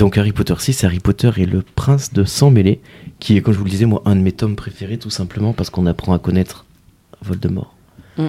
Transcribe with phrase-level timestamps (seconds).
[0.00, 2.80] Donc Harry Potter 6, Harry Potter et le prince de sang mêlé,
[3.18, 5.52] qui est, comme je vous le disais, moi, un de mes tomes préférés, tout simplement
[5.52, 6.64] parce qu'on apprend à connaître
[7.20, 7.74] Voldemort.
[8.16, 8.28] Mm.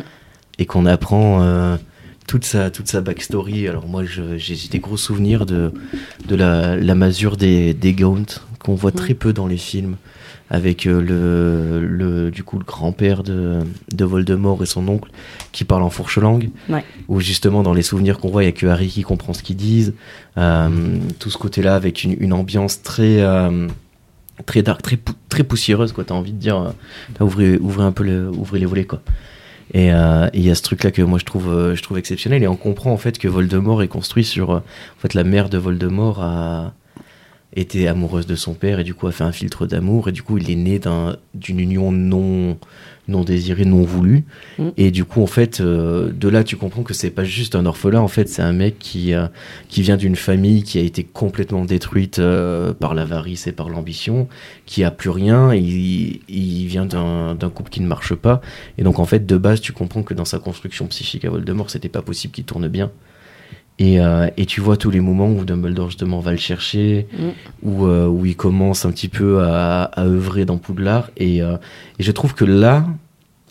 [0.59, 1.77] Et qu'on apprend euh,
[2.27, 3.69] toute, sa, toute sa backstory.
[3.69, 5.71] Alors moi, j'ai j'ai des gros souvenirs de,
[6.27, 8.25] de la, la masure des, des Gaunt,
[8.63, 9.95] qu'on voit très peu dans les films,
[10.49, 13.59] avec euh, le, le, du coup, le grand-père de,
[13.93, 15.09] de Voldemort et son oncle
[15.51, 16.83] qui parle en fourche-langue Ouais.
[17.07, 19.43] où justement dans les souvenirs qu'on voit, il n'y a que Harry qui comprend ce
[19.43, 19.93] qu'ils disent.
[20.37, 20.69] Euh,
[21.19, 23.67] tout ce côté-là avec une, une ambiance très, euh,
[24.45, 26.03] très dark, très, pou- très poussiéreuse, quoi.
[26.03, 29.01] T'as envie de dire, euh, ouvrez, ouvrez un peu le, ouvrez les volets, quoi.
[29.73, 31.97] Et euh, et il y a ce truc-là que moi je trouve, euh, je trouve
[31.97, 32.43] exceptionnel.
[32.43, 34.49] Et on comprend en fait que Voldemort est construit sur.
[34.49, 34.63] en
[34.99, 36.73] fait, la mère de Voldemort a
[37.53, 40.07] été amoureuse de son père et du coup a fait un filtre d'amour.
[40.09, 42.57] Et du coup, il est né d'un- d'une union non,
[43.09, 44.23] non désirée, non voulue.
[44.57, 44.69] Mm.
[44.77, 47.65] Et du coup, en fait, euh, de là, tu comprends que c'est pas juste un
[47.65, 47.99] orphelin.
[47.99, 49.27] En fait, c'est un mec qui, euh,
[49.67, 54.29] qui vient d'une famille qui a été complètement détruite euh, par l'avarice et par l'ambition,
[54.65, 55.53] qui a plus rien.
[55.53, 58.39] Il, il vient d'un d'un couple qui ne marche pas.
[58.77, 61.69] Et donc, en fait, de base, tu comprends que dans sa construction psychique à Voldemort,
[61.69, 62.91] c'était pas possible qu'il tourne bien.
[63.83, 67.29] Et, euh, et tu vois tous les moments où Dumbledore justement va le chercher, Mm.
[67.63, 71.09] où, euh, où il commence un petit peu à, à œuvrer dans Poudlard.
[71.17, 71.57] Et, euh,
[71.97, 72.85] et je trouve que là,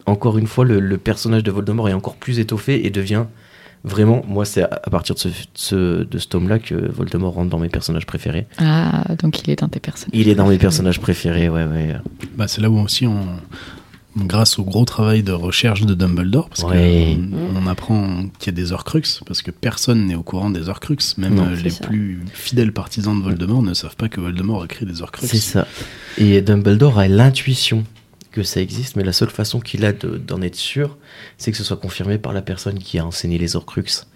[0.07, 3.25] encore une fois, le, le personnage de Voldemort est encore plus étoffé et devient
[3.83, 7.49] vraiment, moi c'est à, à partir de ce, ce- de ce tome-là que Voldemort rentre
[7.51, 8.47] dans mes personnages préférés.
[8.59, 10.11] Ah, donc il est dans tes personnages.
[10.21, 11.97] Il est dans mes personnages préférés, ouais, ouais.
[12.37, 13.25] Bah, c'est là où aussi on,
[14.17, 17.17] grâce au gros travail de recherche de Dumbledore, parce Ouais.
[17.55, 20.69] qu'on on apprend qu'il y a des Horcruxes, parce que personne n'est au courant des
[20.69, 21.85] Horcruxes, même Non, euh, les ça.
[21.87, 25.31] plus fidèles partisans de Voldemort ne savent pas que Voldemort a créé des Horcruxes.
[25.31, 25.67] C'est ça.
[26.19, 27.85] Et Dumbledore a l'intuition
[28.33, 30.97] que ça existe, mais la seule façon qu'il a de- d'en être sûr,
[31.39, 34.07] c'est que ce soit confirmé par la personne qui a enseigné les Horcruxes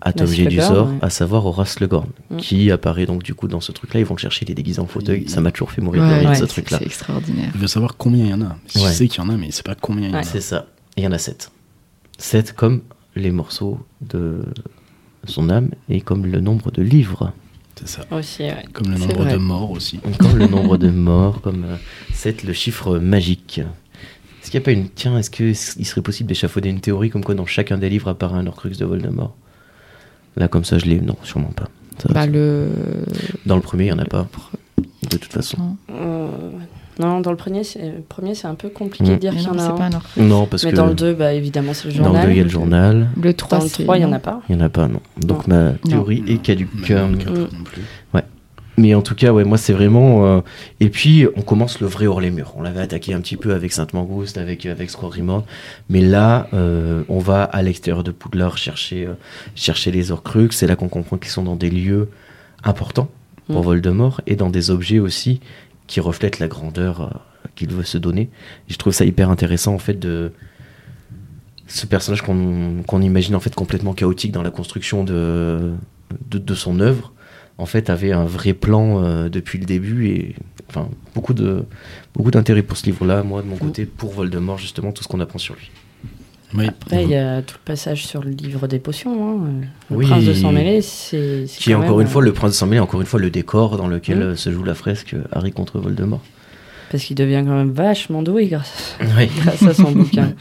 [0.00, 0.46] à Tom J.
[0.46, 0.98] du sort, ouais.
[1.02, 2.36] à savoir Horace Legorn, Mm.
[2.36, 4.00] qui apparaît donc du coup dans ce truc-là.
[4.00, 5.22] Ils vont le chercher, il est déguisé en fauteuil.
[5.22, 6.78] Il- Ça m'a toujours fait mourir de rire ouais, ce truc-là.
[6.78, 7.50] c'est extraordinaire.
[7.54, 8.56] Il veut savoir combien il y en a.
[8.74, 8.92] Il Ouais.
[8.92, 10.22] sait qu'il y en a, mais il sait pas combien il y en a.
[10.22, 10.66] C'est ça.
[10.96, 11.50] Et il y en a sept.
[12.18, 12.82] Sept comme
[13.14, 14.40] les morceaux de
[15.24, 17.32] son âme et comme le nombre de livres.
[17.76, 18.02] C'est ça.
[18.10, 18.64] Aussi, ouais.
[18.72, 19.32] Comme le nombre vrai.
[19.32, 19.98] de morts aussi.
[20.18, 21.76] Comme le nombre de morts, comme euh,
[22.14, 23.58] 7, le chiffre magique.
[24.42, 24.88] Est-ce qu'il n'y a pas une.
[24.88, 28.38] Tiens, est-ce qu'il serait possible d'échafauder une théorie comme quoi dans chacun des livres apparaît
[28.38, 29.36] un Horcrux de Voldemort?
[30.36, 31.00] Là, comme ça, je l'ai.
[31.00, 31.68] Non, sûrement pas.
[31.98, 32.68] Ça- Bah, le.
[33.46, 34.26] Dans le premier, il n'y en a pas.
[35.10, 35.56] De toute façon.
[35.58, 36.28] Non, Euh,
[36.98, 39.52] non, dans le premier, c'est premier, c'est un peu compliqué de dire qu'il y non,
[39.52, 39.76] en a c'est un.
[39.76, 40.02] pas un or.
[40.16, 40.76] Non, parce Mais que.
[40.76, 42.22] dans le 2, bah, évidemment, c'est le dans journal.
[42.22, 43.08] le 2, il y a le journal.
[43.20, 43.82] Le 3, Dans le c'est.
[43.84, 44.16] 3, il n'y en non.
[44.16, 44.42] a pas.
[44.48, 45.00] Il n'y en a pas, non.
[45.18, 46.70] Donc ma théorie est caduque.
[46.88, 47.38] Dans Euh, quatre Mm.
[47.58, 47.82] non plus.
[48.78, 50.26] Mais en tout cas, ouais, moi c'est vraiment.
[50.26, 50.40] euh,
[50.80, 52.52] Et puis on commence le vrai hors les murs.
[52.56, 55.44] On l'avait attaqué un petit peu avec Sainte Mangouste, avec avec Squadrimord,
[55.88, 59.14] mais là, euh, on va à l'extérieur de Poudlard chercher euh,
[59.54, 60.56] chercher les Horcruxes.
[60.58, 62.10] C'est là qu'on comprend qu'ils sont dans des lieux
[62.64, 63.08] importants
[63.46, 63.64] pour Mm.
[63.64, 65.40] Voldemort et dans des objets aussi
[65.86, 67.08] qui reflètent la grandeur euh,
[67.54, 68.28] qu'il veut se donner.
[68.68, 70.32] Et je trouve ça hyper intéressant en fait de
[71.68, 75.72] ce personnage qu'on imagine en fait complètement chaotique dans la construction de
[76.30, 77.12] de, de son œuvre
[77.58, 80.34] en fait avait un vrai plan euh, depuis le début et
[80.68, 81.64] enfin beaucoup de
[82.14, 85.08] beaucoup d'intérêt pour ce livre là moi de mon côté pour Voldemort justement tout ce
[85.08, 85.70] qu'on apprend sur lui
[86.54, 86.66] Oui.
[86.68, 89.38] Après, il y a tout le passage sur le livre des potions.
[89.38, 89.50] hein.
[89.90, 90.06] Le Oui.
[90.06, 91.44] prince de sang mêlé, c'est.
[91.48, 93.20] qui est encore même, une fois euh, le prince de sang mêlé encore une fois
[93.20, 94.22] le décor dans lequel Mm.
[94.22, 96.22] euh, se joue la fresque Harry contre Voldemort
[96.90, 99.28] Parce qu'il devient quand même vachement doué grâce, oui.
[99.38, 100.34] grâce à son bouquin.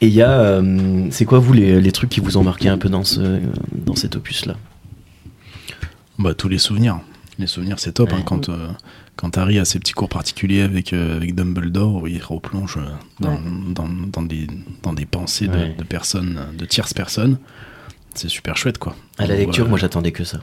[0.00, 2.68] et il y a euh, c'est quoi vous les, les trucs qui vous ont marqué
[2.68, 3.40] un peu dans ce
[3.72, 4.56] dans cet opus là
[6.18, 7.00] Bah, tous les souvenirs.
[7.38, 8.12] Les souvenirs, c'est top.
[8.14, 8.68] hein, quand, euh,
[9.16, 12.86] quand Harry a ses petits cours particuliers avec, euh, avec Dumbledore, où il replonge euh,
[13.20, 13.40] dans, Ouais.
[13.74, 14.46] dans, dans des,
[14.82, 15.74] dans des pensées de, Ouais.
[15.76, 17.38] de personnes, de tierces personnes.
[18.14, 18.96] C'est super chouette, quoi.
[19.18, 20.40] à la lecture voit- moi j'attendais que ça.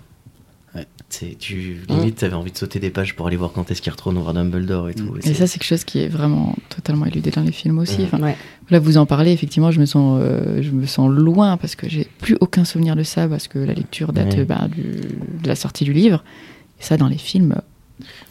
[1.14, 3.92] C'est tu limite t'avais envie de sauter des pages pour aller voir quand est-ce qu'il
[3.92, 7.06] retourne voir Dumbledore et tout Et c'est- ça, c'est quelque chose qui est vraiment totalement
[7.06, 8.02] éludé dans les films aussi.
[8.04, 8.36] Enfin, Ouais.
[8.70, 11.88] Là, vous en parlez, effectivement, je me sens, euh, je me sens loin parce que
[11.90, 14.46] j'ai plus aucun souvenir de ça parce que la lecture date Ouais.
[14.46, 14.82] bah, du-
[15.44, 16.24] de la sortie du livre.
[16.80, 17.56] Et ça, dans les films,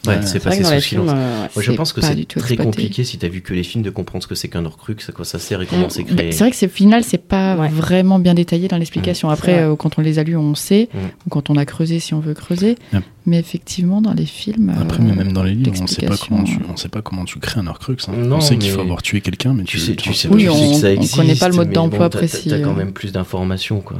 [0.07, 1.49] ouais, c'est C'est vrai passé que dans sous les silence films, euh, ouais.
[1.55, 2.57] Moi, je pense que pas c'est très exploité.
[2.57, 5.13] compliqué si t'as vu que les films de comprendre ce que c'est qu'un Horcrux, à
[5.13, 5.91] quoi ça sert et comment Mm.
[5.91, 6.33] c'est créé.
[6.33, 7.69] C'est vrai que c'est final, c'est pas Ouais.
[7.69, 9.29] vraiment bien détaillé dans l'explication.
[9.29, 10.99] Mm, Après, euh, quand on les a lus, on sait, Mm.
[11.27, 12.77] ou quand on a creusé, si on veut creuser.
[12.93, 13.03] Yep.
[13.25, 16.17] Mais effectivement, dans les films, Après, euh, mais même dans les livres, on sait pas
[16.17, 17.97] comment tu, on sait pas comment tu crées un Horcrux.
[18.09, 18.13] hein.
[18.17, 20.29] Non, on sait qu'il faut avoir tué quelqu'un, mais Tu tu, sais, tu sais.
[20.29, 22.75] Oui, on- que ça on existe, connaît pas le mode d'emploi précis, T'as quand euh.
[22.75, 23.99] même plus d'informations, quoi.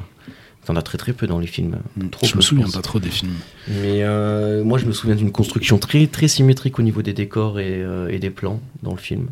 [0.65, 1.79] T'en as très très peu dans les films.
[1.97, 2.09] Mm.
[2.11, 3.35] Trop je peu, me souviens pas trop des films.
[3.69, 7.59] Mais euh, moi, je me souviens d'une construction très très symétrique au niveau des décors
[7.59, 9.29] et, euh, et des plans dans le film.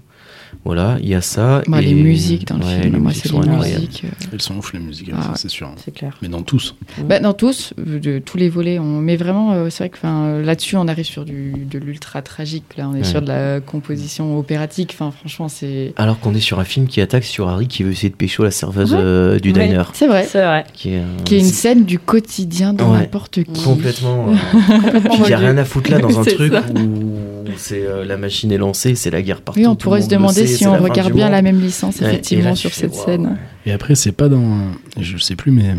[0.65, 1.63] Voilà, il y a ça.
[1.67, 4.03] Bah, et- Les musiques dans le Ouais, film, moi, c'est les musiques.
[4.05, 4.29] euh.
[4.33, 5.35] Elles sont ouf les musiques, Ah ça, ouais.
[5.37, 5.71] c'est sûr.
[5.83, 6.17] C'est clair.
[6.23, 6.75] Mais dans tous.
[7.05, 8.79] Bah, dans tous, euh, de tous les volets.
[8.79, 8.85] On...
[9.01, 12.65] Mais vraiment, euh, c'est vrai que là-dessus, on arrive sur du, de l'ultra tragique.
[12.77, 13.05] Là, on est Ouais.
[13.05, 14.91] sur de la composition opératique.
[14.95, 15.93] Enfin, franchement, c'est.
[15.97, 18.43] Alors qu'on est sur un film qui attaque sur Harry qui veut essayer de pécho
[18.45, 18.99] la serveuse Ouais.
[19.01, 19.67] euh, du Ouais.
[19.69, 19.83] diner.
[19.95, 20.27] C'est vrai.
[20.31, 20.65] C'est vrai.
[20.75, 22.99] Qui est, euh, Qui est une scène du quotidien de Ouais.
[23.01, 23.63] n'importe qui.
[23.65, 24.27] complètement.
[24.55, 26.63] euh, Puis il n'y a rien à foutre là dans un truc ça.
[26.75, 29.61] où c'est euh, la machine est lancée, c'est la guerre partout.
[29.61, 31.33] Oui, on pourrait se demander sait, si on regarde bien monde.
[31.33, 33.39] la même licence, effectivement, là, sur cette scène.
[33.67, 34.69] Et après, c'est pas dans.
[34.99, 35.75] Je sais plus, mais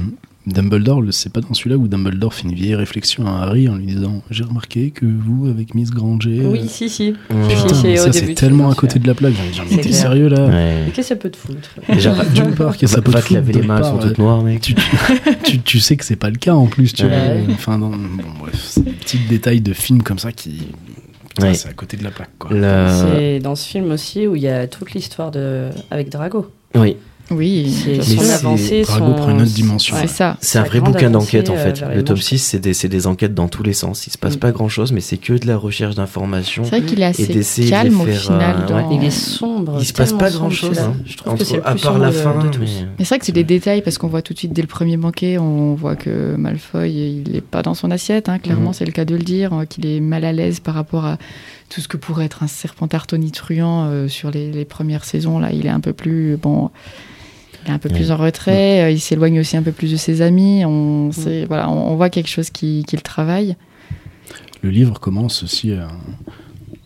[0.47, 3.75] Dumbledore, le- c'est pas dans celui-là où Dumbledore fait une vieille réflexion à Harry en
[3.75, 6.39] lui disant J'ai remarqué que vous, avec Miss Granger.
[6.41, 7.13] euh, Oui, si, si.
[7.29, 9.33] Si, mais ça, c'est tellement à côté de la plaque.
[9.69, 9.93] T'es clair.
[9.93, 10.75] sérieux là Ouais.
[10.85, 11.69] Mais qu'est-ce que ça peut te foutre?
[12.33, 14.61] D'une part, que ça peut te te laver foutre, les mains, sont toutes noires, mec.
[14.61, 14.81] tu, tu,
[15.43, 17.43] tu, tu sais que c'est pas le cas en plus, tu Ouais.
[17.43, 17.53] vois.
[17.53, 17.97] Enfin, non, bon,
[18.39, 20.69] bref, c'est des petits détails de films comme ça qui.
[21.39, 21.53] Ouais.
[21.53, 22.51] C'est à côté de la plaque, quoi.
[22.53, 26.51] La- C'est dans ce film aussi où il y a toute l'histoire de avec Drago.
[26.75, 26.97] Oui,
[27.31, 29.95] Oui, de son avancée, Drago son- prend une autre dimension.
[29.99, 30.37] c'est ça.
[30.41, 31.79] c'est un vrai bouquin d'enquête en euh, fait.
[31.79, 32.21] vers Le manches.
[32.21, 34.05] 6, c'est des, c'est des enquêtes dans tous les sens.
[34.07, 34.39] Il se passe Mm.
[34.39, 36.63] pas grand chose, mais c'est que de la recherche d'informations.
[36.65, 38.55] C'est vrai qu'il est assez de calme au final.
[38.63, 38.95] euh, dans- ouais.
[38.97, 39.77] Il est sombre.
[39.79, 40.77] Il se passe pas grand chose.
[40.79, 40.93] Hein.
[41.05, 42.43] Je trouve que à part la de- fin.
[42.43, 42.59] de tous.
[42.59, 42.67] mais-
[42.99, 44.67] Mais c'est vrai que c'est des détails parce qu'on voit tout de suite dès le
[44.67, 46.89] premier banquet, on voit que Malfoy
[47.25, 48.27] il est pas dans son assiette.
[48.29, 48.73] hein, clairement, Mhm.
[48.73, 51.17] c'est le cas de le dire, euh, qu'il est mal à l'aise par rapport à
[51.69, 55.39] tout ce que pourrait être un serpentard tonitruant euh, sur les, les premières saisons.
[55.39, 56.69] Là, il est un peu plus bon.
[57.65, 57.95] Il est un peu Ouais.
[57.95, 58.83] plus en retrait.
[58.83, 60.65] euh, il s'éloigne aussi un peu plus de ses amis.
[60.65, 63.55] On, sait- voilà, on, on voit quelque chose qui, qui le travaille.
[64.61, 65.71] Le livre commence aussi.
[65.71, 65.85] euh,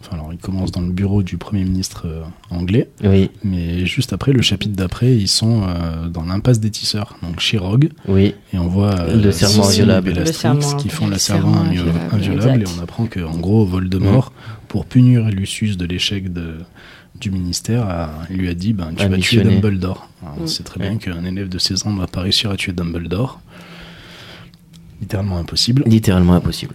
[0.01, 4.13] Enfin, alors, il commence dans le bureau du Premier ministre euh, anglais, Oui, mais juste
[4.13, 8.35] après, le chapitre d'après, ils sont euh, dans l'impasse des tisseurs, donc chez Rogue, oui.
[8.53, 10.13] et on voit euh, Le serment inviolable.
[10.13, 12.15] Le serment qui font le le serment serment invio- inviolable.
[12.15, 14.31] inviolable, et on apprend que, en gros, Voldemort,
[14.67, 16.57] pour punir Lucius de l'échec de
[17.19, 19.43] du ministère, a- il lui a dit ben, tu vas tuer.
[19.43, 20.09] Dumbledore.
[20.21, 22.57] Alors, On sait très bien qu'un élève de 16 ans ne va pas réussir à
[22.57, 23.39] tuer Dumbledore.
[25.01, 25.83] Littéralement impossible.
[25.85, 26.73] Littéralement impossible.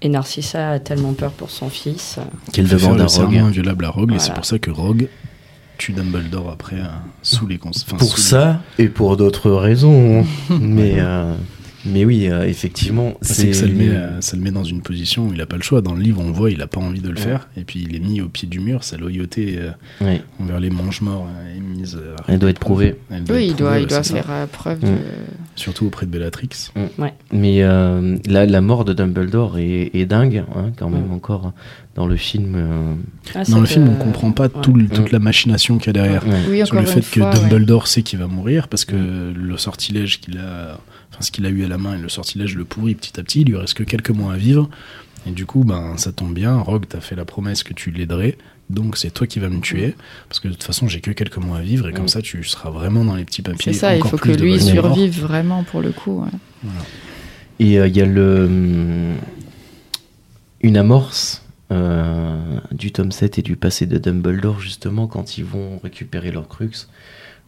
[0.00, 2.18] Et Narcissa a tellement peur pour son fils.
[2.52, 3.38] Quelle Il fait faire demande à serment Rogue.
[3.48, 5.08] inviolable à Rogue, et c'est pour ça que Rogue
[5.78, 6.84] tue Dumbledore après euh,
[7.22, 10.24] sous les cons- enfin, Pour sous les- ça et pour d'autres raisons.
[10.60, 11.34] mais, euh,
[11.84, 13.14] mais oui, euh, effectivement.
[13.22, 15.46] C'est que ça le, met, euh, ça le met dans une position où il a
[15.46, 15.80] pas le choix.
[15.80, 17.20] Dans le livre, on le voit, il a pas envie de le Ouais.
[17.20, 17.48] faire.
[17.56, 18.84] Et puis il est mis au pied du mur.
[18.84, 19.70] Sa loyauté euh,
[20.04, 21.98] Ouais, envers les mange-morts euh, est mise.
[22.00, 22.96] euh, Elle doit être prouvée.
[23.10, 24.14] Oui, être il doit, prouvée, il doit ça.
[24.22, 24.86] faire preuve Mm.
[24.86, 24.92] de.
[25.56, 26.48] Surtout auprès de Bellatrix.
[27.32, 31.12] Mais euh, la, la mort de Dumbledore est, est dingue, hein, quand même, Mm.
[31.12, 31.52] encore
[31.94, 32.54] dans le film.
[32.56, 32.94] euh,
[33.34, 34.62] Ah, Dans le film, on comprend pas ouais.
[34.62, 35.12] tout le- toute Mm.
[35.12, 36.26] la machination qu'il y a derrière.
[36.26, 36.32] ouais.
[36.48, 37.30] Oui, Sur le fait fois.
[37.30, 37.48] que ouais.
[37.48, 40.78] Dumbledore sait qu'il va mourir parce que le sortilège qu'il a,
[41.12, 43.22] enfin ce qu'il a eu à la main et le sortilège le pourrit petit à
[43.22, 43.42] petit.
[43.42, 44.68] Il lui reste que quelques mois à vivre.
[45.26, 46.58] Et du coup, ben ça tombe bien.
[46.58, 48.36] Rogue t'a fait la promesse que tu l'aiderais.
[48.70, 49.94] Donc c'est toi qui vas me tuer
[50.28, 52.08] parce que de toute façon j'ai que quelques mois à vivre et comme Mm.
[52.08, 53.72] ça tu seras vraiment dans les petits papiers.
[53.72, 56.22] C'est ça, il faut que lui survive vraiment pour le coup.
[56.22, 56.70] ouais.
[57.60, 59.14] Et euh, il y a le, hum,
[60.62, 62.38] une amorce euh,
[62.72, 66.70] du tome 7 et du passé de Dumbledore, justement, quand ils vont récupérer leur crux.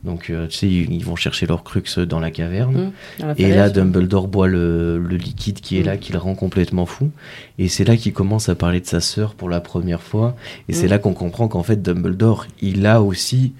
[0.05, 2.93] Donc, euh, tu sais, ils ils vont chercher leur crux dans la caverne.
[3.19, 3.71] Dans la Et là.
[3.71, 5.87] Dumbledore boit le, le liquide qui est Mm.
[5.87, 7.11] là, qui le rend complètement fou.
[7.59, 10.37] Et c'est là qu'il commence à parler de sa sœur pour la première fois.
[10.69, 10.91] Et c'est Mm.
[10.91, 13.53] là qu'on comprend qu'en fait, Dumbledore, il a aussi.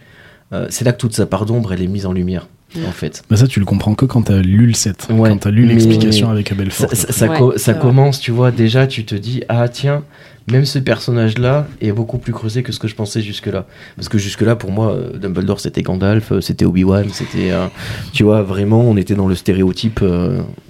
[0.53, 2.47] euh, c'est là que toute sa part d'ombre, elle est mise en lumière,
[2.87, 3.25] en fait.
[3.31, 5.09] Bah ça tu le comprends que quand t'as lu le 7.
[5.11, 6.97] Ouais, quand t'as lu l'explication avec Abel Ça, Fort.
[6.97, 7.81] ça, ça Ouais, co- c'est ça vrai.
[7.81, 10.05] commence, tu vois, déjà, tu te dis, ah tiens,
[10.51, 13.67] même ce personnage-là est beaucoup plus creusé que ce que je pensais jusque-là.
[13.97, 17.67] Parce que jusque-là, pour moi, euh, Dumbledore, c'était Gandalf, euh, c'était Obi-Wan, c'était, euh,
[18.13, 20.05] tu vois, vraiment, on était dans le stéréotype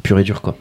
[0.03, 0.57] pur et dur, quoi.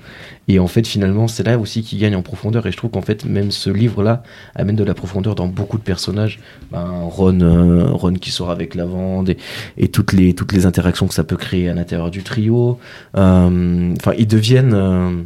[0.50, 2.65] Et en fait, finalement, c'est là aussi qu'il gagne en profondeur.
[2.65, 4.24] Et je trouve qu'en fait, même ce livre-là
[4.55, 6.39] amène de la profondeur dans beaucoup de personnages.
[6.70, 9.38] Ben, Ron, Ron qui sort avec Lavande et,
[9.77, 12.77] et toutes les toutes les interactions que ça peut créer à l'intérieur du trio.
[13.13, 15.25] Enfin, ils deviennent,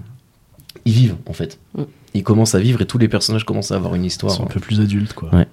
[0.86, 1.58] ils vivent en fait.
[1.74, 1.84] Mm.
[2.14, 4.32] Ils commencent à vivre et tous les personnages commencent à avoir une Ils histoire.
[4.34, 5.30] sont un peu plus adultes quoi.
[5.34, 5.48] Ouais.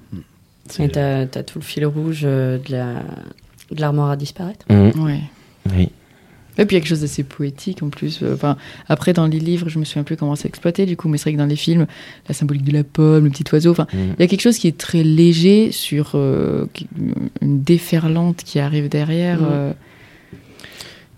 [0.78, 2.94] Et t'as as tout le fil rouge euh, de la
[3.70, 4.64] de l'armoire à disparaître.
[4.70, 5.02] Mm.
[5.04, 5.20] Ouais.
[5.74, 5.88] Oui.
[6.56, 8.20] Et puis il y a quelque chose d'assez poétique en plus.
[8.22, 8.56] Euh, Enfin,
[8.88, 11.24] après, dans les livres, je me souviens plus comment c'est exploité du coup, mais c'est
[11.24, 11.86] vrai que dans les films,
[12.28, 13.96] la symbolique de la pomme, le petit oiseau, enfin, Mm.
[14.18, 16.66] il y a quelque chose qui est très léger sur euh,
[17.42, 19.40] une déferlante qui arrive derrière.
[19.40, 19.48] Mm.
[19.50, 19.72] euh.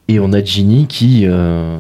[0.09, 1.79] Et on a Ginny qui euh,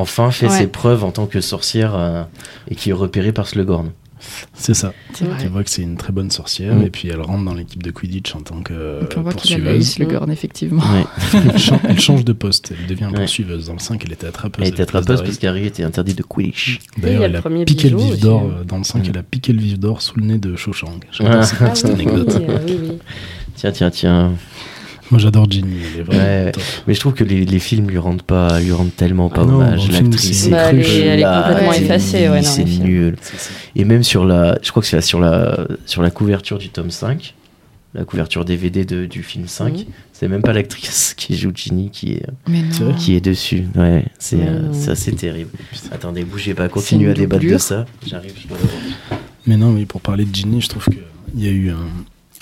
[0.00, 0.58] enfin fait Ouais.
[0.58, 2.22] ses preuves en tant que sorcière euh,
[2.70, 3.90] et qui est repérée par Slughorn.
[4.52, 4.92] C'est ça.
[5.14, 6.82] Tu vois que c'est une très bonne sorcière Mm.
[6.82, 9.32] et puis elle rentre dans l'équipe de Quidditch en tant que euh, Donc on voit
[9.32, 9.98] qu'il a poursuiveuse.
[9.98, 10.82] le Gorn, effectivement.
[10.82, 11.04] Ouais.
[11.54, 13.20] elle, change, elle change de poste, elle devient Ouais.
[13.20, 13.68] poursuiveuse.
[13.68, 14.62] Dans le 5, elle était attrapeuse.
[14.66, 16.80] Elle était attrapeuse parce qu'Harry était interdit de Quidditch.
[16.98, 19.10] D'ailleurs, a elle le a piqué le vif d'or euh, dans le 5, Mm.
[19.10, 21.00] elle a piqué le vif d'or sous le nez de Cho Chang.
[21.20, 21.42] Ah.
[21.42, 22.36] cette Ah oui, anecdote.
[22.40, 22.98] oui, euh, oui, oui.
[23.56, 24.32] Tiens, tiens, tiens.
[25.10, 26.52] Moi j'adore Ginny, elle est vraiment Ouais.
[26.52, 26.62] top.
[26.86, 29.44] Mais je trouve que les, les films lui rendent pas, lui rendent tellement pas Ah
[29.44, 29.90] non, dans hommage.
[29.90, 33.16] L'actrice est Bah, elle est- elle est complètement effacée, ouais, c'est nul.
[33.76, 36.90] Et même sur la, je crois que c'est sur la, sur la couverture du tome
[36.90, 37.34] 5,
[37.94, 39.84] la couverture DVD de, du film 5, Mhm.
[40.12, 42.62] c'est même pas l'actrice qui joue Ginny qui est, Mais
[42.96, 43.64] qui dessus.
[43.74, 44.38] Ouais, c'est
[44.72, 45.50] ça, c'est terrible.
[45.90, 47.84] Attendez, bougez pas, continuez à débattre de ça.
[48.06, 48.32] J'arrive.
[49.46, 51.00] Mais non, oui, pour parler de Ginny, je trouve qu'il
[51.44, 51.86] y a eu un...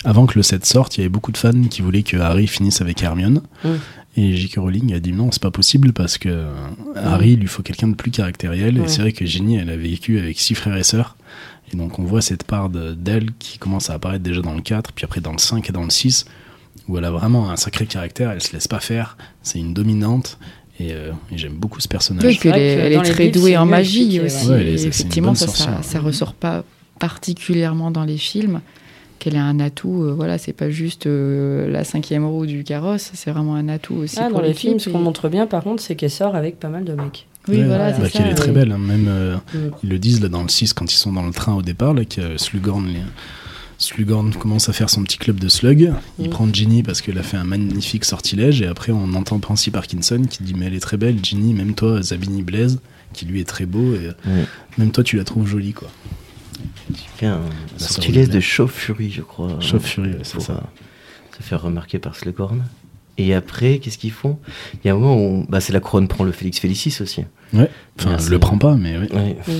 [0.05, 2.47] Avant que le set sorte, il y avait beaucoup de fans qui voulaient que Harry
[2.47, 3.41] finisse avec Hermione.
[3.63, 3.69] Mm.
[4.17, 4.55] Et J.K.
[4.57, 6.45] Rowling a dit non, c'est pas possible parce que
[6.95, 8.77] Harry, il lui faut quelqu'un de plus caractériel.
[8.77, 8.87] Et Ouais.
[8.87, 11.15] c'est vrai que Ginny, elle a vécu avec six frères et sœurs.
[11.71, 14.61] Et donc on voit cette part de- d'elle qui commence à apparaître déjà dans le
[14.61, 16.25] 4, puis après dans le 5 et dans le 6,
[16.87, 20.39] où elle a vraiment un sacré caractère, elle se laisse pas faire, c'est une dominante.
[20.79, 22.23] Et, euh, et j'aime beaucoup ce personnage.
[22.25, 24.47] Oui, elle elle est très douée en magie aussi.
[24.47, 24.61] ouais.
[24.61, 25.47] Elle est- effectivement, ça,
[25.83, 26.63] ça ressort pas
[26.99, 28.61] particulièrement dans les films.
[29.19, 33.11] Qu'elle est un atout, euh, voilà, c'est pas juste euh, la cinquième roue du carrosse,
[33.13, 34.15] c'est vraiment un atout aussi.
[34.17, 36.57] Ah, pour dans les films, ce qu'on montre bien, par contre, c'est qu'elle sort avec
[36.57, 37.27] pas mal de mecs.
[37.49, 38.25] Oui, Ouais, voilà, bah, ça.
[38.27, 38.77] est très belle, hein.
[38.77, 39.57] même euh, Mm.
[39.83, 41.93] ils le disent là dans le 6 quand ils sont dans le train au départ,
[41.93, 42.99] là, que Slughorn, les-
[43.77, 45.93] Slughorn commence à faire son petit club de slug.
[46.19, 46.29] Il Mm.
[46.29, 50.21] prend Ginny parce qu'elle a fait un magnifique sortilège, et après on entend Pansy Parkinson
[50.29, 52.79] qui dit Mais elle est très belle, Ginny, même toi, Zabini Blaise,
[53.13, 54.45] qui lui est très beau, et Ouais.
[54.77, 55.89] même toi tu la trouves jolie, quoi.
[57.17, 57.39] Fait un
[57.79, 59.57] La sortilège de Chauve-Furie, je crois.
[59.59, 60.53] Chauve-Furie, ouais, c'est pour ça.
[60.53, 62.63] euh, se faire remarquer par Slughorn.
[63.17, 64.37] Et après, qu'est-ce qu'ils font?
[64.83, 67.25] Il y a un moment où bah, c'est la couronne prend le Félix Félicis aussi.
[67.53, 69.07] Ouais, enfin, c'est- le prend pas, mais oui.
[69.13, 69.35] Ouais.
[69.47, 69.51] Mm.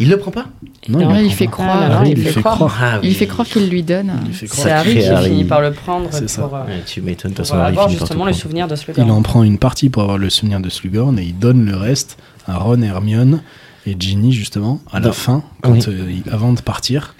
[0.00, 0.46] Il le prend pas?
[0.88, 1.50] Non, le il prend fait pas.
[1.50, 1.78] croire.
[1.82, 2.54] Ah, là, il lui fait croire.
[2.54, 2.78] croire.
[2.80, 3.14] Ah, Il oui.
[3.14, 4.12] fait croire qu'il lui donne.
[4.26, 4.48] Il.
[4.48, 5.28] C'est Harry qui Harry.
[5.30, 6.42] finit par le prendre C'est ça.
[6.42, 8.36] pour, euh, Ouais, tu m'étonnes, de toute pour façon, Harry avoir finit par justement prendre.
[8.38, 9.10] souvenirs de Il Slughorn.
[9.10, 12.16] en prend une partie pour avoir le souvenir de Slughorn et il donne le reste
[12.46, 13.42] à Ron, Hermione
[13.88, 15.80] et Ginny justement à la fin, quand, Oui.
[15.88, 17.14] euh, il- avant de partir.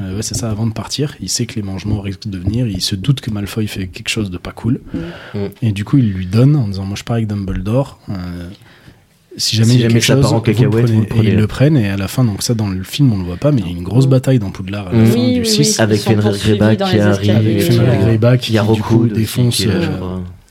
[0.00, 2.68] Euh, ouais, c'est ça, avant de partir, il sait que les mangements risquent de venir,
[2.68, 4.80] il se doute que Malfoy fait quelque chose de pas cool,
[5.34, 5.38] Mm.
[5.62, 7.98] et du coup il lui donne en disant moi je pars avec Dumbledore.
[8.08, 8.48] euh,
[9.38, 10.84] si jamais Si il y a jamais quelque ça chose, part en vous le cacahuète,
[10.86, 10.92] prenez.
[10.98, 13.12] vous le et ils le prennent et à la fin donc ça dans le film
[13.14, 14.10] on le voit pas mais il y a une grosse Mm.
[14.10, 15.06] bataille dans Poudlard à la Mm.
[15.06, 15.82] fin Oui, du oui, 6 oui.
[15.82, 19.64] Avec Fenrir Greyback qui arrive, avec Fenrir Greyback qui du coup défonce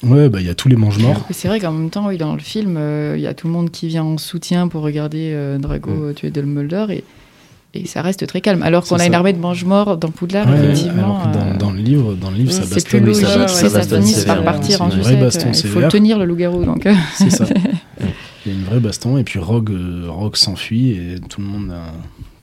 [0.03, 2.17] ouais bah il y a tous les mange-morts Mais C'est vrai qu'en même temps, oui,
[2.17, 4.81] dans le film, euh, il y a tout le monde qui vient en soutien pour
[4.83, 6.13] regarder euh, Drago Mm.
[6.13, 7.03] tuer Dumbledore et,
[7.73, 8.63] et ça reste très calme.
[8.63, 9.17] Alors qu'on a une ça.
[9.17, 11.19] armée de mange-morts dans Poudlard, Ouais, effectivement.
[11.31, 13.03] dans, euh, dans le livre, dans le livre, ça c'est bastonne.
[13.03, 16.65] plus ça ça ça, finisse par partir en Il faut tenir, le loup-garou.
[16.65, 17.45] Donc, C'est ça.
[18.45, 19.71] Il y a une vraie baston et puis Rogue,
[20.07, 21.93] Rogue s'enfuit et tout le monde, a-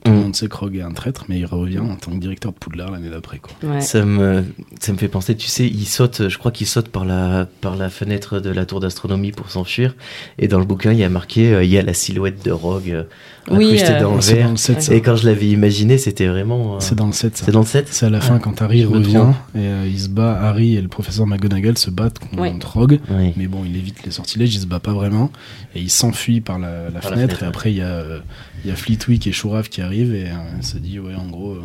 [0.03, 0.21] tout le Mm.
[0.21, 2.57] monde sait que Rogue est un traître, mais il revient en tant que directeur de
[2.57, 3.39] Poudlard l'année d'après.
[3.39, 3.51] Quoi.
[3.69, 3.81] Ouais.
[3.81, 4.43] Ça me,
[4.79, 7.75] ça me fait penser, tu sais, il saute, je crois qu'il saute par la, par
[7.75, 9.95] la fenêtre de la tour d'astronomie pour s'enfuir.
[10.37, 12.51] Et dans le bouquin, il y a marqué, euh, il y a la silhouette de
[12.51, 13.03] Rogue euh,
[13.51, 14.51] Oui, euh, dans le C'est dans verre.
[14.51, 14.93] le 7, ça.
[14.93, 16.75] Et quand je l'avais imaginé, c'était vraiment.
[16.75, 17.45] euh, C'est dans le 7, ça.
[17.45, 19.25] C'est dans le 7 C'est à la fin Ah, quand Harry revient
[19.55, 22.77] et euh, il se bat, Harry et le professeur McGonagall se battent contre.
[22.77, 22.99] Rogue.
[23.09, 23.33] Oui.
[23.35, 25.31] Mais bon, il évite les sortilèges, il se bat pas vraiment.
[25.75, 27.37] Et il s'enfuit par la, la Par la fenêtre.
[27.37, 28.19] fenêtre, et après, il y a, euh,
[28.63, 30.13] il y a Fleetwick et Chourave qui arrivent.
[30.13, 31.63] Et euh, il se dit, ouais, en gros, euh,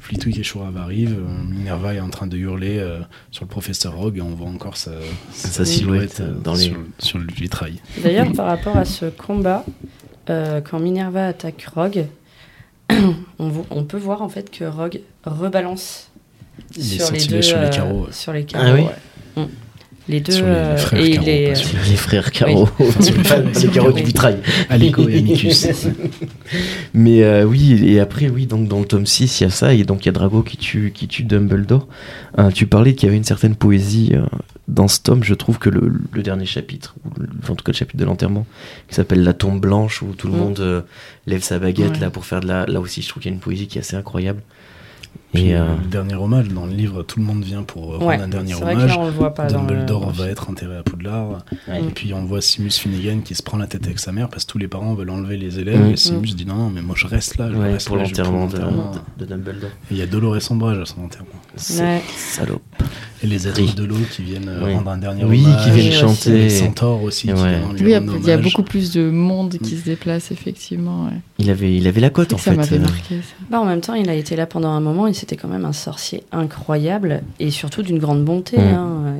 [0.00, 1.18] Fleetwick et Chourave arrivent.
[1.18, 4.18] euh, Minerva est en train de hurler euh, sur le professeur Rogue.
[4.18, 4.92] Et on voit encore sa,
[5.32, 7.80] Sa silhouette, euh, dans les- sur, sur le vitrail.
[8.02, 9.64] D'ailleurs, par rapport à ce combat,
[10.30, 12.06] euh, quand Minerva attaque Rogue,
[13.38, 16.10] on, on peut voir en fait que Rogue rebalance
[16.76, 18.12] Les sur les deux sur les euh, carreaux, ouais.
[18.12, 18.64] sur les carreaux.
[18.68, 19.42] Ah oui ouais.
[19.44, 19.48] Mm.
[20.06, 22.68] Les deux Sur les- euh, frères et carreaux, les sur Les frères Caro,
[23.00, 23.16] sur
[23.62, 23.92] les Caro.
[23.92, 24.36] du vitrail.
[24.68, 25.66] Alico et Amicus.
[26.94, 29.72] Mais euh, oui, et après, oui, donc dans le tome 6, il y a ça,
[29.72, 31.88] et donc il y a Drago qui tue, qui tue Dumbledore.
[32.38, 34.22] Euh, tu parlais qu'il y avait une certaine poésie euh,
[34.68, 37.72] dans ce tome, je trouve que le, le dernier chapitre, ou le- en tout cas
[37.72, 38.46] le chapitre de l'enterrement,
[38.88, 40.38] qui s'appelle La tombe blanche, où tout le Mm.
[40.38, 40.80] monde euh,
[41.26, 42.00] lève sa baguette Ouais.
[42.00, 42.66] là pour faire de la.
[42.66, 44.42] Là aussi, je trouve qu'il y a une poésie qui est assez incroyable.
[45.34, 48.06] Puis, Et, euh, le dernier hommage, dans le livre, tout le monde vient pour rendre
[48.06, 48.86] Ouais, un dernier hommage.
[48.86, 51.44] là on le voit pas dans le- Dumbledore dans le va être enterré à Poudlard.
[51.68, 51.80] Ouais.
[51.80, 54.44] Et puis on voit Simus Finnegan qui se prend la tête avec sa mère parce
[54.44, 55.80] que tous les parents veulent enlever les élèves.
[55.80, 55.90] Mm.
[55.92, 57.48] Et Simus dit non, non, mais moi je reste là.
[57.52, 58.46] Je ouais, reste pour l'enterrement
[59.18, 59.70] de, Dumbledore.
[59.90, 61.28] Il y a Dolores Ombrage à son enterrement.
[61.56, 62.60] C'est salaud.
[63.22, 63.72] Et les êtres Oui.
[63.74, 64.74] de l'eau qui viennent euh, Oui.
[64.74, 65.64] rendre un dernier Oui, hommage.
[65.64, 66.30] qui viennent Oui, chanter.
[66.32, 67.38] Les centaures aussi oui,
[67.78, 71.08] il y a beaucoup plus de monde qui se déplace, effectivement.
[71.38, 72.56] Il avait, il avait la cote en ça fait.
[72.56, 73.16] m'avait euh, marqué.
[73.16, 73.34] ça.
[73.50, 75.72] Bah, en même temps, il a été là pendant un moment c'était quand même un
[75.72, 78.58] sorcier incroyable et surtout d'une grande bonté.
[78.58, 78.60] Mm.
[78.60, 79.14] hein.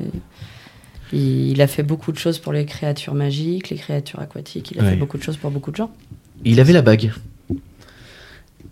[1.11, 4.71] Il il a fait beaucoup de choses pour les créatures magiques, les créatures aquatiques.
[4.71, 4.89] Il a Ouais.
[4.91, 5.89] fait beaucoup de choses pour beaucoup de gens.
[6.43, 7.11] Il avait la bague.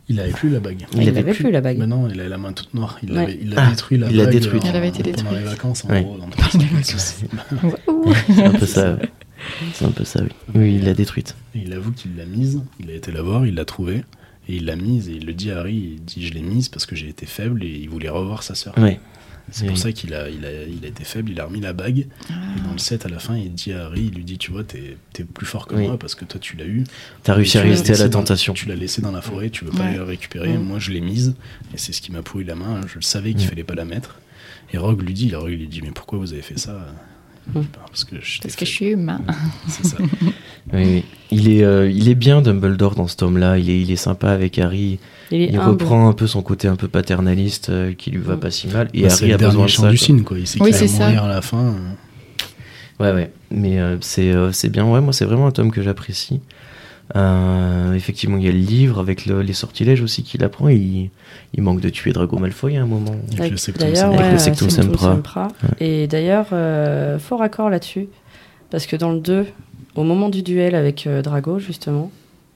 [0.10, 0.86] Il avait plus la bague.
[0.94, 1.78] Il avait n'avait plus la bague.
[1.80, 3.00] Mais non, il a la main toute noire.
[3.04, 3.24] Il, Ouais.
[3.24, 4.34] avait- il a Ah, détruit la il l'a bague.
[4.34, 4.63] détruite.
[4.66, 5.50] en- Elle avait été Pendant les détruite.
[5.58, 6.04] vacances, en Ouais.
[6.04, 6.18] gros.
[6.84, 8.98] C'est un peu ça.
[9.74, 10.30] C'est un peu ça, oui.
[10.56, 11.36] Oui, il l'a détruite.
[11.56, 14.04] Et il avoue qu'il l'a mise, il a été la voir, il l'a trouvée,
[14.48, 16.70] et il l'a mise, et il le dit à Harry, il dit je l'ai mise
[16.70, 18.78] parce que j'ai été faible, et il voulait revoir sa sœur.
[18.78, 19.00] Ouais.
[19.52, 19.70] C'est Oui.
[19.70, 22.08] pour ça qu'il a, il a, il a été faible, il a remis la bague.
[22.30, 22.34] Ah.
[22.58, 24.52] Et dans le set, à la fin, il dit à Harry, il lui dit, tu
[24.52, 25.86] vois, t'es es plus fort que Oui.
[25.88, 26.86] moi parce que toi, tu l'as eu.
[27.24, 28.54] T'as réussi à résister à la dans- tentation.
[28.54, 29.96] Tu l'as laissé dans la forêt, tu veux pas Ouais.
[29.96, 30.58] le récupérer.
[30.58, 31.36] Moi, je l'ai mise,
[31.74, 32.80] et c'est ce qui m'a pourri la main.
[32.88, 33.50] Je le savais qu'il Mm.
[33.50, 34.20] fallait pas la mettre.
[34.72, 36.88] Et Rogue lui dit, Rogue lui dit, mais pourquoi vous avez fait ça?
[37.54, 37.62] Mm.
[37.88, 39.22] Parce que je t'ai Parce que fait- je suis humain.
[39.68, 39.98] C'est ça.
[40.72, 41.04] Oui.
[41.30, 43.58] Il est, euh, il est bien Dumbledore dans ce tome-là.
[43.58, 44.98] Il est, il est sympa avec Harry.
[45.30, 48.40] Il reprend un peu son côté un peu paternaliste euh, qui lui va Mm.
[48.40, 48.90] pas si mal.
[48.94, 49.90] Et Bah, Harry le a besoin de ça.
[49.90, 50.40] du cygne, quoi.
[50.40, 51.06] Il sait Oui, qu'il va c'est ça.
[51.08, 51.76] mourir à la fin.
[53.00, 53.32] Ouais, ouais.
[53.52, 54.86] Mais euh, c'est euh, c'est bien.
[54.86, 56.40] Ouais, moi, c'est vraiment un tome que j'apprécie.
[57.15, 60.67] Euh, effectivement, il y a le livre avec le- les sortilèges aussi qu'il apprend.
[60.70, 61.10] Il,
[61.53, 63.15] il manque de tuer Drago Malfoy à un moment.
[63.38, 64.17] Avec le Sectum D'ailleurs, Sempra.
[64.17, 65.48] ouais, Avec le Sectum Sempra.
[65.48, 65.86] Ouais.
[65.88, 68.08] Et d'ailleurs, euh, fort raccord là-dessus.
[68.72, 69.46] Parce que dans le 2,
[69.96, 72.12] au moment du duel avec euh, Drago, justement,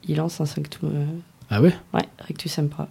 [0.07, 0.89] il lance un Sanctum.
[0.91, 1.05] euh,
[1.51, 1.73] Ah ouais?
[1.93, 2.87] Ouais, Rectus Sempra.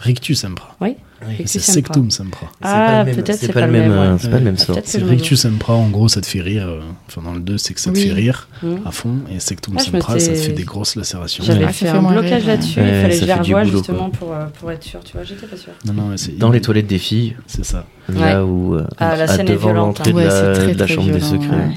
[0.00, 0.74] Rictus Sempra.
[0.80, 0.96] Oui,
[1.28, 1.42] Oui.
[1.44, 1.58] C'est.
[1.60, 2.46] Sectum Sempra.
[2.62, 3.90] Ah, peut-être c'est c'est pas, le même.
[3.90, 4.16] ouais.
[4.18, 4.78] C'est pas le même sort.
[4.82, 6.66] C'est Rictus Sempra, en gros, ça te fait rire.
[6.68, 8.06] euh, Enfin, dans le 2, c'est que ça te Oui.
[8.08, 8.76] fait rire Hmm.
[8.86, 9.16] à fond.
[9.30, 11.44] Et Sectum Ah, Sempra, ça te fait des grosses lacérations.
[11.44, 12.88] J'avais fait fait un blocage là-dessus, ouais.
[12.88, 15.46] il fallait que je revoie boulot, justement pour, euh, pour être sûr, tu vois, j'étais
[15.46, 15.72] pas sûre.
[15.84, 17.84] Non, non, mais c'est- Dans les toilettes des filles, C'est ça.
[18.08, 18.74] là où.
[18.76, 20.14] euh, Ah, la à scène est devant violente, l'entrée hein.
[20.14, 21.68] de la, c'est très, de la très chambre des secrets.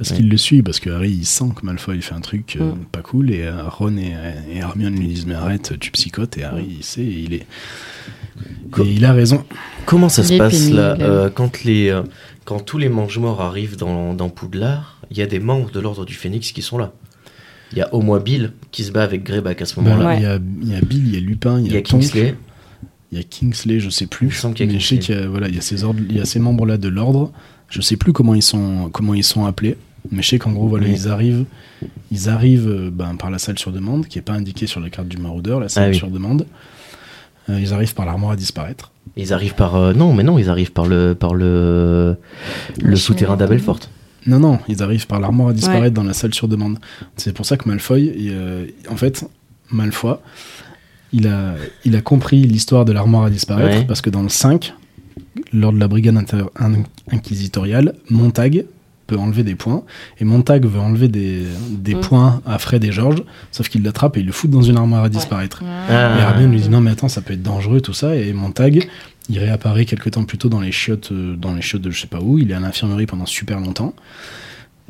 [0.00, 0.16] Parce Ouais.
[0.16, 2.84] qu'il le suit, parce que Harry il sent que Malfoy fait un truc euh, Mm.
[2.90, 4.14] pas cool et euh, Ron et,
[4.50, 6.74] et Hermione lui disent mais arrête tu psychotes et Harry Mm.
[6.78, 7.46] il sait et il est
[8.70, 9.44] Co- et il a raison.
[9.84, 10.76] Comment ça Il se passe pénible.
[10.76, 12.02] là euh, quand, les, euh,
[12.46, 16.06] quand tous les mange-morts arrivent dans, dans Poudlard, il y a des membres de l'ordre
[16.06, 16.92] du Phénix qui sont là.
[17.72, 20.06] Il y a au moins Bill qui se bat avec Greyback à ce Ben, moment-là.
[20.08, 20.16] Ouais.
[20.18, 21.76] il, y a, il y a Bill, il y a Lupin, il il y y
[21.78, 22.34] a, Kingsley.
[23.12, 24.28] il y a Kingsley, je sais plus.
[24.28, 25.58] Il me semble qu'il y a mais je sais qu'il y a, voilà, il y
[25.58, 27.30] a ces ordres, il y a ces membres là de l'ordre.
[27.68, 29.76] Je sais plus comment ils sont comment ils sont appelés,
[30.10, 30.92] mais je sais qu'en gros voilà Oui.
[30.94, 31.44] ils arrivent
[32.10, 34.90] ils arrivent euh, ben, par la salle sur demande qui est pas indiquée sur la
[34.90, 35.96] carte du maraudeur, la salle Ah oui.
[35.96, 36.46] sur demande.
[37.48, 38.92] Euh, ils arrivent par l'armoire à disparaître.
[39.16, 39.74] Ils arrivent par.
[39.74, 42.16] euh, non, mais non, ils arrivent par le, par le,
[42.80, 43.80] le souterrain d'Abelfort.
[44.26, 46.78] Non, non, ils arrivent par l'armoire à disparaître dans la salle sur demande.
[47.16, 49.24] C'est pour ça que Malfoy, euh, en fait,
[49.70, 50.16] Malfoy,
[51.12, 51.54] il a,
[51.86, 53.84] il a compris l'histoire de l'armoire à disparaître Ouais.
[53.86, 54.74] parce que dans le 5,
[55.52, 58.66] lors de la brigade inter- in- inquisitoriale, Montag
[59.10, 59.82] peut enlever des points
[60.20, 62.00] et Montag veut enlever des, des Mm.
[62.00, 65.04] points à Fred et Georges, sauf qu'il l'attrape et il le fout dans une armoire
[65.04, 65.62] à disparaître.
[65.66, 66.16] Ah.
[66.16, 68.88] Et Hermione lui dit non mais attends ça peut être dangereux tout ça et Montag
[69.28, 72.00] il réapparaît quelques temps plus tôt dans les chiottes euh, dans les chiottes de je
[72.00, 73.94] sais pas où il est à l'infirmerie pendant super longtemps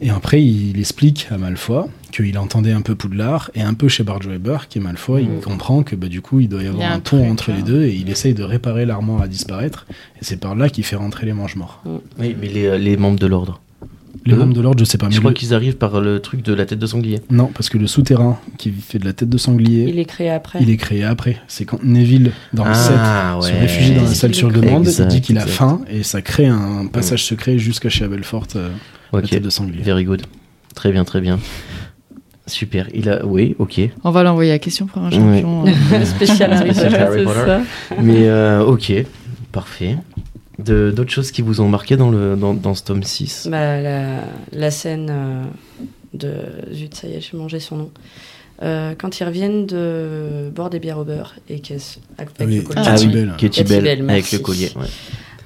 [0.03, 4.03] et après il explique à Malfoy qu'il entendait un peu Poudlard et un peu chez
[4.03, 5.41] Barge Weber qui est Malfoy il Mhm.
[5.41, 7.55] comprend que bah, du coup il doit y avoir a un un pont entre hein.
[7.57, 9.87] les deux et il essaye de réparer l'armoire à disparaître
[10.21, 11.83] et c'est par là qu'il fait rentrer les mange morts
[12.19, 13.61] Oui, mais les, les membres de l'ordre.
[14.27, 16.21] Les membres de l'ordre je sais pas mais Je crois le- qu'ils arrivent par le
[16.21, 17.21] truc de la tête de sanglier.
[17.31, 20.31] non parce que le souterrain qui fait de la tête de sanglier Il est créé
[20.31, 20.59] après.
[20.63, 24.09] il est créé après c'est quand Neville dans le 7 ah, se réfugie dans la
[24.15, 25.55] salle sur demande, Exact, il dit qu'il a exact.
[25.57, 28.69] faim et ça crée un passage secret jusqu'à chez Abelfort, euh,
[29.13, 29.83] la tête de sanglier.
[29.83, 30.23] very good.
[30.75, 31.39] Très bien, très bien.
[32.47, 32.89] Super.
[32.95, 33.25] Il a.
[33.25, 33.81] Oui, ok.
[34.03, 35.65] On va l'envoyer à question pour un champion.
[35.67, 37.59] euh, Spécial Harry Potter.
[38.03, 38.93] Mais euh, ok,
[39.53, 39.97] parfait.
[40.65, 43.81] De- D'autres choses qui vous ont marqué dans, le, dans, dans ce tome 6 Bah,
[43.81, 44.21] la,
[44.53, 45.43] la scène euh,
[46.15, 46.33] de.
[46.75, 47.91] Zut, ça y est, j'ai mangé son nom.
[48.63, 52.45] Euh, quand ils reviennent de boire des bières au beurre et qu'elles s- avec Ah
[52.45, 52.57] oui.
[52.57, 52.83] le collier.
[52.85, 53.07] Ah oui.
[53.65, 54.05] Bell.
[54.11, 54.71] Avec le collier.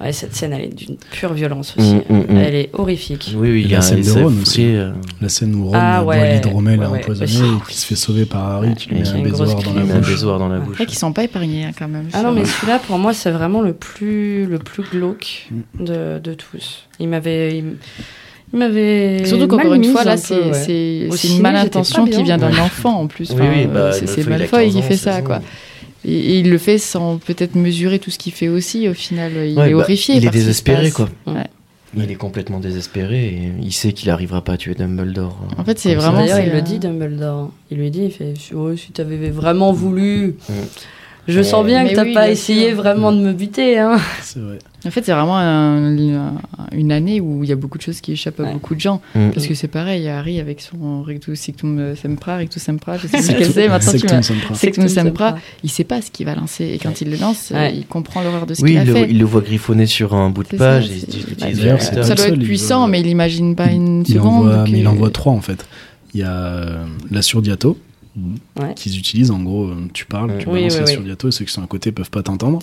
[0.01, 0.13] Ouais.
[0.13, 1.95] Cette scène, elle est d'une pure violence aussi.
[1.95, 2.37] Mm, mm, mm.
[2.37, 3.35] Elle est horrifique.
[3.37, 4.65] Oui, il y a la scène de frais, aussi.
[4.75, 7.87] euh, La scène où Ron Ah boit ouais, l'hydromel ouais, ouais, empoisonné et qui se
[7.87, 10.09] fait sauver par Harry qui lui met qui un baisoir dans la met un bouche.
[10.11, 10.87] baisoir dans la Après, bouche.
[10.87, 12.09] qu'ils sont pas épargnés hein, quand même.
[12.13, 16.35] Ah non, mais celui-là, pour moi, c'est vraiment le plus, le plus glauque de, de
[16.35, 16.87] tous.
[16.99, 17.59] Il m'avait.
[17.59, 19.25] Il, m'avait.
[19.25, 21.09] Surtout qu'encore mal une fois, là, un c'est ouais.
[21.09, 22.61] une j'étais intention qui vient d'un Ouais.
[22.61, 23.31] enfant en plus.
[23.31, 25.41] Oui, Enfin, oui, bah, c'est Malfoy, il a Malfoy 15 qui fait 16 ça, quoi.
[26.05, 28.89] Et, et il le fait sans peut-être mesurer tout ce qu'il fait aussi.
[28.89, 30.17] Au final, il Ouais, est bah, horrifié.
[30.17, 31.09] Il est désespéré, quoi.
[31.27, 31.47] Ouais.
[31.97, 35.39] Il est complètement désespéré et il sait qu'il n'arrivera pas à tuer Dumbledore.
[35.57, 37.53] En fait, c'est vraiment- D'ailleurs, il le dit, Dumbledore.
[37.71, 40.35] Il lui dit il fait oh, si t'avais vraiment voulu.
[41.27, 41.33] Mm.
[41.33, 42.77] Je sens bien Mais que t'as oui, pas essayé sûr.
[42.77, 43.79] vraiment de me buter.
[43.79, 43.97] Hein.
[44.23, 44.59] C'est vrai.
[44.87, 46.35] En fait, c'est vraiment un- un-
[46.73, 48.53] une année où il y a beaucoup de choses qui échappent à Ouais.
[48.53, 49.01] beaucoup de gens.
[49.15, 49.31] Mm.
[49.31, 53.45] Parce que c'est pareil, Harry avec son Rectus Sectum Sempra, Rectus Sempra, je sais plus
[53.47, 54.55] ce c'est, maintenant tu Sectum Sempra.
[54.55, 56.67] Sectum Sempra, il sait pas ce qu'il va lancer.
[56.75, 57.69] Et quand il le lance, Ouais.
[57.69, 59.07] euh, il comprend l'horreur de ce Oui, qu'il a il le, fait.
[59.09, 62.27] il le voit griffonner sur un bout de C'est page ça, et bah, ça doit
[62.29, 64.49] être puissant, mais il imagine pas une Il seconde.
[64.49, 65.65] envoie, que- mais il envoie trois en fait.
[66.13, 67.79] Il y a euh, la surdiato
[68.61, 68.75] Ouais.
[68.75, 69.31] qu'ils utilisent.
[69.33, 70.93] En gros, euh, tu parles, tu Oui, balances oui, la oui.
[70.93, 72.61] surdiato et ceux qui sont à côté peuvent pas t'entendre.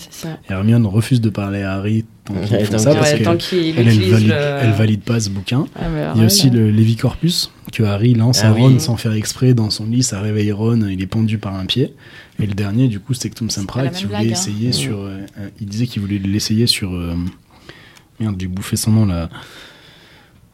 [0.49, 3.17] Et Hermione refuse de parler à Harry tant qu'ils Ouais, font tant ça parce Ouais,
[3.19, 3.27] qu'elle
[3.77, 5.65] elle, elle utilise valide, le- elle valide pas ce bouquin.
[5.75, 8.61] Ah, alors Il y a aussi le Lévicorpus que Harry lance Ah à oui.
[8.61, 10.03] Ron sans faire exprès dans son lit.
[10.03, 11.93] Ça réveille Ron, il est pendu par un pied.
[12.41, 14.31] Et le dernier, du coup, Sectum C'est Sempra, qui voulait blague, hein.
[14.31, 14.99] essayer sur.
[14.99, 16.93] euh, euh, il disait qu'il voulait l'essayer sur.
[16.93, 17.13] euh,
[18.19, 19.29] merde, j'ai bouffé son nom là.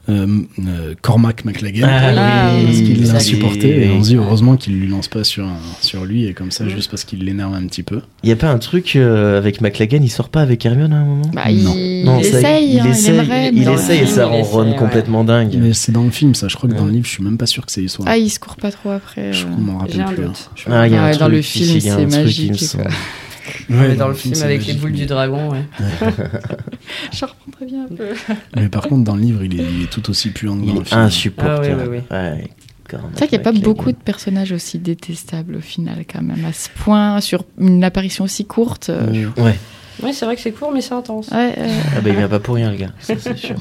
[0.09, 0.25] Euh,
[0.65, 1.85] euh, Cormac McLagan.
[1.89, 5.25] Ah oui, parce qu'il l'a supporté et on se dit heureusement qu'il lui lance pas
[5.25, 7.99] sur, un- sur lui et comme ça juste parce qu'il l'énerve un petit peu.
[8.23, 10.97] Il y a pas un truc euh, avec McLagan, il sort pas avec Hermione à
[10.97, 11.29] un moment?
[11.33, 11.73] Bah, Non.
[11.75, 13.49] il, Non, il ça, essaye, hein, il, essaye, aimerait.
[13.53, 14.75] il mais- essaye et ça rend essaie, Ron ouais.
[14.77, 15.57] complètement dingue.
[15.59, 17.37] Mais c'est dans le film ça, je crois que dans le livre je suis même
[17.37, 18.05] pas sûr que c'est soit.
[18.07, 19.33] Ah, il se court pas trop après.
[19.33, 19.49] je euh.
[19.59, 20.23] m'en rappelle un plus.
[20.23, 20.31] hein.
[20.71, 22.63] Ah, il y a un Ouais, truc, dans le film, un c'est magique.
[23.69, 25.63] Ouais, Ouais, dans le film avec les boules mais- du dragon, ouais.
[27.11, 28.09] Je reprendrai bien un peu.
[28.55, 30.73] Mais par contre dans le livre il est, il est tout aussi puant que dans
[30.75, 30.99] le film.
[31.01, 32.03] insupportable.
[32.09, 32.49] Ah oui, oui,
[32.89, 36.45] C'est vrai qu'il n'y a pas beaucoup de personnages aussi détestables au final, quand même,
[36.45, 38.89] à ce point, sur une apparition aussi courte.
[38.89, 39.43] euh, Ouais.
[39.43, 39.55] Ouais.
[40.03, 41.29] Oui, c'est vrai que c'est court, mais c'est intense.
[41.29, 42.91] Ouais, euh, Ah bah il vient pas pour rien, le gars.
[42.99, 43.55] Ça, c'est sûr.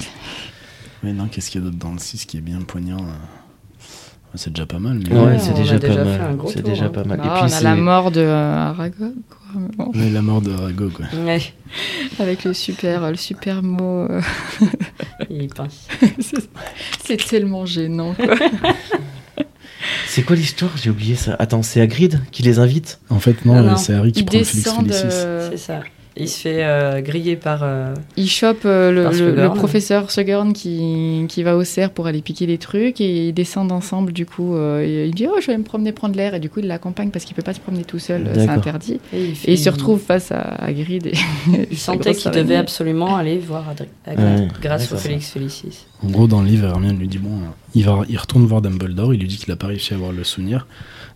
[1.02, 3.10] Mais non, qu'est-ce qu'il y a d'autre dans le 6 qui est bien poignant euh,
[4.36, 5.00] C'est déjà pas mal.
[5.08, 6.36] Mais Ouais, Ouais, c'est on a déjà, déjà pas mal.
[6.48, 6.88] C'est déjà hein.
[6.90, 7.20] pas mal.
[7.22, 9.38] ah, Et on puis a c'est la mort de euh, Aragog, quoi.
[9.60, 9.90] mais bon.
[9.94, 11.18] Ouais, la mort de Aragog, ouais.
[11.24, 11.42] Ouais,
[12.18, 14.06] avec le super, le super mot.
[14.10, 14.20] euh,
[16.20, 16.48] c'est-
[17.04, 18.14] c'est tellement gênant.
[18.14, 18.34] Quoi.
[20.08, 20.70] C'est quoi l'histoire?
[20.76, 21.36] J'ai oublié ça.
[21.38, 23.00] Attends, c'est Hagrid qui les invite?
[23.10, 23.76] En fait, non, Non, non.
[23.76, 25.80] c'est Harry qui Ils prend le Félix euh, C'est ça.
[26.18, 27.60] Il se fait euh, griller par.
[27.62, 32.46] euh, Il chope euh, le, professeur Slughorn qui, qui va au cerf pour aller piquer
[32.46, 34.54] les trucs et ils descendent ensemble du coup.
[34.56, 36.66] euh, et il dit oh je vais me promener prendre l'air et du coup il
[36.68, 39.00] l'accompagne parce qu'il peut pas se promener tout seul, c'est interdit.
[39.12, 41.12] Et il, Et il se retrouve face à Hagrid et
[41.70, 44.96] Il sentait qu'il devait absolument aller voir Adri- Hagrid Ouais, grâce au.
[44.96, 45.86] Félix Félicis.
[46.02, 47.30] En gros, dans le livre, Hermione lui dit bon,
[47.74, 50.12] il, va, il retourne voir Dumbledore, il lui dit qu'il a pas réussi à avoir
[50.12, 50.66] le souvenir.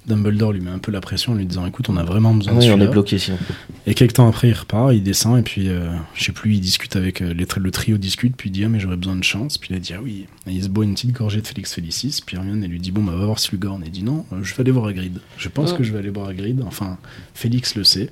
[0.06, 2.54] Dumbledore lui met un peu la pression en lui disant écoute, on a vraiment besoin
[2.54, 2.86] de Oui, on celui-là.
[2.86, 3.38] est bloqué sinon.
[3.86, 6.60] Et quelques temps après, il repart, il descend, et puis, euh, je sais plus, il
[6.60, 9.16] discute avec euh, les tri- le trio, discute, puis il dit, ah, mais j'aurais besoin
[9.16, 9.58] de chance.
[9.58, 10.26] Puis il a dit, ah oui.
[10.46, 12.90] Et il se boit une petite gorgée de Félix Félicis, puis Hermione, elle lui dit,
[12.92, 13.82] bon, bah, va voir Slughorn.
[13.82, 15.18] Et il dit, non, euh, je vais aller voir Hagrid.
[15.38, 15.76] Je pense Mm.
[15.76, 16.62] que je vais aller voir Hagrid.
[16.66, 16.98] Enfin,
[17.34, 18.10] Félix le sait.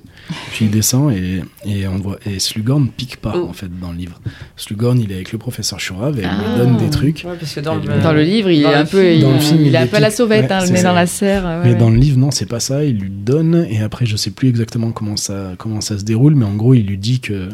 [0.53, 3.43] Puis il descend, et, et on voit, et Slughorn pique pas, Mm.
[3.43, 4.19] en fait, dans le livre.
[4.57, 6.37] Slughorn, il est avec le professeur Shurave, et Ah.
[6.37, 7.23] lui donne des trucs.
[7.27, 9.39] Ouais, parce que dans, le, Dans le livre, il est un peu, il, dans le
[9.39, 10.83] film, il il est un est peu à la sauvette, hein, Ouais, le nez c'est
[10.83, 11.43] dans la serre.
[11.45, 11.78] ouais, Mais.
[11.79, 12.83] Dans le livre, non, c'est pas ça.
[12.83, 16.35] Il lui donne, et après, je sais plus exactement comment ça, comment ça se déroule,
[16.35, 17.49] mais en gros, il lui dit que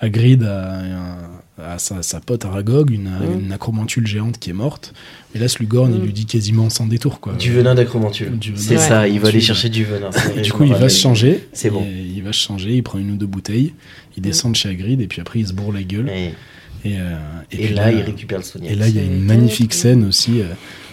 [0.00, 0.82] Hagrid a,
[1.58, 3.44] a sa, sa pote Aragog, une, Mm.
[3.44, 4.92] une acromantule géante qui est morte.
[5.34, 6.04] Et là, Slughorn, il Mm.
[6.04, 7.34] lui dit quasiment sans détour, quoi.
[7.34, 8.32] Du venin d'acromantule.
[8.56, 10.10] C'est ça, il va aller chercher du venin.
[10.10, 11.46] vrai, du coup, il va se changer.
[11.52, 11.84] C'est bon.
[11.86, 13.72] Il va se changer, il prend une ou deux bouteilles,
[14.16, 16.10] il descend de chez Hagrid, et puis après, il se bourre la gueule.
[16.84, 17.16] Et, euh,
[17.50, 18.70] et et puis là, il récupère le souvenir.
[18.72, 20.44] Et là, il y a une que- magnifique scène aussi euh,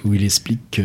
[0.05, 0.81] où il explique que,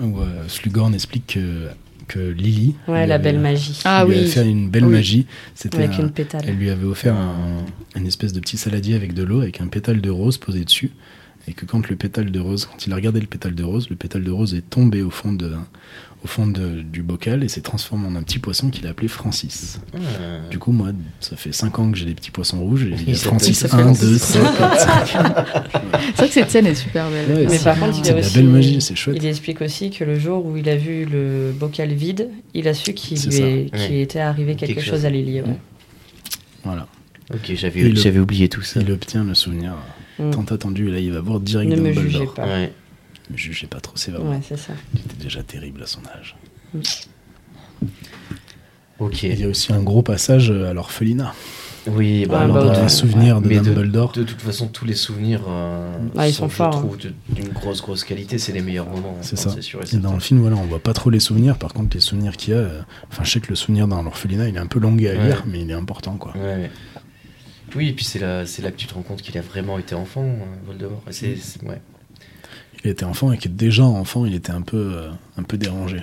[0.00, 1.66] où euh, Slughorn explique que,
[2.06, 3.80] que Lily, Ouais, lui la avait- belle magie.
[3.84, 4.18] Ah lui oui.
[4.20, 4.92] avait fait une belle Oui.
[4.92, 5.26] magie.
[5.54, 6.44] C'était avec un- une pétale.
[6.46, 7.64] elle lui avait offert un,
[7.96, 10.90] une espèce de petit saladier avec de l'eau, avec un pétale de rose posé dessus.
[11.48, 13.88] Et que quand le pétale de rose, quand il a regardé le pétale de rose,
[13.88, 15.52] le pétale de rose est tombé au fond, de,
[16.22, 19.08] au fond de- du bocal et s'est transformé en un petit poisson qu'il a appelé
[19.08, 19.80] Francis.
[19.94, 19.98] Ah.
[20.50, 20.88] Du coup, moi,
[21.20, 23.48] ça fait 5 ans que j'ai des petits poissons rouges et il y a Francis
[23.48, 24.32] il s'appelle 1, Francis.
[24.34, 25.06] 2, 3, 4, 5.
[25.06, 27.30] C'est vrai que cette scène est super belle.
[27.34, 29.16] Ouais, Mais c'est- par contre, il aussi- belle magie, c'est chouette.
[29.18, 32.74] Il explique aussi que le jour où il a vu le bocal vide, il a
[32.74, 34.00] su qu'il lui est- Ouais.
[34.02, 35.06] était arrivé quelque, Quelque chose chose.
[35.06, 35.40] à Lily.
[35.40, 35.56] ouais.
[36.64, 36.86] Voilà.
[37.32, 38.80] Ok, j'avais oublié tout ça.
[38.80, 39.74] Il obtient le souvenir
[40.18, 40.30] Mm.
[40.30, 40.88] tant attendu.
[40.88, 42.02] Et là, il va voir direct Ne me Dumbledore.
[42.04, 42.44] jugez pas.
[42.46, 42.72] Ouais.
[43.28, 44.30] Ne me jugez pas trop sévèrement.
[44.30, 44.72] Ouais, c'est ça.
[44.94, 46.36] Il était déjà terrible à son âge.
[48.98, 49.24] Ok.
[49.24, 51.32] Et il y a aussi un gros passage à l'orphelinat.
[51.86, 54.12] Oui, bah, Ah, alors, bah, les souvenirs de Mais Dumbledore.
[54.12, 56.80] De toute façon, tous les souvenirs euh, Ah, ils sont forts, je hein.
[56.80, 56.98] trouve,
[57.30, 58.36] d'une grosse, grosse qualité.
[58.36, 59.16] C'est les meilleurs moments.
[59.22, 59.62] C'est Enfin, ça.
[59.62, 61.56] sûr et Et dans le film, voilà, on voit pas trop les souvenirs.
[61.56, 64.02] Par contre, les souvenirs qu'il y a, euh, enfin, je sais que le souvenir dans
[64.02, 65.14] l'orphelinat, il est un peu long à Ouais.
[65.24, 66.34] lire, mais il est important, quoi.
[66.36, 66.70] Ouais.
[67.74, 69.78] Oui, et puis c'est là, c'est là que tu te rends compte qu'il a vraiment
[69.78, 71.02] été enfant, euh, Voldemort.
[71.10, 71.80] C'est, c'est- ouais.
[72.84, 75.98] Il était enfant et que déjà enfant, il était un peu, euh, un peu dérangé.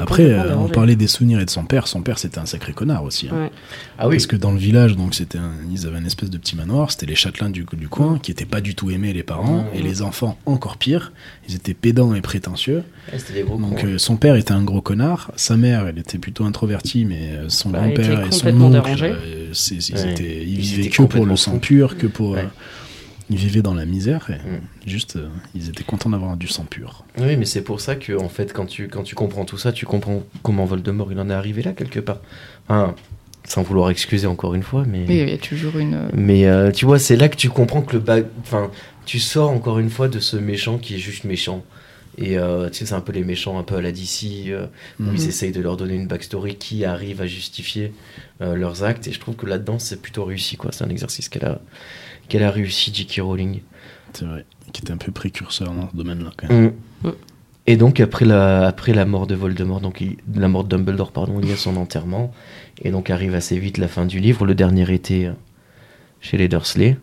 [0.00, 1.88] Après, euh, on parlait des souvenirs et de son père.
[1.88, 3.28] Son père, c'était un sacré connard aussi.
[3.28, 3.34] hein.
[3.36, 3.50] Ouais.
[3.98, 6.38] Ah oui, Parce que dans le village, donc c'était un- ils avaient une espèce de
[6.38, 9.22] petit manoir, c'était les châtelains du, du coin, qui étaient pas du tout aimés les
[9.24, 9.76] parents, Mmh.
[9.76, 11.12] et les enfants encore pire,
[11.48, 12.84] ils étaient pédants et prétentieux.
[13.12, 15.98] Ouais, c'était des gros Donc euh, son père était un gros connard, sa mère elle
[15.98, 19.16] était plutôt introvertie, mais euh, son Bah, grand-père et son oncle,
[19.52, 20.12] c'est- ils, Ouais.
[20.12, 22.40] étaient, ils Ils vivaient que pour le sang pur, que pour, Ouais.
[22.40, 22.46] euh,
[23.32, 24.60] ils vivaient dans la misère, et Mm.
[24.86, 27.04] juste euh, ils étaient contents d'avoir du sang pur.
[27.18, 29.72] Oui, mais c'est pour ça que, en fait, quand tu, quand tu comprends tout ça,
[29.72, 32.18] tu comprends comment Voldemort il en est arrivé là, quelque part.
[32.68, 32.94] Enfin,
[33.44, 35.04] sans vouloir excuser encore une fois, mais.
[35.08, 36.08] Oui, il y a toujours une.
[36.14, 38.70] Mais euh, tu vois, c'est là que tu comprends que le ba- enfin,
[39.06, 41.64] tu sors encore une fois de ce méchant qui est juste méchant.
[42.18, 44.66] Et euh, tu sais, c'est un peu les méchants un peu à la DC, euh,
[45.00, 45.14] où Mhm.
[45.16, 47.92] ils essayent de leur donner une backstory qui arrive à justifier
[48.42, 49.08] euh, leurs actes.
[49.08, 50.70] Et je trouve que là-dedans, c'est plutôt réussi, quoi.
[50.72, 51.60] C'est un exercice qu'elle a,
[52.28, 53.20] qu'elle a réussi, J.K.
[53.22, 53.60] Rowling.
[54.12, 54.44] C'est vrai,
[54.74, 56.72] qui était un peu précurseur dans ce domaine-là quand même.
[57.02, 57.10] Mm.
[57.66, 61.12] Et donc après la, après la mort de Voldemort, donc il- la mort de Dumbledore,
[61.12, 62.32] pardon, il y a son enterrement.
[62.82, 65.30] Et donc arrive assez vite la fin du livre, le dernier été
[66.20, 66.98] chez les Dursley.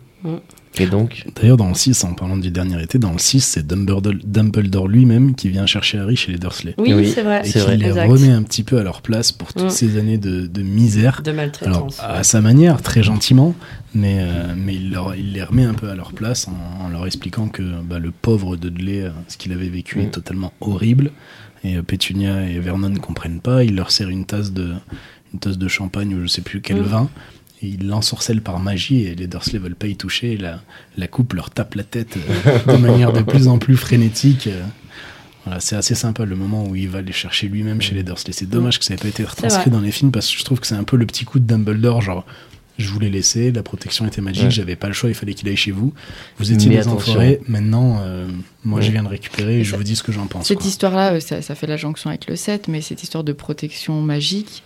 [0.78, 3.66] Et donc, D'ailleurs, dans le 6, en parlant du dernier été, dans le 6, c'est
[3.66, 6.74] Dumbledore, Dumbledore lui-même qui vient chercher Harry chez les Dursley.
[6.78, 7.40] Oui, Oui, c'est vrai.
[7.44, 7.76] Et qui vrai.
[7.76, 8.06] les Exact.
[8.08, 9.70] remet un petit peu à leur place pour toutes Mm.
[9.70, 11.22] ces années de, de misère.
[11.22, 11.98] De Alors, maltraitance.
[12.00, 13.54] à sa manière, très gentiment,
[13.94, 16.88] mais, euh, mais il, leur- il les remet un peu à leur place en, en
[16.88, 20.02] leur expliquant que bah, le pauvre Dudley, euh, ce qu'il avait vécu Mm.
[20.02, 21.10] est totalement horrible.
[21.64, 23.64] Et euh, Pétunia et Vernon ne comprennent pas.
[23.64, 24.72] Il leur sert une tasse de,
[25.34, 26.84] une tasse de champagne ou je sais plus quel Mm.
[26.84, 27.10] vin.
[27.62, 30.36] Et il l'ensorcelle par magie et les Dursley veulent pas y toucher.
[30.38, 30.60] La,
[30.96, 34.46] la coupe leur tape la tête euh, de manière de plus en plus frénétique.
[34.46, 34.62] euh.
[35.44, 38.32] Voilà, c'est assez sympa le moment où il va les chercher lui-même chez les Dursley.
[38.32, 40.60] C'est dommage que ça n'ait pas été retranscrit dans les films parce que je trouve
[40.60, 42.26] que c'est un peu le petit coup de Dumbledore, genre
[42.78, 44.50] je voulais laisser, la protection était magique, Ouais.
[44.50, 45.92] j'avais pas le choix, il fallait qu'il aille chez vous.
[46.38, 48.26] Vous étiez des enfoirés, maintenant euh,
[48.64, 50.46] moi je viens de récupérer et je ça- vous dis ce que j'en pense.
[50.48, 54.00] Cette histoire-là, ça, ça fait la jonction avec le 7, mais cette histoire de protection
[54.00, 54.62] magique,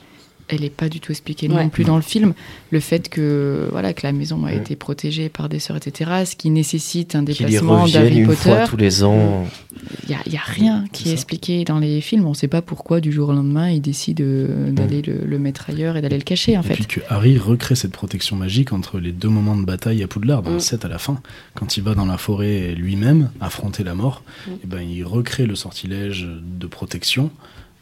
[0.55, 1.63] elle n'est pas du tout expliquée Ouais.
[1.63, 2.35] non plus dans le film.
[2.71, 4.57] Le fait que, voilà, que la maison a Ouais.
[4.57, 8.39] été protégée par des sœurs, etc., ce qui nécite un déplacement reviennent d'Harry une Potter,
[8.41, 9.47] fois tous les ans.
[10.05, 12.27] il n'y a, y a rien qui C'est est expliqué dans les films.
[12.27, 15.39] On ne sait pas pourquoi, du jour au lendemain, ils décident euh, d'aller le, le
[15.39, 16.75] mettre ailleurs et d'aller le cacher, en Et fait.
[16.75, 20.43] puis que Harry recrée cette protection magique entre les deux moments de bataille à Poudlard,
[20.43, 20.61] dans le Mm.
[20.61, 21.21] 7 à la fin.
[21.55, 24.51] Quand il va dans la forêt lui-même, affronter la mort, Mm.
[24.63, 27.31] et ben, il recrée le sortilège de protection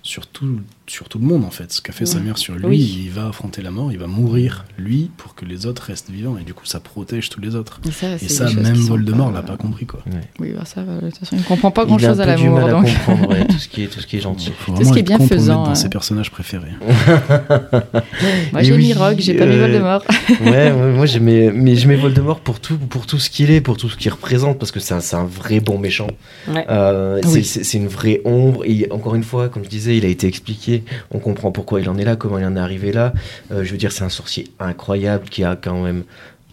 [0.02, 1.72] sur tout, sur tout le monde, en fait.
[1.72, 3.02] Ce qu'a fait sa mère sur lui, Oui.
[3.06, 6.36] il va affronter la mort, il va mourir, lui, pour que les autres restent vivants,
[6.40, 7.80] et du coup, ça protège tous les autres.
[7.86, 10.00] Et ça, Et ça, même Voldemort pas- l'a pas compris, quoi.
[10.40, 12.22] Oui, bah ça, euh, de toute façon, il ne comprend pas Il a grand-chose un
[12.24, 12.54] à l'amour.
[12.60, 12.84] mal à donc.
[12.86, 14.50] comprendre ouais, tout, ce qui est, tout ce qui est gentil.
[14.58, 15.74] Faut Tout ce qui est bienfaisant, mettre dans hein.
[15.74, 16.72] ses personnages préférés.
[18.52, 20.04] Moi, j'ai oui, mis Rogue, j'ai pas mis euh, Voldemort.
[20.44, 23.76] ouais, moi j'aimais, mais je mets Voldemort pour tout, pour tout ce qu'il est, pour
[23.76, 26.08] tout ce qu'il représente, parce que c'est un, c'est un vrai bon méchant.
[26.48, 26.64] Ouais.
[26.68, 28.64] Euh, c'est c'est une vraie ombre.
[28.64, 30.71] Et encore une fois, comme je disais, il a été expliqué.
[31.10, 33.12] On comprend pourquoi il en est là, comment il en est arrivé là.
[33.50, 36.04] Euh, je veux dire, c'est un sorcier incroyable qui a quand même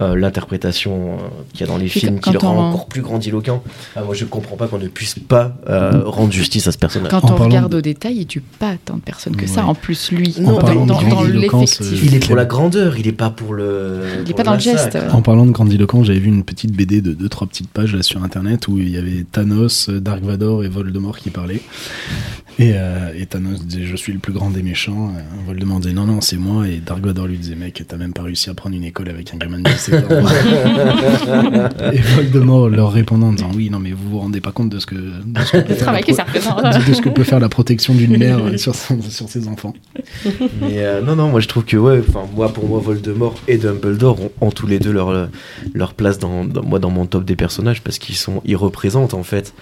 [0.01, 1.17] euh, l'interprétation euh,
[1.51, 3.62] qu'il y a dans les Puis films qui le rend on- encore plus grandiloquent.
[3.95, 7.12] Ah, moi, je comprends pas qu'on ne puisse pas euh, rendre justice à ce personnage.
[7.12, 9.65] Quand En on regarde de- au détail, il tue pas tant de personnes que ça.
[9.65, 12.03] En plus, lui, Non, dans, parlant de dans- dans grandiloquence, l'effectif.
[12.05, 13.99] Il est pour la grandeur, il est pas pour le.
[14.15, 14.97] Il est pour pas dans le geste.
[15.12, 18.23] En parlant de grandiloquent, j'avais vu une petite BD de 2-3 petites pages là sur
[18.23, 21.62] internet où il y avait Thanos, Dark Vador et Voldemort qui parlaient.
[22.57, 25.13] Et, euh, et Thanos disait Je suis le plus grand des méchants.
[25.45, 26.67] Voldemort disait Non, non, c'est moi.
[26.67, 29.33] Et Dark Vador lui disait Mec, t'as même pas réussi à prendre une école avec
[29.33, 31.91] un gamin de 17 ans.
[31.93, 34.80] et Voldemort leur répondant en disant Oui, non, mais vous vous rendez pas compte de
[34.80, 34.95] ce que.
[34.95, 36.88] De ce que peut faire la que pro- ça représente.
[36.88, 39.73] de ce que peut faire la protection d'une mère euh, sur, son- sur ses enfants.
[40.62, 43.58] Mais euh, non, non, moi je trouve que, ouais, enfin, moi pour moi, Voldemort et
[43.58, 45.30] Dumbledore ont, ont tous les deux leur,
[45.73, 49.13] leur place dans, dans- moi, dans mon top des personnages parce qu'ils sont, ils représentent
[49.13, 49.54] en fait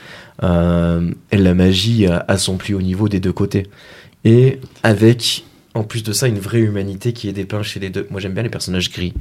[0.44, 3.68] euh, la magie à, à son plus haut niveau des deux côtés.
[4.26, 8.08] Et avec, en plus de ça, une vraie humanité qui est dépeinte chez les deux.
[8.10, 9.14] Moi j'aime bien les personnages gris.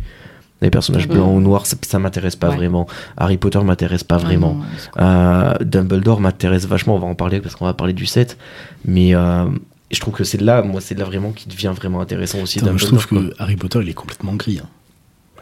[0.63, 1.15] Les personnages Mhm.
[1.15, 2.57] blancs ou noirs, ça, ça m'intéresse pas Ouais.
[2.57, 2.87] vraiment.
[3.19, 4.59] Harry Potter m'intéresse pas vraiment.
[4.97, 5.61] Ah non.
[5.61, 8.39] Euh, Dumbledore m'intéresse vachement, on va en parler parce qu'on va parler du 7,
[8.87, 9.45] mais euh,
[9.91, 12.63] je trouve que c'est là, moi c'est là vraiment qui devient vraiment intéressant aussi.
[12.65, 14.61] Moi, je trouve que Harry Potter, il est complètement gris.
[14.63, 14.69] hein.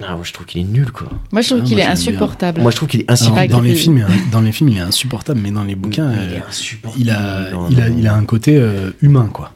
[0.02, 1.06] Ah, moi, je trouve qu'il est nul quoi.
[1.30, 2.60] Moi, je trouve Ah, qu'il est insupportable.
[2.60, 3.52] Moi je trouve qu'il est insupportable.
[3.52, 6.18] dans, les films, il- dans les films, il est insupportable, mais dans les bouquins, il
[6.18, 7.00] euh, est insupportable.
[7.00, 9.52] il a, Non, il a, il a un côté euh, humain, quoi.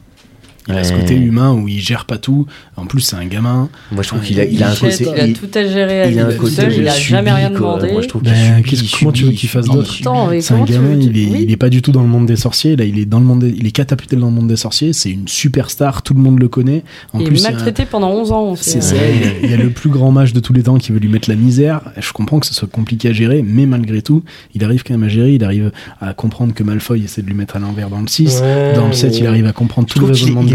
[0.69, 2.47] Il a ce côté humain où il gère pas tout.
[2.77, 3.69] En plus, c'est un gamin.
[3.91, 5.09] Moi je trouve qu'il a, il a un Il côté.
[5.09, 7.49] a il- tout à gérer à il a un côté seul, il a jamais rien
[7.51, 7.59] quoi.
[7.79, 7.93] demandé.
[7.93, 8.63] Moi je trouve qu'il Ben,
[8.99, 9.93] comment tu veux qu'il fasse d'autre
[10.41, 11.39] C'est un gamin, il est, oui.
[11.45, 12.77] il est pas du tout dans le monde des sorciers.
[12.77, 14.93] Là, il est dans le monde, des- il est catapulté dans le monde des sorciers.
[14.93, 16.83] C'est une superstar, tout le monde le connaît.
[17.13, 18.55] En Il plus, est il a- maltraité pendant 11 ans.
[18.57, 18.95] C'est ça,
[19.43, 21.09] il y a- a le plus grand mage de tous les temps qui veut lui
[21.09, 21.81] mettre la misère.
[21.99, 24.23] Je comprends que ce soit compliqué à gérer, mais malgré tout,
[24.55, 25.35] il arrive quand même à gérer.
[25.35, 28.41] Il arrive à comprendre que Malfoy essaie de lui mettre à l'envers dans le 6.
[28.43, 30.07] Ouais, Dans le 7, il arrive à comprendre tout le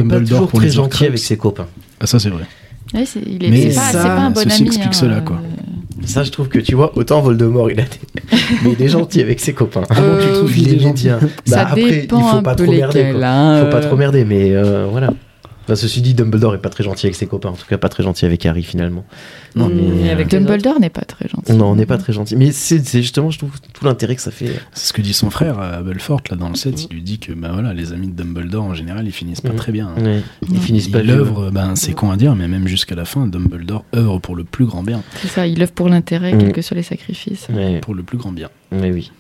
[0.04, 1.08] il pas Dumbledore toujours pour très les gentil Horcruxes.
[1.10, 1.68] avec ses copains.
[2.00, 2.44] Ah, ça, c'est vrai.
[3.06, 4.68] C'est- il est, Mais c'est pas, ça, c'est pas un bon ceci ami.
[4.68, 5.38] explique hein, cela, quoi.
[5.38, 7.90] euh, Ça je trouve que tu vois, autant Voldemort il a des...
[8.64, 9.84] mais il est gentil avec ses copains.
[9.90, 11.08] Ah bon, tu Euh, trouves il qu'il est gentil.
[11.08, 13.12] Ça Bah, après, il faut pas trop merder.
[13.14, 13.26] quoi.
[13.28, 13.88] hein, Faut pas euh.
[13.88, 15.14] trop merder, mais euh, voilà.
[15.64, 17.88] Enfin, ceci dit, Dumbledore est pas très gentil avec ses copains, en tout cas pas
[17.88, 19.06] très gentil avec Harry finalement.
[19.56, 21.54] Non, mais, mais euh, avec Dumbledore n'est pas très gentil.
[21.54, 22.36] Non, on n'est pas très gentil.
[22.36, 24.52] Mais c'est c'est justement, je trouve, tout l'intérêt que ça fait.
[24.74, 26.88] C'est ce que dit son frère à Belfort, là, dans le 7.
[26.90, 29.50] Il lui dit que, bah voilà, les amis de Dumbledore, en général, ils finissent pas
[29.52, 29.56] Mhm.
[29.56, 29.92] très bien.
[29.98, 30.04] hein.
[30.04, 30.22] Ouais.
[30.52, 31.16] Ils finissent pas Il vieux.
[31.16, 34.44] œuvre, ben, c'est con à dire, mais même jusqu'à la fin, Dumbledore œuvre pour le
[34.44, 35.02] plus grand bien.
[35.22, 36.40] C'est ça, il œuvre pour l'intérêt, Mm.
[36.40, 37.48] quels que soient les sacrifices.
[37.54, 38.50] Ouais, Pour le plus grand bien.
[38.72, 39.12] mais oui.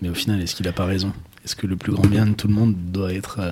[0.00, 1.12] Mais au final, est-ce qu'il a pas raison?
[1.44, 3.50] Est-ce que le plus grand bien de tout le monde doit être euh,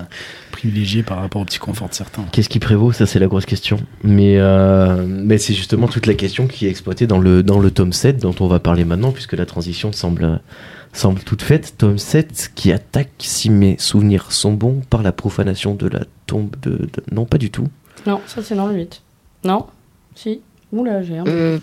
[0.50, 2.24] privilégié par rapport au petit confort de certains?
[2.33, 2.90] Qu'est-ce qui prévaut?
[2.92, 3.78] Ça, c'est la grosse question.
[4.02, 7.70] Mais, euh, mais c'est justement toute la question qui est exploitée dans le, dans le
[7.70, 10.40] tome 7, dont on va parler maintenant, puisque la transition semble,
[10.94, 11.74] semble toute faite.
[11.76, 16.55] Tome 7 qui attaque, si mes souvenirs sont bons, par la profanation de la tombe
[16.62, 16.70] de.
[16.70, 17.68] de- Non, pas du tout.
[18.07, 19.02] Non, ça c'est dans le 8.
[19.44, 19.66] Non?
[20.14, 20.40] Si?
[20.72, 21.24] Oula, j'ai un.
[21.26, 21.58] Euh,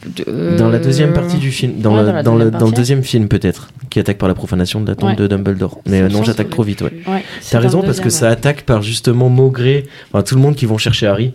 [0.58, 2.60] Dans la deuxième euh, partie du film, dans, ouais, le, dans la dans, le, deuxième
[2.60, 5.16] dans le deuxième film peut-être, qui attaque par la profanation de la tombe Ouais.
[5.16, 5.80] de Dumbledore.
[5.88, 6.94] Mais euh, non, j'attaque que- trop vite, ouais.
[7.08, 10.56] Ouais, T'as raison parce que deuxième, ça attaque par justement Maugré, enfin tout le monde
[10.56, 11.34] qui vont chercher Harry.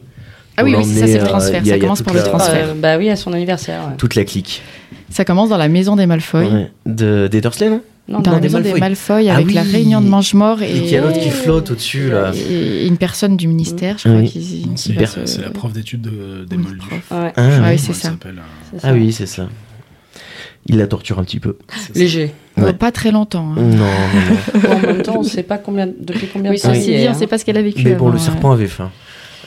[0.57, 1.63] Ah oui, oui, c'est ça, c'est le transfert.
[1.63, 2.69] a- ça commence par le la- transfert.
[2.69, 3.81] Euh, bah oui, à son anniversaire.
[3.89, 3.95] ouais.
[3.99, 4.63] Toute la clique.
[5.11, 6.45] Ça commence dans la maison des Malfoy.
[6.47, 6.71] Ouais.
[6.87, 7.81] De, des Dursley, non?
[8.07, 9.31] Non, Dans Non, la des Malfoy.
[9.31, 9.71] Ah avec la oui.
[9.73, 12.33] réunion de mange-mort Et et, qu'il y a l'autre qui flotte au-dessus, là.
[12.35, 14.29] et une personne du ministère, je crois, Oui.
[14.29, 14.77] qui, qui Non,
[15.25, 16.81] C'est la prof d'études de- des Oui, Moldus.
[16.91, 17.69] Ouais, Ah, Ouais, oui.
[17.71, 18.09] oui, c'est ça.
[18.09, 18.31] euh,
[18.73, 18.89] c'est ça.
[18.89, 19.49] Ah oui, c'est ça.
[20.67, 21.57] Il la torture un petit peu.
[21.95, 22.33] Léger.
[22.57, 22.73] Ouais.
[22.73, 23.53] Pas très longtemps.
[23.57, 23.61] hein.
[23.61, 24.71] Non, non, non.
[24.75, 27.01] En même temps, on sait pas combien, depuis combien Oui, de temps ceci il est,
[27.03, 27.15] dit, on hein.
[27.15, 27.83] sait pas ce qu'elle a vécu.
[27.85, 28.25] Mais bon, avant, le ouais.
[28.25, 28.91] serpent avait faim.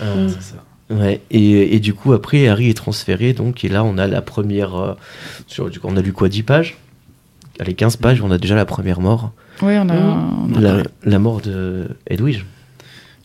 [0.01, 0.29] Euh, Mm.
[0.29, 0.63] C'est ça.
[0.89, 4.21] Ouais, et, et du coup, après, Harry est transféré, donc, et là, on a la
[4.21, 4.75] première.
[4.75, 4.93] euh,
[5.47, 6.77] sur, du coup, on a lu quoi 10 pages?
[7.59, 9.31] Allez, 15 pages, on a déjà la première mort.
[9.61, 9.93] Oui, on a.
[9.93, 10.51] Mm.
[10.53, 12.45] on a- La, la mort de Edwige.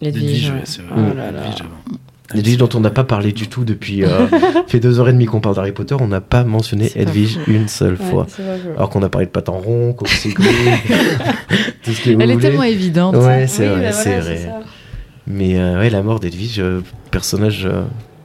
[0.01, 0.61] Edwige, ouais.
[0.65, 0.93] c'est vrai.
[0.97, 1.41] Oh là là.
[1.47, 1.99] Edwige avant.
[2.35, 4.05] Edwige dont on n'a pas parlé du tout depuis.
[4.05, 4.27] Euh,
[4.67, 7.69] fait deux heures et demie qu'on parle d'Harry Potter, on n'a pas mentionné Edwige une
[7.69, 8.27] seule Ouais, fois.
[8.77, 10.45] Alors qu'on a parlé de rond, coxyglu,
[11.85, 12.47] tout ce que vous Elle est voulez.
[12.49, 13.17] tellement évidente.
[13.17, 14.51] Ouais, c'est Oui, vrai, bah voilà, vrai.
[15.27, 17.83] Mais euh, ouais, la mort d'Edwige, euh, personnage euh,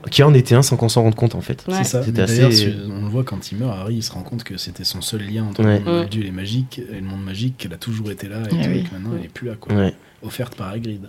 [0.08, 1.64] qui en était un sans qu'on s'en rende compte en fait.
[1.68, 1.74] Ouais.
[1.78, 2.00] C'est ça.
[2.02, 4.84] D'ailleurs, assez- on le voit quand il meurt, Harry, il se rend compte que c'était
[4.84, 5.78] son seul lien entre Ouais.
[5.78, 8.38] le monde moldu et les magiques, et le monde magique, qu'elle a toujours été là,
[8.50, 8.78] et, Eh oui.
[8.78, 9.74] et que maintenant elle est plus là, quoi.
[9.74, 11.02] Ouais, Offerte par Hagrid.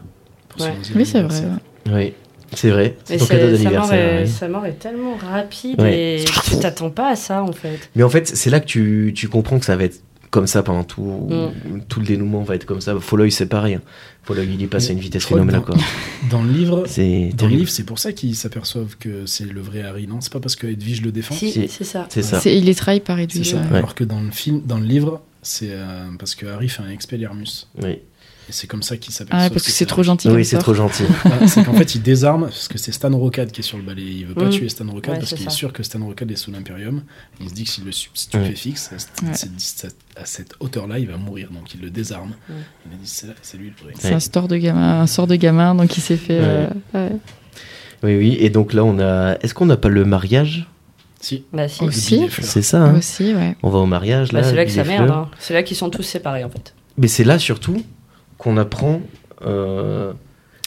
[0.50, 0.72] Pour Ouais.
[0.74, 1.42] son onzième Oui, c'est vrai.
[1.92, 2.14] ouais.
[2.56, 2.96] C'est vrai.
[3.08, 3.94] Ton cadeau sa, mort d'anniversaire.
[3.94, 4.28] est, Harry.
[4.28, 6.22] sa mort est tellement rapide Ouais.
[6.22, 7.90] et tu t'attends pas à ça en fait.
[7.96, 10.62] Mais en fait, c'est là que tu, tu comprends que ça va être comme ça
[10.64, 11.82] pendant tout, Mm.
[11.88, 13.00] tout le dénouement va être comme ça.
[13.00, 13.76] Folloy, c'est pareil.
[13.76, 13.82] hein.
[14.24, 15.62] Folloy, il y passe à une vitesse phénoménale.
[15.62, 15.76] dans- Quoi.
[16.30, 17.32] Dans le livre, C'est
[17.68, 20.22] c'est pour ça qu'ils s'aperçoivent que c'est le vrai Harry, non?
[20.22, 21.34] C'est pas parce que Edwige le défend?
[21.36, 22.06] Si, c'est ça.
[22.10, 22.42] C'est ça.
[22.50, 23.52] Il est trahi par C'est Edwige.
[23.52, 23.58] ça.
[23.58, 23.64] ouais.
[23.72, 23.78] Ouais.
[23.78, 26.90] Alors que dans le film, dans le livre, c'est euh, parce que Harry fait un
[26.90, 27.68] expelliarmus.
[27.82, 28.00] Oui,
[28.50, 29.44] Et c'est comme ça qu'il Ah, s'aperçoit.
[29.44, 30.28] ouais, parce que c'est trop gentil.
[30.30, 31.04] oui c'est trop gentil.
[31.24, 33.84] Ah, c'est qu'en fait, il désarme parce que c'est Stan Rocade qui est sur le
[33.84, 34.02] balai.
[34.02, 34.50] Il veut pas Mm.
[34.50, 37.04] tuer Stan Rocade Ouais, parce qu'il est sûr que Stan Rocade est sous l'Imperium.
[37.40, 39.34] Il se dit que s'il le à, Ouais.
[39.36, 41.50] cette- cette- à cette hauteur-là, il va mourir.
[41.52, 42.32] Donc il le désarme.
[42.50, 42.54] Mm.
[42.88, 43.94] Il a dit c'est là- c'est lui le vrai.
[44.00, 46.40] C'est un sort de gamin, un sort de gamin, donc il s'est fait.
[46.42, 47.12] euh, ouais.
[48.02, 48.38] Oui, oui.
[48.40, 49.38] Et donc là, on a.
[49.42, 50.68] Est-ce qu'on n'a pas le mariage?
[51.22, 51.44] Si.
[51.54, 51.84] Bah si.
[51.84, 52.28] Aussi.
[52.42, 52.82] C'est ça.
[52.82, 53.58] hein Aussi, ouais.
[53.62, 54.42] On va au mariage là.
[54.42, 55.06] Bah, c'est là que merde.
[55.06, 55.18] Fleur.
[55.18, 55.30] hein.
[55.38, 56.74] C'est là qu'ils sont tous séparés en fait.
[56.98, 57.84] Mais c'est là surtout
[58.40, 59.02] qu'on apprend
[59.46, 60.12] euh,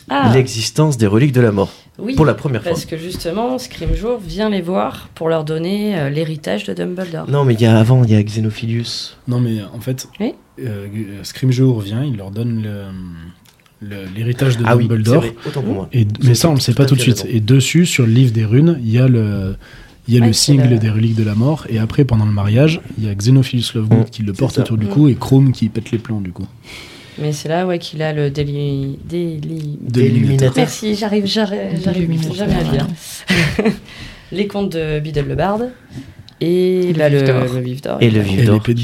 [0.08, 2.14] Ah l'existence des reliques de la mort oui.
[2.14, 2.70] pour la première fois.
[2.72, 7.28] Parce que justement, Scrimgeour vient les voir pour leur donner euh, l'héritage de Dumbledore.
[7.28, 9.16] Non, mais il y a avant, il y a Xenophilius.
[9.26, 10.34] Non, mais en fait, Oui.
[10.64, 10.86] euh,
[11.24, 15.16] Scrimgeour revient, il leur donne le- le- l'héritage de Ah oui, c'est Dumbledore.
[15.22, 15.34] vrai.
[15.46, 15.88] Autant pour moi.
[15.92, 17.22] Et, mais ça, on le sait tout pas tout de suite.
[17.22, 17.34] raison.
[17.34, 19.56] Et dessus, sur le livre des runes, il y a le,
[20.08, 21.66] il y a Ouais, le c'est sigle le- des reliques de la mort.
[21.68, 24.76] Et après, pendant le mariage, il y a Xenophilius Lovegood Mm, qui le porte autour
[24.76, 24.90] du Mm.
[24.90, 26.46] cou et Chrome qui pète les plans du coup.
[27.22, 28.98] Mais c'est là ouais, qu'il a le déli...
[29.04, 29.78] déli...
[29.80, 30.52] D'Illuminateur.
[30.56, 32.86] Merci, j'arrive, j'arrive, j'arrive Illuminateur, jamais à dire.
[34.32, 35.70] les contes de Biddle le Barde
[36.40, 37.44] et Et le bah, le, Vif d'Or.
[37.54, 37.98] le Vif d'Or.
[38.00, 38.80] Et le Et Vif d'Or l'épée de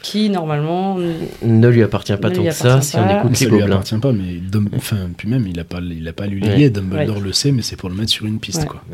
[0.00, 0.96] qui normalement
[1.42, 3.74] ne lui appartient pas tant lui que ça si on écoute Ça les lui gobelins.
[3.76, 6.48] appartient pas, mais Dum- enfin, puis même, il a pas, il a pas lu les
[6.48, 6.70] Ouais.
[6.70, 7.22] Dumbledore Ouais.
[7.22, 8.66] le sait, mais c'est pour le mettre sur une piste, Ouais.
[8.66, 8.84] quoi.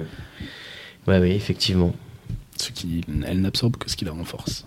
[1.07, 1.93] Ouais, oui, effectivement.
[2.57, 4.65] Ce qui, elle n'absorbe que ce qui la renforce.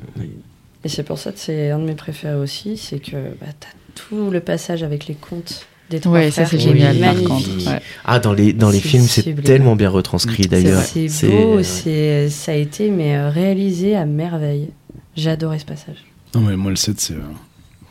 [0.83, 3.67] Et c'est pour ça que c'est un de mes préférés aussi, c'est que bah, t'as
[3.95, 6.49] tout le passage avec les contes des trois Ouais, ça frères.
[6.49, 7.27] c'est qui est génial par magnifique.
[7.57, 7.67] contre.
[7.71, 7.81] ouais.
[8.05, 10.81] Ah, dans les, dans les C'est films, c'est tellement bien retranscrit C'est d'ailleurs.
[10.83, 11.63] C'est C'est- beau, ouais.
[11.63, 14.69] c'est ça a été mais euh, réalisé à merveille.
[15.15, 16.05] J'ai adoré ce passage.
[16.35, 17.13] Non, mais moi, le 7, c'est.
[17.13, 17.19] euh,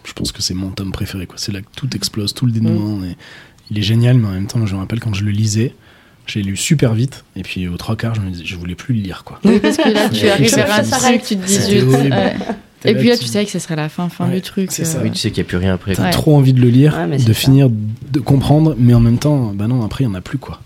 [0.05, 1.37] je pense que c'est mon tome préféré, quoi.
[1.38, 3.03] C'est là que tout explose, tout le dénouement.
[3.05, 3.16] et
[3.70, 5.75] il est génial, mais en même temps, je me rappelle quand je le lisais,
[6.29, 8.94] j'ai lu super vite, et puis aux trois quarts, je me disais, je voulais plus
[8.94, 9.40] le lire, quoi.
[9.44, 12.35] Oui, parce que là, tu arrives Ça vers un truc, tu te dis ouais.
[12.87, 14.70] Et puis là, tu- savais que ce serait la fin, fin Ouais, du truc.
[14.72, 14.99] c'est ça.
[14.99, 15.94] euh, Oui, tu sais qu'il n'y a plus rien après.
[15.94, 16.11] T'as Ouais.
[16.11, 17.35] trop envie de le lire, Ouais, de ça.
[17.35, 20.38] finir de comprendre, mais en même temps, bah non, après, il n'y en a plus,
[20.38, 20.61] quoi.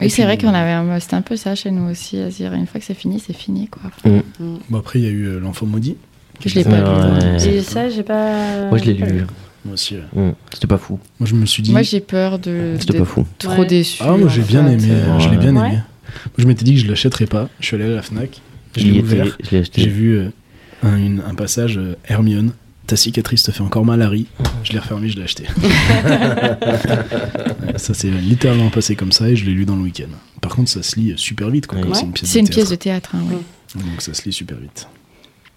[0.00, 1.00] Oui, c'est vrai qu'on avait un...
[1.00, 3.32] c'était un peu ça chez nous aussi, à dire une fois que c'est fini, c'est
[3.34, 3.80] fini quoi.
[4.68, 5.96] Bon, après, il y a eu euh, L'Enfant Maudit.
[6.44, 6.84] Je l'ai pas lu.
[7.38, 7.48] Ouais.
[7.48, 8.68] Et ça, j'ai pas.
[8.68, 9.24] Moi, je l'ai pas lu.
[9.64, 9.94] Moi aussi.
[9.94, 10.02] ouais.
[10.14, 10.98] Hum, C'était pas fou.
[11.18, 11.72] Moi, je me suis dit.
[11.72, 13.26] Moi j'ai peur de C'était pas fou.
[13.38, 13.66] trop Ouais.
[13.66, 14.02] déçu.
[14.04, 14.72] ah, moi, j'ai en bien fait.
[14.74, 14.88] aimé.
[14.90, 15.68] euh, Je l'ai bien Ouais.
[15.68, 15.76] aimé.
[15.78, 15.82] Moi,
[16.36, 17.48] je m'étais dit que je l'achèterais pas.
[17.60, 18.42] Je suis allé à la Fnac.
[18.76, 19.26] Je l'ai ouvert.
[19.42, 19.80] je l'ai acheté.
[19.80, 20.28] J'ai vu euh,
[20.82, 22.52] un, une- un passage euh, Hermione.
[22.86, 24.26] Ta cicatrice te fait encore mal, Harry.
[24.62, 25.44] Je l'ai refermé, je l'ai acheté.
[27.66, 30.08] Ouais, ça s'est littéralement passé comme ça et je l'ai lu dans le week-end.
[30.40, 31.82] Par contre, ça se lit super vite, quoi, Ouais.
[31.82, 31.98] comme Ouais.
[31.98, 33.10] c'est une pièce C'est de une pièce de théâtre.
[33.10, 33.34] théâtre, hein.
[33.76, 33.82] Ouais.
[33.82, 34.86] Donc ça se lit super vite.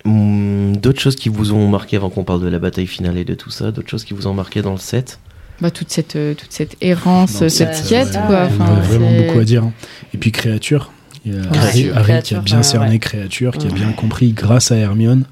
[0.06, 3.26] Hum, D'autres choses qui vous ont marqué avant qu'on parle de la bataille finale et
[3.26, 5.20] de tout ça, d'autres choses qui vous ont marqué dans le set?
[5.62, 8.44] Bah, toute cette euh, toute cette errance, cette quête quoi.
[8.46, 9.64] Ouais, Il y Enfin, a vraiment beaucoup à dire.
[9.66, 9.74] hein.
[10.14, 10.92] Et puis créature.
[11.30, 13.00] Il y a Harry, qui a bien ouais, cerné ouais.
[13.00, 15.26] créature, qui a bien compris grâce à Hermione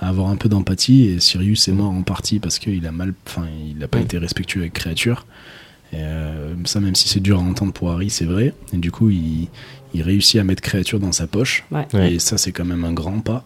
[0.00, 1.04] à avoir un peu d'empathie.
[1.04, 4.04] Et Sirius est mort en partie parce qu'il a mal, enfin, il n'a pas Ouais.
[4.04, 5.26] été respectueux avec créature.
[5.92, 8.52] Et, euh, ça, même si c'est dur à entendre pour Harry, c'est vrai.
[8.72, 9.48] Et du coup, il,
[9.94, 11.64] il réussit à mettre créature dans sa poche.
[11.98, 13.44] Et ça, c'est quand même un grand pas.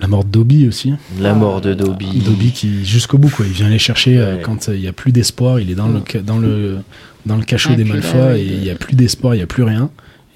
[0.00, 0.94] La mort de Dobby aussi.
[1.20, 2.20] La mort de Dobby.
[2.20, 3.44] Dobby qui, jusqu'au bout, quoi.
[3.46, 5.60] Il vient les chercher euh, quand euh, il n'y a plus d'espoir.
[5.60, 6.78] Il est dans, le, ca- dans, le,
[7.26, 9.46] dans le cachot Ah, des Malfoy et il n'y a plus d'espoir, il n'y a
[9.46, 9.90] plus rien.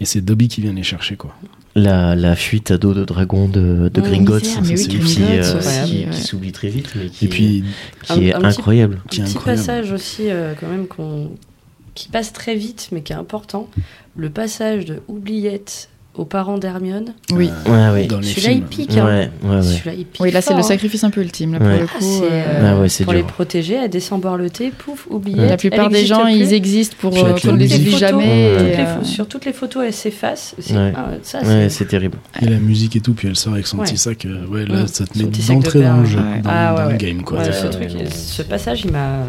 [0.05, 1.35] Et c'est Dobby qui vient les chercher, quoi.
[1.75, 6.05] La, la fuite à dos de dragon de, de Gringotts, oui, c'est qui, euh, qui,
[6.05, 6.11] ouais.
[6.11, 7.65] qui s'oublie très vite, mais qui, Et puis,
[8.03, 9.01] qui est Un- un petit- incroyable.
[9.11, 9.67] qui est petit incroyable.
[9.67, 11.31] passage aussi, euh, quand même, qu'on-
[11.95, 13.71] qui passe très vite, mais qui est important.
[14.15, 17.13] Le passage de Oubliette aux parents d'Hermione.
[17.33, 17.51] Oui.
[17.67, 18.07] Ouais, ouais.
[18.07, 18.67] dans les Celui-là, il films.
[18.69, 18.91] pique.
[18.93, 19.29] Ouais, hein.
[19.43, 19.63] ouais, ouais.
[19.63, 20.63] Celui-là, il pique Oui, là, c'est le hein.
[20.63, 21.55] sacrifice un peu ultime.
[21.55, 21.71] Là, Ouais.
[21.71, 23.23] pour le Ah, coup, c'est, euh, euh, Ah ouais, c'est pour dur.
[23.23, 25.51] les protéger, elle descend boire le thé, pouf, oubliette.
[25.51, 26.37] la plupart des gens, plus.
[26.37, 28.25] ils existent pour euh, qu'on ne les oublie jamais.
[28.53, 30.55] et, euh, sur toutes les photos, elle s'efface.
[30.61, 32.19] C'est- c'est- terrible.
[32.41, 34.25] Et la musique et tout, puis elle sort avec son petit sac.
[34.25, 37.23] euh, ouais, là, ça te met d'entrée dans le jeu, dans, Ah, dans le game,
[37.23, 37.41] quoi.
[37.45, 39.25] Ce passage, il m'a.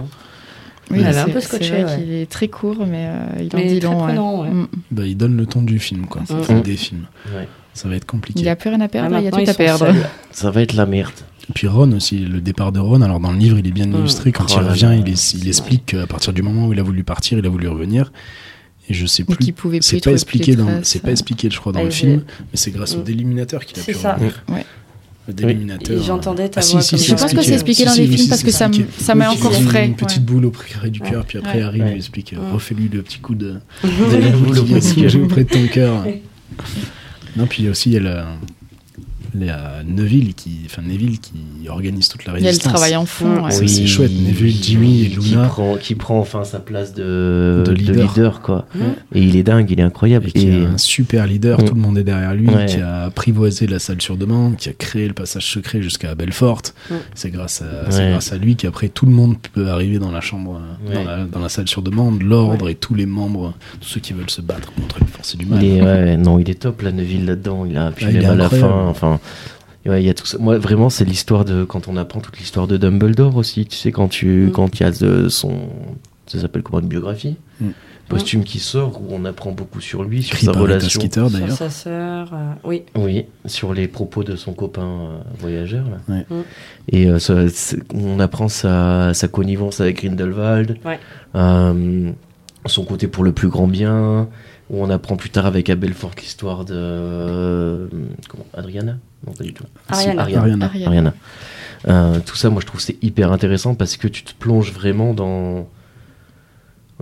[0.91, 1.85] Oui, Elle un peu ouais.
[1.97, 3.97] qu'il est très court, mais euh, il en Mais dit très long.
[4.05, 4.49] prenant, ouais.
[4.49, 4.67] Mm.
[4.91, 6.21] Bah, il donne le ton du film, quoi.
[6.21, 6.35] Mm.
[6.39, 7.05] Enfin, des films.
[7.35, 7.47] Ouais.
[7.73, 8.39] Ça va être compliqué.
[8.39, 9.85] Il n'y a plus rien à Ah, perdre, il y a tout à perdre.
[9.87, 9.95] seuls.
[10.31, 11.11] Ça va être la merde.
[11.49, 13.01] Et puis Ron aussi, le départ de Ron.
[13.01, 13.95] Alors dans le livre, il est bien Mm.
[13.95, 14.31] illustré.
[14.31, 16.83] Quand Oh il revient, il, est- il explique qu'à partir du moment où il a
[16.83, 18.11] voulu partir, il a voulu revenir.
[18.87, 19.37] Et je sais plus.
[19.37, 20.83] qui pouvait plus C'est pas expliqué dans.
[20.83, 22.23] C'est pas expliqué, je crois, dans Ah, le film.
[22.39, 23.03] Mais c'est grâce au Mm.
[23.03, 24.13] déliminateur qu'il a C'est pu ça.
[24.13, 24.43] revenir.
[24.49, 24.63] Ouais.
[25.27, 25.99] Le déliminateur.
[25.99, 28.07] Et j'entendais ta Ah, voix si, si, Je pense que c'est expliqué dans Si, les
[28.07, 28.89] films si, parce que ça, expliqué.
[28.89, 29.85] m- ça met Oui, encore frais.
[29.87, 31.61] Une petite boule au près du cœur, puis après.
[31.61, 31.89] Harry Ouais.
[31.89, 33.55] lui explique euh, refais-lui le petit coup de.
[33.83, 33.89] La
[34.37, 35.09] boule au qui- près du qui cœur.
[35.09, 36.05] joue près de ton cœur.
[37.35, 38.27] Non, puis aussi, il y a
[39.39, 41.33] la- il y a Neville qui, enfin Neville qui
[41.69, 42.73] organise toute la Il y a le résistance.
[42.73, 43.43] travail en fond.
[43.43, 43.51] Ouais.
[43.51, 45.47] Ça, c'est chouette, Neville, Jimmy et qui Luna.
[45.47, 48.41] prend, qui prend enfin sa place de, De de leader.
[48.41, 48.65] quoi.
[49.13, 50.27] Et il est dingue, il est incroyable.
[50.27, 51.65] Et qui Et- est un super leader, Mm.
[51.65, 52.65] tout le monde est derrière lui, Ouais.
[52.65, 56.61] qui a apprivoisé la salle sur demande, qui a créé le passage secret jusqu'à Belfort.
[56.89, 56.93] Mm.
[57.13, 58.11] C'est grâce, à, Ouais.
[58.11, 60.59] grâce à lui qu'après tout le monde peut arriver dans la chambre,
[60.89, 63.99] euh, dans, la, dans la salle sur demande, l'ordre et tous les membres, tous ceux
[63.99, 65.63] qui veulent se battre contre les forces du mal.
[65.63, 67.65] Il est, ouais, non, il est top, la Neville là-dedans.
[67.65, 69.19] Il a, Ah, est à la fin, enfin,
[69.85, 70.37] ouais, il y a tout ça.
[70.39, 73.65] Moi, vraiment, c'est l'histoire de quand on apprend toute l'histoire de Dumbledore aussi.
[73.65, 74.51] Tu sais, quand tu, Mm.
[74.51, 75.53] quand il y a de son,
[76.27, 77.35] ça s'appelle comment une biographie?
[77.61, 77.69] Mm.
[78.07, 81.01] posthume qui sort où on apprend beaucoup sur lui, sur Écrit sa relation.
[81.01, 82.83] Sur sa sœur, euh, oui.
[82.95, 85.85] Oui, sur les propos de son copain euh, voyageur.
[85.89, 85.97] Là.
[86.15, 86.25] Ouais.
[86.29, 86.41] Mm.
[86.91, 87.45] Et euh, ça-
[87.95, 90.99] on apprend sa, sa connivence avec Grindelwald, Ouais.
[91.33, 92.11] euh,
[92.67, 94.27] son côté pour le plus grand bien.
[94.69, 97.87] Où on apprend plus tard avec Abelfort l'histoire de euh,
[98.27, 98.97] comment, Adriana?
[99.25, 99.63] Non, pas du tout.
[99.89, 100.21] Ariana.
[100.23, 100.41] Ariana.
[100.43, 100.65] Ariana.
[100.65, 100.87] Ariana.
[100.87, 101.13] Ariana.
[101.87, 105.13] Euh, tout ça, moi, je trouve c'est hyper intéressant parce que tu te plonges vraiment
[105.13, 105.67] dans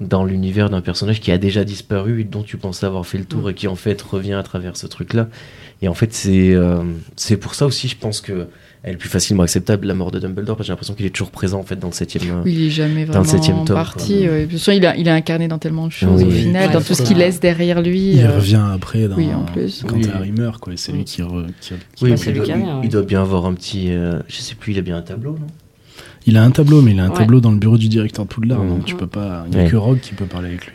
[0.01, 3.25] dans l'univers d'un personnage qui a déjà disparu et dont tu pensais avoir fait le
[3.25, 3.49] tour Mm.
[3.49, 5.29] et qui en fait revient à travers ce truc-là.
[5.81, 6.83] Et en fait, c'est euh,
[7.15, 8.47] c'est pour ça aussi, je pense que
[8.83, 11.09] elle est plus facilement acceptable la mort de Dumbledore parce que j'ai l'impression qu'il est
[11.09, 12.23] toujours présent en fait dans le septième.
[12.29, 14.27] euh, Oui, il est jamais Dans le vraiment septième tome, parti.
[14.27, 14.41] ouais.
[14.41, 16.27] De toute façon, il a, il a incarné dans tellement de choses Oui.
[16.27, 18.13] au final, Ouais, dans tout ce qu'il laisse derrière lui.
[18.15, 19.83] Il euh, revient après dans, oui, en plus.
[19.87, 20.05] quand Oui.
[20.13, 20.73] Harry meurt, quoi.
[20.75, 22.45] C'est lui qui, re- qui- qui- Oui, il, doit,
[22.83, 23.91] il doit bien avoir un petit.
[23.91, 25.47] euh, je sais plus, il a bien un tableau, non?
[26.25, 27.17] Il a un tableau, mais il a un Ouais.
[27.17, 28.69] tableau dans le bureau du directeur Poudlard, Mm.
[28.69, 29.43] donc tu peux pas.
[29.47, 29.69] Il n'y a Ouais.
[29.71, 30.73] que Rogue qui peut parler avec lui.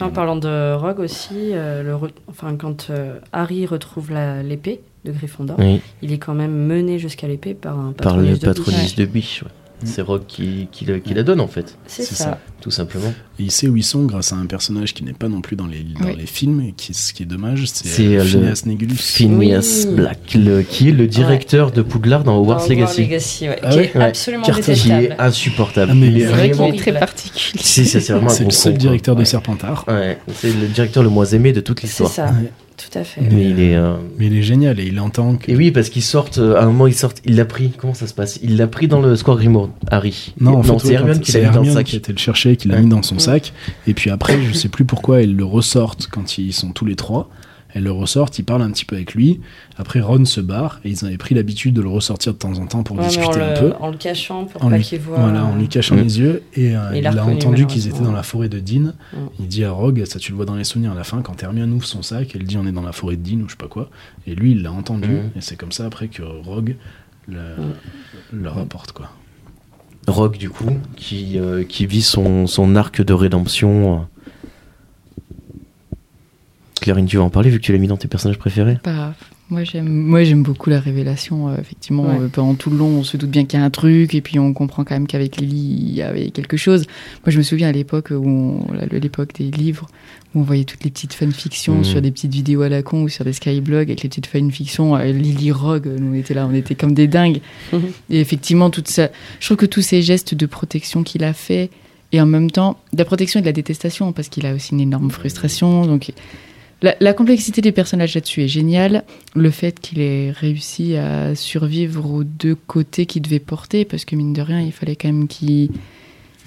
[0.00, 4.10] En parlant de Rogue aussi, euh, le re- enfin, quand euh, Harry retrouve
[4.42, 8.36] l'épée de Gryffondor, Oui, il est quand même mené jusqu'à l'épée par un par le
[8.36, 9.42] patronus de biche.
[9.42, 9.48] ouais.
[9.82, 9.86] Mm.
[9.86, 12.24] C'est Rogue qui, qui, le- qui la donne en fait, C'est C'est ça.
[12.24, 12.38] ça.
[12.60, 13.14] tout simplement.
[13.38, 15.56] Et il sait où ils sont grâce à un personnage qui n'est pas non plus
[15.56, 16.16] dans les, dans Oui.
[16.18, 18.96] les films, et qui, ce qui est dommage, c'est C'est, euh, euh, Phineas Négulus.
[18.98, 19.94] Phineas Oui.
[19.94, 23.00] Black, le- qui est le directeur de Poudlard dans Hogwarts Legacy.
[23.06, 24.04] Legacy, ouais, Ah qui ouais est Ouais.
[24.04, 25.16] absolument Qui est détestable.
[25.18, 25.92] insupportable.
[25.92, 27.62] Ah, mais Il est C'est vraiment- est très particulier.
[27.64, 29.24] Ça, c'est vraiment un C'est le seul con, directeur quoi.
[29.24, 29.84] de Serpentard.
[29.88, 32.10] Ouais, c'est le directeur le moins aimé de toute C'est l'histoire.
[32.10, 32.52] ça, Ouais.
[32.80, 33.20] Tout à fait.
[33.20, 33.74] Mais il est.
[33.76, 35.50] euh, Mais il est génial et il entend que.
[35.50, 37.94] Et oui, parce qu'ils sortent, euh, à un moment, ils sortent, il l'a pris, comment
[37.94, 38.38] ça se passe?
[38.42, 40.34] Il l'a pris dans le score Grimoire, Harry.
[40.40, 41.86] Non, en fait, c'est Hermione qui l'a mis dans le sac.
[41.86, 42.82] qui a été le chercher, qui l'a Ouais.
[42.82, 43.20] mis dans son Ouais.
[43.20, 43.52] sac.
[43.86, 46.96] Et puis après, je sais plus pourquoi, elle le ressortent quand ils sont tous les
[46.96, 47.28] trois.
[47.74, 49.40] Elle le ressortent, ils parlent un petit peu avec lui.
[49.76, 52.66] Après, Ron se barre et ils avaient pris l'habitude de le ressortir de temps en
[52.66, 53.72] temps pour Ouais, discuter un le, peu.
[53.80, 55.18] en le cachant pour En pas lui, qu'il voit.
[55.18, 56.00] voilà, en lui cachant Mm.
[56.02, 56.42] les yeux.
[56.54, 58.92] Et euh, Il il a entendu qu'ils étaient dans la forêt de Dean.
[59.12, 59.16] Mm.
[59.38, 61.42] Il dit à Rogue, ça tu le vois dans les souvenirs à la fin, quand
[61.42, 63.52] Hermione ouvre son sac, elle dit on est dans la forêt de Dean ou je
[63.52, 63.88] sais pas quoi.
[64.26, 65.08] Et lui, il l'a entendu.
[65.08, 65.30] Mm.
[65.36, 66.76] Et c'est comme ça après que Rogue
[67.28, 67.38] le,
[68.32, 68.92] le rapporte.
[68.92, 69.10] quoi.
[70.08, 74.06] Rogue, du coup, qui, euh, qui vit son, son arc de rédemption.
[76.80, 79.14] Clarine, tu vas en parler vu que tu l'as mis dans tes personnages préférés Bah,
[79.50, 82.20] moi j'aime moi j'aime beaucoup la révélation euh, effectivement Ouais.
[82.22, 84.20] euh, pendant tout le long on se doute bien qu'il y a un truc et
[84.20, 86.86] puis on comprend quand même qu'avec Lily il y avait quelque chose
[87.24, 89.88] moi je me souviens à l'époque où l'époque des livres
[90.34, 91.84] où on voyait toutes les petites fanfictions Mhm.
[91.84, 94.94] sur des petites vidéos à la con ou sur des skyblogs avec les petites fanfictions
[94.96, 97.40] euh, Lily Rogue nous on était là on était comme des dingues
[98.10, 99.08] et effectivement toute ça
[99.40, 101.70] je trouve que tous ces gestes de protection qu'il a fait
[102.12, 104.72] et en même temps de la protection et de la détestation parce qu'il a aussi
[104.72, 105.86] une énorme frustration.
[105.86, 106.12] Donc
[106.82, 109.04] la, complexité des personnages là-dessus est géniale.
[109.34, 114.16] Le fait qu'il ait réussi à survivre aux deux côtés qu'il devait porter, parce que
[114.16, 115.70] mine de rien, il fallait quand même qu'il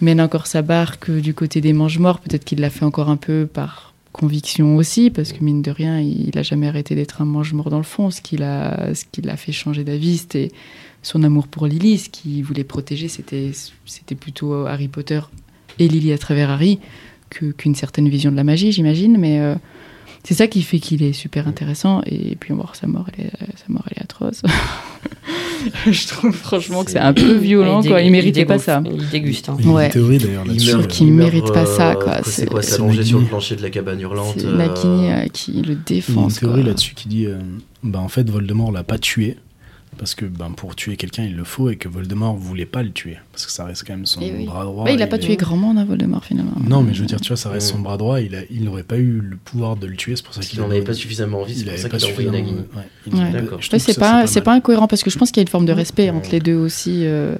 [0.02, 2.20] mène encore sa barque du côté des mange-morts.
[2.20, 6.00] Peut-être qu'il l'a fait encore un peu par conviction aussi, parce que mine de rien,
[6.00, 8.10] il n'a jamais arrêté d'être un mange-mort dans le fond.
[8.10, 10.52] Ce qui l'a qui fait changer d'avis, c'était
[11.04, 12.00] son amour pour Lily.
[12.00, 13.52] Ce qu'il voulait protéger, c'était
[14.20, 15.20] plutôt Harry Potter
[15.78, 16.80] et Lily à travers Harry
[17.30, 19.18] qu'une certaine vision de la magie, j'imagine.
[19.18, 19.56] Mais euh,
[20.24, 22.02] c'est ça qui fait qu'il est super intéressant.
[22.06, 24.42] Et puis, bon, sa mort, elle est, sa mort, elle est atroce.
[25.90, 28.02] Je trouve franchement que c'est un peu violent, Il quoi.
[28.02, 28.84] Il méritait pas ça.
[28.86, 29.48] Il déguste.
[29.50, 29.56] hein.
[29.60, 29.86] Il y a Ouais.
[29.88, 30.76] une théorie d'ailleurs Il là-dessus.
[30.76, 32.20] meurt- qu'il il meurt, mérite pas ça, quoi.
[32.24, 35.78] C'est quoi s'allonger sur le plancher de la cabane hurlante C'est euh, euh, qui le
[35.90, 37.38] Il y a une théorie là-dessus qui dit euh,
[37.84, 39.38] bah, en fait, Voldemort l'a pas tué.
[39.98, 42.92] Parce que ben, pour tuer quelqu'un, il le faut et que Voldemort voulait pas le
[42.92, 43.18] tuer.
[43.32, 44.46] Parce que ça reste quand même son Eh oui.
[44.46, 44.86] bras droit.
[44.86, 46.52] Bah, il a et pas tué grand monde, hein, Voldemort, finalement.
[46.68, 47.74] Non, mais je veux dire, tu vois, ça reste Ouais.
[47.74, 48.20] son bras droit.
[48.22, 50.16] Il, a, il n'aurait pas eu le pouvoir de le tuer.
[50.16, 51.98] C'est pour ça qu'il n'en a- avait pas suffisamment envie, c'est il pour ça pas
[51.98, 52.62] qu'il a envoyé Nagini.
[53.80, 55.72] c'est pas, c'est pas incohérent parce que je pense qu'il y a une forme de
[55.74, 56.18] respect Ouais.
[56.18, 57.02] entre les deux aussi.
[57.06, 57.36] euh,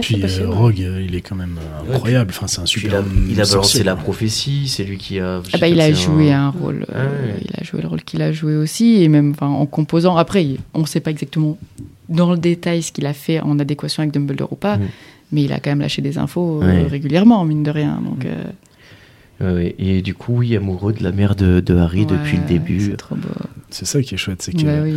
[0.00, 1.58] Puis euh, Rogue, euh, il est quand même
[1.92, 2.30] incroyable.
[2.34, 2.90] Enfin, c'est un super.
[2.90, 5.40] il a, il a balancé la prophétie, c'est lui qui a.
[5.52, 7.02] Ah bah, il a joué un rôle, Ah
[7.40, 10.16] il a joué le rôle qu'il a joué aussi, et même en composant.
[10.16, 11.58] Après, on ne sait pas exactement
[12.08, 14.82] dans le détail ce qu'il a fait en adéquation avec Dumbledore ou pas, Mm.
[15.32, 16.82] mais il a quand même lâché des infos euh, Ouais.
[16.88, 18.00] régulièrement, mine de rien.
[18.04, 18.28] Donc, Mm.
[19.42, 19.70] euh.
[19.78, 22.80] Et du coup, oui, amoureux de la mère de, de Harry depuis le début.
[22.80, 23.28] C'est trop beau.
[23.70, 24.62] C'est ça qui est chouette, c'est que.
[24.64, 24.94] Bah oui.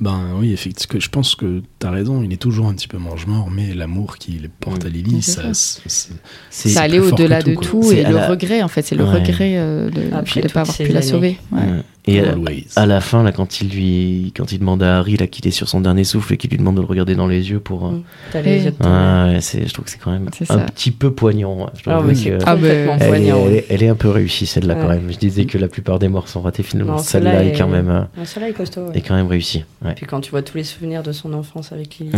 [0.00, 3.48] Ben oui, effectivement, je pense que t'as raison, il est toujours un petit peu mange-mort,
[3.52, 6.80] mais l'amour qu'il porte à Lily, ça, ça.
[6.82, 9.20] allait au-delà tout, de tout, C'est et le la- regret, en fait, c'est le Ouais.
[9.20, 11.02] regret euh, de ne pas avoir pu la années.
[11.06, 11.38] sauver.
[11.52, 11.60] Ouais.
[11.60, 11.82] Ouais.
[12.06, 12.66] Et à, Always.
[12.76, 15.50] à la fin, là, quand il lui, quand il demande à Harry là qu'il est
[15.50, 17.86] sur son dernier souffle et qu'il lui demande de le regarder dans les yeux pour.
[17.86, 18.02] euh, Mm.
[18.32, 21.12] T'as les yeux Ah, ouais, c'est, je trouve que c'est quand même un petit peu
[21.12, 21.56] poignant.
[21.60, 21.70] ouais.
[21.82, 23.36] Je Ah trouve oui, que- c'est Ah, complètement bah, elle, est, poignant.
[23.46, 23.56] elle ouais.
[23.58, 25.10] est- elle est un peu réussie celle-là quand même.
[25.10, 26.98] Je disais que la plupart des morts sont ratés finalement.
[26.98, 27.54] Celle-là celle-là est...
[27.54, 28.80] est- quand même, euh, Celui-là est costaud.
[28.88, 28.98] ouais.
[28.98, 29.64] est quand même réussie.
[29.82, 29.94] Ouais.
[29.94, 32.10] Puis quand tu vois tous les souvenirs de son enfance avec Lily.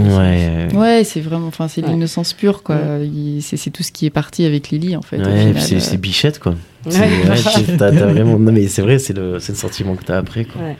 [0.74, 1.90] Ouais, c'est vraiment, enfin, c'est Ouais.
[1.90, 2.76] l'innocence pure, quoi.
[3.40, 5.18] C'est, tout ce qui est parti avec Lily, en fait.
[5.20, 5.52] euh.
[5.56, 6.54] c'est bichette quoi.
[7.78, 8.38] T'as- vraiment...
[8.38, 10.62] Non mais c'est vrai, c'est le, c'est le sentiment que t'as après quoi.
[10.62, 10.76] Ouais.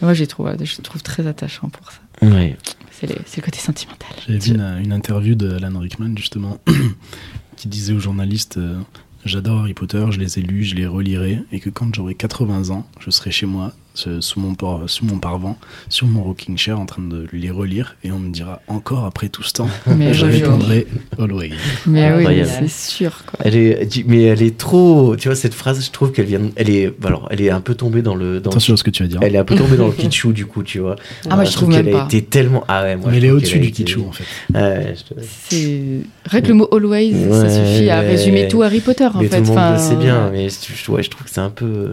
[0.00, 1.98] Moi, je trouve, je le trouve très attachant pour ça.
[2.22, 2.56] Ouais.
[2.92, 4.08] C'est, c'est le côté sentimental.
[4.26, 6.58] J'avais vu une, une interview de Alan Rickman, justement,
[7.56, 8.78] qui disait aux journalistes euh,
[9.24, 12.70] J'adore Harry Potter, je les ai lus, je les relirai, et que quand j'aurai 80
[12.70, 13.72] ans, je serai chez moi,
[14.20, 14.54] sous mon,
[14.86, 15.54] sous mon parvent,
[15.88, 19.28] sur mon rocking chair, en train de les relire, et on me dira encore après
[19.28, 20.86] tout ce temps, Mais, je répondrai
[21.18, 21.50] Always.
[21.86, 23.40] mais oui, c'est sûr, quoi.
[23.44, 25.16] Elle est, tu- mais elle est trop.
[25.16, 26.40] Tu vois cette phrase, je trouve qu'elle vient.
[26.56, 28.40] Elle est, alors, elle est un peu tombée dans le.
[28.40, 29.18] Dans Attention à ce que tu vas dire.
[29.22, 30.96] Elle est un peu tombée dans le kitschou du coup, tu vois.
[31.28, 32.64] Ah, moi, je trouve qu'elle même a été tellement.
[32.68, 33.06] Ah ouais, moi.
[33.10, 34.24] Mais je elle est au-dessus du kitschou, en fait.
[34.54, 35.82] Ouais, je te- C'est
[36.26, 39.38] rien que le mot always, ça suffit à résumer tout Harry Potter, en mais fait.
[39.38, 40.56] tout le monde Enfin, le sait bien, euh, mais je,
[41.02, 41.92] je trouve que c'est un peu,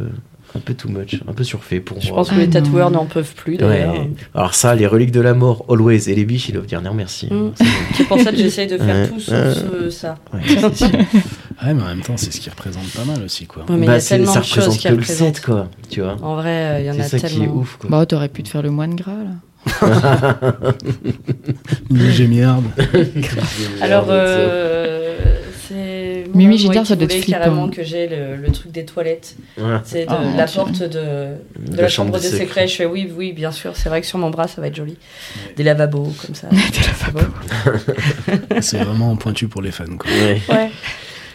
[0.55, 2.17] un peu too much, un peu surfait pour Je moi.
[2.17, 3.85] pense que Ah les tatoueurs n'en peuvent plus Ouais.
[4.33, 6.93] Alors ça, les reliques de la mort, always, et les biches, ils doivent dire non
[6.93, 7.27] merci.
[7.31, 7.51] Mm.
[7.95, 9.07] C'est pour ça que j'essaye de faire Ouais.
[9.09, 9.53] tout sauf Ouais.
[9.53, 10.17] ce- ça.
[10.33, 10.39] Ouais.
[11.65, 13.63] Ouais, mais en même temps, c'est ce qui représente pas mal aussi, quoi.
[13.63, 15.35] Ouais, mais il y Bah, a tellement ça de choses représente qui que le représentent.
[15.37, 16.17] 7, quoi, tu vois.
[16.21, 17.53] En vrai, euh, il y en C'est a ça qui est tellement.
[17.55, 17.89] ouf, quoi.
[17.89, 19.31] Bah, t'aurais pu te faire le moine gras, là.
[21.91, 22.65] Le gémiarde.
[23.81, 25.15] Alors, euh,
[26.35, 27.31] Mimi Gildard, qui ça doit être flippant.
[27.39, 29.35] carrément que j'ai le, le truc des toilettes.
[29.57, 29.77] Ouais.
[29.83, 30.87] C'est de Oh, mon la porte de,
[31.59, 32.67] de la, chambre, des secrets.
[32.67, 33.71] Je fais oui, oui, bien sûr.
[33.75, 34.97] C'est vrai que sur mon bras, ça va être joli.
[35.55, 36.47] Des lavabos, comme ça.
[38.61, 40.09] C'est vraiment pointu pour les fans, quoi.
[40.11, 40.41] Ouais.
[40.49, 40.69] Ouais.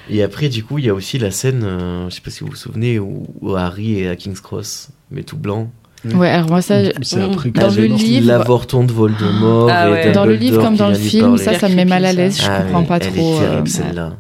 [0.09, 2.40] Et après, du coup, il y a aussi la scène, euh, je sais pas si
[2.40, 5.70] vous vous souvenez, où, où Harry est à King's Cross, mais tout blanc.
[6.14, 9.68] Ouais, alors moi, ça, après Dans le livre- L'avorton de Voldemort.
[9.70, 10.12] Ah et ouais.
[10.12, 12.40] dans le livre comme dans le film, ça, ça me met mal à l'aise.
[12.40, 13.36] Je Ah comprends ouais, pas elle trop.
[13.36, 14.16] est terrible, euh, celle-là.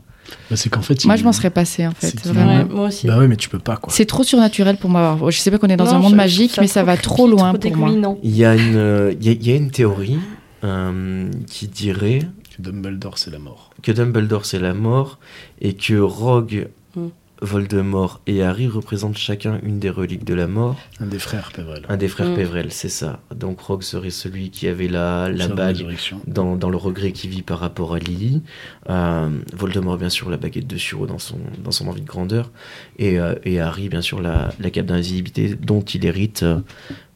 [0.50, 2.26] Bah, c'est qu'en fait, Moi, il- je m'en serais passé, en fait.
[2.26, 2.58] Vraiment.
[2.58, 3.06] Ouais, moi aussi.
[3.06, 3.92] Bah ouais, mais tu peux pas, quoi.
[3.92, 5.18] C'est trop surnaturel pour moi.
[5.28, 7.26] Je sais pas qu'on est dans Non, un monde je- magique, mais ça va trop
[7.28, 8.16] loin trop pour moi.
[8.22, 10.18] Il y, a une, euh, il y a- il y a une théorie
[10.64, 12.20] euh, qui dirait
[12.56, 13.70] Que Dumbledore, c'est la mort.
[13.82, 15.18] que Dumbledore c'est la mort
[15.62, 17.06] et que Rogue, Mm.
[17.42, 20.76] Voldemort et Harry représentent chacun une des reliques de la mort.
[21.00, 21.84] Un des frères Pévrel.
[21.88, 22.34] Un des frères Mm.
[22.34, 23.20] Pévrel, c'est ça.
[23.34, 25.84] Donc Rogue serait celui qui avait la, la bague
[26.26, 28.42] dans, dans le regret qu'il vit par rapport à Lily.
[28.88, 32.50] Euh, Voldemort, bien sûr, la baguette de Suro dans son, dans son envie de grandeur.
[32.98, 36.60] Et, euh, et Harry, bien sûr, la, la cape d'invisibilité dont il hérite euh,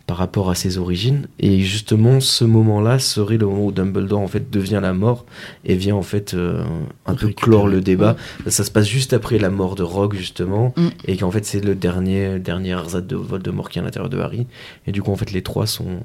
[0.07, 1.27] par rapport à ses origines.
[1.39, 5.25] Et justement, ce moment-là serait le moment où Dumbledore, en fait, devient la mort
[5.65, 6.65] et vient, en fait, euh,
[7.07, 8.17] un peu clore le débat.
[8.47, 10.75] Ça se passe juste après la mort de Rogue, justement.
[10.77, 10.89] Mm.
[11.07, 14.19] Et qu'en fait, c'est le dernier, dernier Arzad de Voldemort qui est à l'intérieur de
[14.19, 14.47] Harry.
[14.87, 16.01] Et du coup, en fait, les trois sont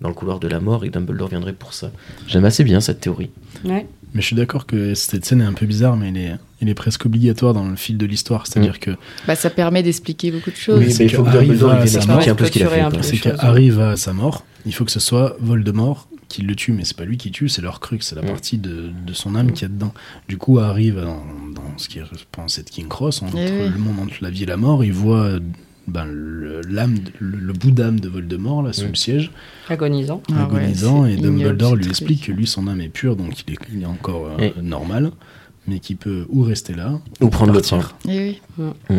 [0.00, 1.90] dans le couloir de la mort et Dumbledore viendrait pour ça.
[2.26, 3.30] J'aime assez bien cette théorie.
[3.64, 3.86] Ouais.
[4.12, 6.68] Mais je suis d'accord que cette scène est un peu bizarre, mais elle est, il
[6.68, 8.46] est presque obligatoire dans le fil de l'histoire.
[8.46, 8.92] C'est-à-dire que
[9.26, 10.78] Bah, ça permet d'expliquer beaucoup de choses.
[10.78, 13.96] Oui, c'est mais il faut que qu'Harry Dumbledore va il à peu ce va à
[13.96, 14.44] sa mort.
[14.64, 17.48] Il faut que ce soit Voldemort qui le tue, mais c'est pas lui qui tue,
[17.48, 18.26] c'est leur crux, c'est la Mm.
[18.26, 19.94] partie de, de son âme qu'il y a dedans.
[20.28, 21.22] Du coup, Harry va dans,
[21.54, 22.02] dans ce qui est,
[22.32, 23.68] pense, cette King Cross, entre Eh oui.
[23.72, 25.38] le monde entre la vie et la mort, il voit
[25.86, 28.88] ben, le, l'âme, le, le bout d'âme de Voldemort là sous Mm.
[28.88, 29.30] le siège,
[29.68, 30.20] Agonisant.
[30.32, 33.52] Ah ouais, agonisant, et Dumbledore lui explique que lui, son âme est pure, donc il
[33.54, 35.12] est, il est encore euh, Et- normal,
[35.66, 37.94] mais qu'il peut ou rester là, Ou prendre le partir.
[38.04, 38.12] tien.
[38.14, 38.96] Eh oui.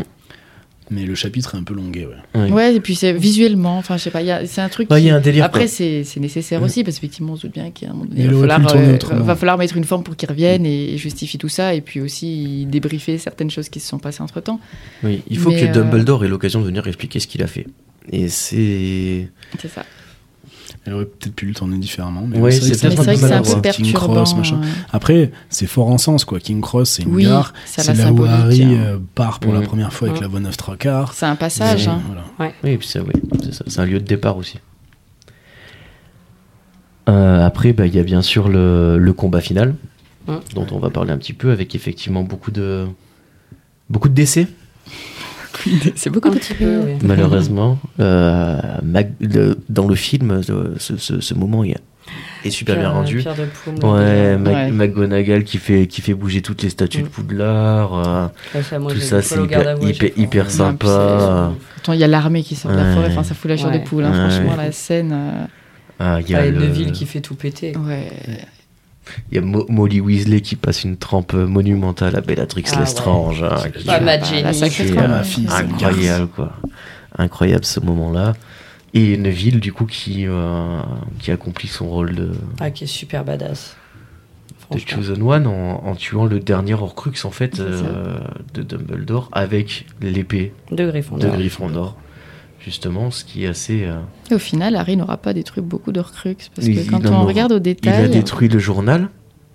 [0.89, 2.39] Mais le chapitre est un peu longué, ouais.
[2.41, 2.49] Ouais.
[2.49, 4.89] Ouais, et puis c'est visuellement, enfin, je sais pas, il y a- c'est un truc.
[4.89, 5.43] Ouais, il y qui- a un délire.
[5.43, 6.63] Après, c'est c'est nécessaire Mm.
[6.63, 8.75] aussi, parce qu'effectivement, on se doute bien qu'à un moment donné, Il il va falloir,
[8.77, 11.73] le euh, va falloir mettre une forme pour qu'il revienne et, et justifie tout ça,
[11.73, 14.61] et puis aussi débriefer certaines choses qui se sont passées entre temps.
[15.03, 17.47] Oui, il faut Mais, que euh, Dumbledore ait l'occasion de venir expliquer ce qu'il a
[17.47, 17.67] fait.
[18.09, 19.29] Et c'est.
[19.59, 19.83] C'est ça.
[20.85, 22.21] Elle aurait peut-être pu le tourner différemment.
[22.27, 24.37] Mais c'est vrai vrai que un peu Cross, perturbant.
[24.37, 24.61] machin.
[24.63, 26.39] euh, Après, c'est fort en sens, quoi.
[26.39, 27.53] King Cross, c'est une Oui, gare.
[27.65, 28.99] C'est la là où Harry hein.
[29.15, 29.65] part pour la Mhm.
[29.67, 30.23] première fois avec Mhm.
[30.23, 31.13] la voie 9 3 quarts.
[31.13, 31.87] C'est un passage.
[31.87, 32.01] Mais- hein.
[32.37, 32.51] Voilà.
[32.63, 33.13] Oui, et puis ça, oui,
[33.67, 34.59] c'est un lieu de départ aussi.
[37.09, 39.75] Euh, après, bah, il y a bien sûr le, le combat final,
[40.27, 40.41] Hum.
[40.55, 42.85] dont on va parler un petit peu, avec effectivement beaucoup de
[43.89, 44.47] beaucoup de décès,
[45.95, 46.91] C'est beaucoup Un de petit peu, oui.
[47.03, 47.79] malheureusement.
[47.99, 51.75] Euh, Mag- le- dans le film, ce, ce- ce moment est,
[52.45, 53.17] est super bien rendu.
[53.19, 54.37] Pierre de Plume, Ouais, déjà.
[54.37, 54.71] Mag- Ouais.
[54.71, 57.09] McGonagall qui fait, qui fait bouger toutes les statues de Mm.
[57.09, 57.93] Poudlard.
[58.07, 59.35] euh, Ouais, ça, moi, tout ça, c'est
[60.17, 61.51] hyper, sympa.
[61.77, 63.69] Attends, il y a l'armée qui sort de la forêt, enfin, ça fout la chair
[63.69, 63.79] Ouais.
[63.79, 64.29] de poule, hein, Ouais.
[64.29, 65.11] franchement, la scène.
[65.13, 65.45] euh,
[65.99, 67.75] Ah, il y a, Ah, le- Neville qui fait tout péter.
[67.75, 68.07] Ouais.
[69.31, 73.43] Il y a Mo- Molly Weasley qui passe une trempe monumentale à Bellatrix Ah, Lestrange.
[73.43, 74.43] hein, C'est qui- Pas ma Jenny.
[74.43, 76.53] euh, incroyable, quoi.
[77.17, 78.33] Incroyable ce moment-là.
[78.93, 80.79] Et Neville, du coup, qui, euh,
[81.19, 83.75] qui accomplit son rôle de, Ah, qui est super badass.
[84.71, 84.79] de.
[84.79, 88.17] Chosen One en, en tuant le dernier Horcrux, en fait, euh,
[88.53, 91.95] de Dumbledore avec l'épée De de Gryffondor.
[92.67, 93.85] Justement, ce qui est assez.
[93.85, 93.97] euh,
[94.29, 97.13] Et au final, Harry n'aura pas détruit beaucoup d'Horcrux, parce Il- que quand il on
[97.13, 99.07] aura- regarde au Il a détail, détruit le journal.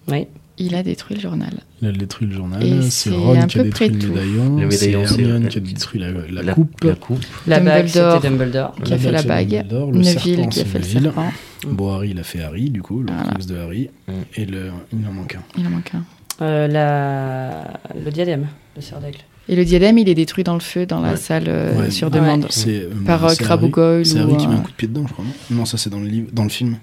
[0.09, 0.27] Oui.
[0.59, 1.51] il a détruit le journal.
[1.83, 2.83] Il a détruit le journal.
[2.85, 4.09] C'est Ron qui a détruit le tout.
[4.13, 4.57] médaillon.
[4.61, 6.85] Le C'est médaillon, c'est- Hermione qui a détruit la, la coupe.
[6.85, 7.25] La coupe.
[7.47, 8.75] La bague, c'était Dumbledore.
[8.83, 11.33] qui a fait la bague, le Neville qui a fait le serpent.
[11.67, 13.31] Bon, Harry, il a fait Harry, du coup, le Voilà.
[13.35, 13.91] crux de Harry.
[14.09, 14.13] Mm.
[14.37, 15.43] Et le, il en manque un.
[15.59, 16.05] Il en manque un.
[16.41, 17.81] Euh, la...
[18.05, 18.47] Le diadème
[18.77, 19.19] de Sir d'Aigle.
[19.49, 21.17] Et le diadème, il est détruit dans le feu dans la Ouais.
[21.17, 21.91] salle euh, Ouais.
[21.91, 22.15] sur Ouais.
[22.21, 22.47] demande.
[22.51, 23.35] C'est, euh, Par euh,
[23.69, 25.25] Goyle C'est ou, Harry qui met un coup de pied dedans, je crois.
[25.51, 26.77] Non, non ça c'est dans le, livre, dans le film.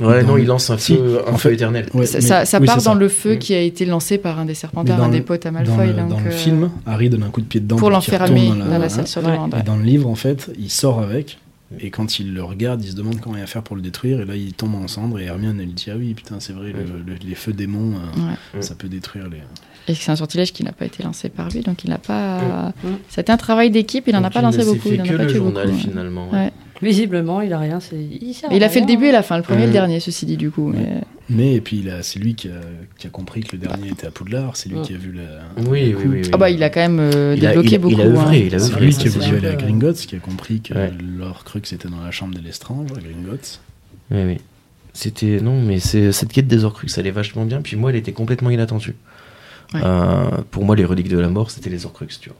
[0.00, 1.86] Ouais, Dans non, le- il lance un Si, feu, un en feu fait- éternel.
[1.94, 2.94] Ouais, Ça, mais- ça- ça oui, part dans ça.
[2.94, 3.38] le feu Mm.
[3.38, 5.86] qui a été lancé par un des serpentards, un des potes à Dans Malfoy.
[5.86, 8.50] le, donc, dans le euh, film, Harry donne un coup de pied dedans pour l'enfermer
[8.70, 9.54] dans la salle sur demande.
[9.58, 11.38] Et dans le livre, en fait, il sort avec.
[11.80, 14.20] Et quand il le regarde, il se demande comment il va faire pour le détruire.
[14.20, 15.18] Et là, il tombe en cendres.
[15.18, 18.56] Et Hermione, elle dit Ah oui, putain, c'est vrai, le- le- les feux démons, euh,
[18.56, 18.62] Ouais.
[18.62, 19.38] ça peut détruire les.
[19.88, 22.72] Et c'est un sortilège qui n'a pas été lancé par lui, donc il n'a pas.
[23.08, 24.88] C'était un travail d'équipe, il n'en a pas lancé beaucoup.
[24.92, 25.78] Il en a pas tué journal, beaucoup.
[25.78, 26.30] finalement.
[26.30, 26.52] Ouais.
[26.82, 27.78] Visiblement, il a rien.
[28.52, 29.72] Il, a fait le début et la fin, le premier et le Mm.
[29.72, 30.72] dernier, ceci dit, du coup.
[30.74, 31.00] Mais...
[31.28, 32.52] Mais, et puis, c'est lui qui a,
[32.98, 34.56] qui a compris que le dernier était à Poudlard.
[34.56, 34.82] C'est lui Mm.
[34.82, 35.22] qui a vu la.
[35.68, 36.30] Oui, la oui, oui, oui.
[36.32, 37.94] Ah bah, il a quand même euh, Il a- débloqué il a- beaucoup.
[37.94, 38.42] il a œuvré, hein.
[38.48, 40.92] il a C'est lui qui a aller à Gringotts, qui a compris que Ouais.
[41.18, 43.60] leur crux était dans la chambre de l'estrange, à Gringotts.
[44.10, 44.36] Oui, oui.
[44.92, 47.60] C'était non, mais c'est cette quête des Horcruxes, elle est vachement bien.
[47.60, 48.94] Puis moi, elle était complètement inattendue.
[49.74, 49.80] Ouais.
[49.84, 52.38] Euh, pour moi, les reliques de la mort, c'était les Horcruxes, tu vois.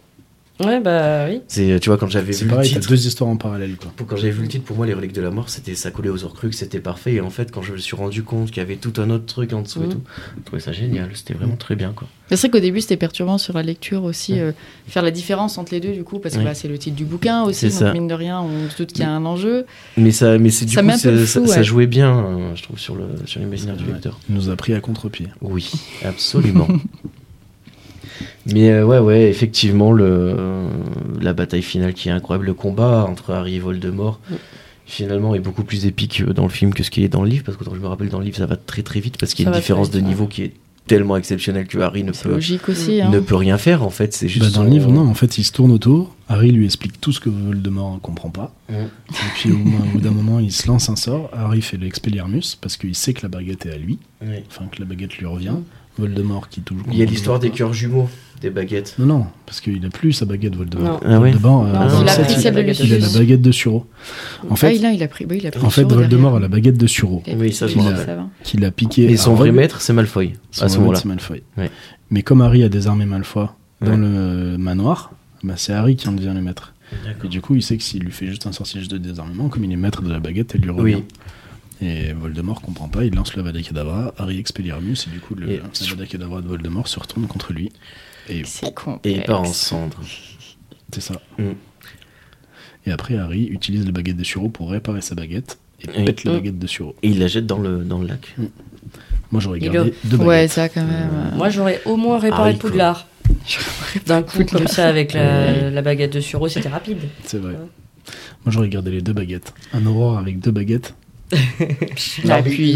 [0.59, 1.43] Ouais, bah oui.
[1.49, 3.77] C'est, tu vois, quand j'avais C'est vu le pareil, t'as titre, deux histoires en parallèle,
[3.77, 3.93] quoi.
[3.95, 5.91] pour- quand j'avais vu le titre, pour moi, les reliques de la mort, c'était ça
[5.91, 7.13] collait aux Horcruxes, c'était parfait.
[7.15, 9.27] Et en fait, quand je me suis rendu compte qu'il y avait tout un autre
[9.27, 9.93] truc en dessous et Mhm.
[9.93, 10.01] tout,
[10.39, 11.11] je trouvais ça génial.
[11.15, 12.09] C'était vraiment très bien, quoi.
[12.31, 14.41] Mais C'est vrai qu'au début, c'était perturbant sur la lecture aussi, Ouais.
[14.41, 14.53] euh,
[14.89, 16.47] faire la différence entre les deux, du coup, parce que Ouais.
[16.47, 17.93] bah, c'est le titre du bouquin aussi, C'est donc ça.
[17.93, 19.67] mine de rien, on se doute qu'il y a un enjeu.
[19.99, 20.91] Mais ça, mais c'est du Ça coup,
[21.47, 24.19] ça, le jouait bien, euh, je trouve, sur le sur l'imaginaire du lecteur.
[24.31, 25.29] Il nous a pris à contre-pied.
[25.43, 25.71] Oui,
[26.03, 26.67] absolument.
[28.53, 30.69] Mais euh, ouais, ouais, effectivement, le, euh,
[31.21, 34.35] la bataille finale qui est incroyable, le combat entre Harry et Voldemort, Mm.
[34.87, 37.29] finalement, est beaucoup plus épique euh, dans le film que ce qui est dans le
[37.29, 39.19] livre, parce que quand je me rappelle, dans le livre, ça va très très vite,
[39.19, 40.53] parce qu'il y a Ça une différence de niveau qui est
[40.87, 43.01] tellement exceptionnelle que Harry ne peut, logique aussi.
[43.01, 43.11] Hein.
[43.11, 44.13] ne peut rien faire, en fait.
[44.15, 46.15] C'est juste Bah, dans le livre, non, en fait, il se tourne autour.
[46.29, 48.55] Harry lui explique tout ce que Voldemort ne comprend pas.
[48.69, 48.75] Mm.
[48.75, 51.29] Et puis, au, moins- au bout d'un moment, il se lance un sort.
[51.33, 53.99] Harry fait l'Expelliarmus parce qu'il sait que la baguette est à lui.
[54.49, 55.57] Enfin, que la baguette lui revient.
[55.99, 56.85] Voldemort qui toujours.
[56.93, 58.09] Il y a l'histoire des cœurs jumeaux,
[58.41, 58.95] des baguettes.
[58.99, 61.01] Non, non, parce qu'il a plus sa baguette, Voldemort.
[61.05, 61.09] Non.
[61.09, 63.13] Ah Voldemort, euh, Non, il le a sept, pris celle de il a Lucius.
[63.15, 63.87] la baguette de Suro.
[64.49, 65.89] En Ah, fait, il a, il a pris, oui, il a pris en fait le
[65.95, 68.21] Voldemort a la baguette de Suro Oui, ça, je le me rappelle.
[68.45, 69.05] qu'il a piqué.
[69.11, 70.91] Et son vrai maître, c'est Malfoy, Son à ce moment-là.
[70.93, 71.43] maître, c'est Malfoy.
[71.57, 71.71] Ouais.
[72.11, 73.49] Mais comme Harry a désarmé Malfoy
[73.81, 73.97] dans Ouais.
[73.97, 75.13] le manoir,
[75.43, 76.73] bah, c'est Harry qui en devient le maître.
[77.25, 79.65] Et du coup, il sait que s'il lui fait juste un sortilège de désarmement, comme
[79.65, 80.95] il est maître de la baguette, elle lui revient.
[80.97, 81.05] Oui.
[81.83, 86.07] Et Voldemort comprend pas, il lance l'Avada Kedavra, Harry Hermione, et du coup le Et-
[86.09, 87.71] Kedavra de Voldemort se retourne contre lui.
[88.29, 88.43] Et.
[89.05, 90.01] Et il part en cendres.
[90.93, 91.21] c'est ça.
[91.39, 91.51] Mm.
[92.87, 96.25] Et après, Harry utilise la baguette de Suro pour réparer sa baguette et Et- pète
[96.25, 96.35] la Mm.
[96.37, 96.95] baguette de Suro.
[97.03, 98.35] Et il la jette dans le, dans le lac.
[99.33, 100.27] Moi j'aurais gardé deux baguettes.
[100.29, 101.11] Ouais, ça quand même.
[101.13, 102.59] euh, Moi, j'aurais au moins réparé Harry.
[102.59, 103.07] Poudlard.
[104.07, 104.61] D'un coup, Poudlard.
[104.63, 106.99] comme ça, avec la, baguette de Suro, c'était rapide.
[107.25, 107.55] C'est vrai.
[108.45, 109.53] Moi j'aurais gardé les deux baguettes.
[109.73, 110.95] Un aurore avec deux baguettes.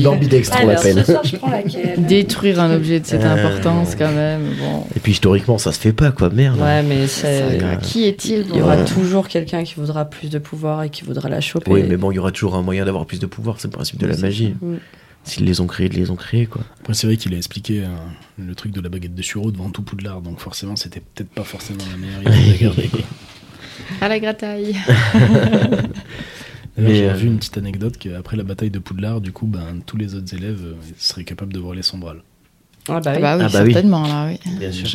[0.03, 1.05] L'ambidextre, on l'appelle.
[1.99, 3.35] Détruire un objet de cette Euh.
[3.35, 4.43] importance quand même.
[4.59, 4.85] Bon.
[4.97, 6.31] Et puis historiquement, ça se fait pas, quoi.
[6.31, 6.59] Merde.
[6.61, 7.59] Ouais, mais c'est...
[7.83, 8.85] Qui est-il Il y aura Ouais.
[8.85, 11.71] toujours quelqu'un qui voudra plus de pouvoir et qui voudra la choper.
[11.71, 13.57] Oui, mais bon, il y aura toujours un moyen d'avoir plus de pouvoir.
[13.61, 14.55] C'est le principe de la magie.
[15.23, 16.63] S'ils les ont créés, ils les ont créés, quoi.
[16.81, 17.89] Après c'est vrai qu'il a expliqué euh,
[18.39, 21.43] le truc de la baguette de Suro devant tout Poudlard, donc forcément c'était peut-être pas
[21.45, 22.91] forcément la meilleure idée de la garder.
[24.01, 24.75] À la grataille.
[26.79, 29.97] J'ai euh, vu une petite anecdote qu'après la bataille de Poudlard, du coup, ben, tous
[29.97, 32.23] les autres élèves euh, seraient capables de voler Sombrale.
[32.89, 33.21] Ah bah Ah oui.
[33.21, 33.73] bah oui, Ah bah oui.
[33.73, 34.39] certainement là, oui.
[34.59, 34.89] Bien sûr.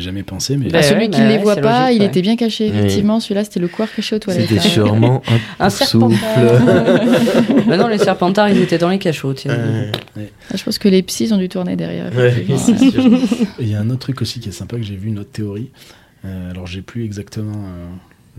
[0.00, 1.96] Jamais pensé, mais Bah, Ah, celui ouais, qui bah ne les ouais, voit pas, logique,
[1.96, 2.06] il ouais.
[2.08, 2.76] était bien caché, Oui.
[2.78, 3.20] effectivement.
[3.20, 4.42] Celui-là, c'était le couard caché aux toilettes.
[4.48, 4.60] C'était là.
[4.62, 6.18] sûrement un, Un peu serpentard.
[6.58, 7.64] souple.
[7.68, 9.34] bah non, les serpentards, ils étaient dans les cachots.
[9.34, 9.56] tiens.
[10.16, 10.20] Ah,
[10.56, 12.10] Je pense que les psys ont dû tourner derrière.
[13.60, 15.30] il y a un autre truc aussi qui est sympa que j'ai vu, une autre
[15.30, 15.70] théorie.
[16.24, 17.86] Euh, alors, j'ai plus exactement euh,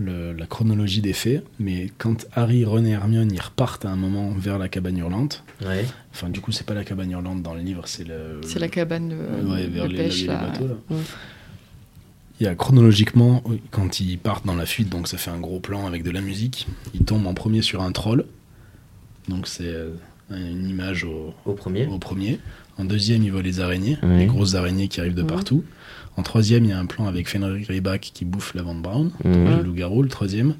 [0.00, 3.96] le- la chronologie des faits, mais quand Harry, Ron et Hermione ils repartent à un
[3.96, 5.84] moment vers la cabane hurlante, Ouais.
[6.12, 8.40] enfin, du coup, c'est pas la cabane hurlante dans le livre, c'est le.
[8.44, 10.46] C'est la cabane de, Ouais, vers de les, pêche les là.
[10.46, 10.74] bateaux, là.
[10.90, 10.96] Ouais.
[12.40, 15.60] Il y a chronologiquement, quand ils partent dans la fuite, donc ça fait un gros
[15.60, 18.24] plan avec de la musique, ils tombent en premier sur un troll.
[19.28, 19.90] Donc c'est euh,
[20.30, 21.86] une image au, Au premier.
[21.86, 22.40] au premier.
[22.78, 25.64] En deuxième, ils voient les araignées, les grosses araignées qui arrivent de partout.
[26.20, 29.10] En troisième, il y a un plan avec Fenrir Greyback qui bouffe la Van Brown,
[29.24, 29.56] Mhm.
[29.56, 30.54] le loup-garou, le troisième.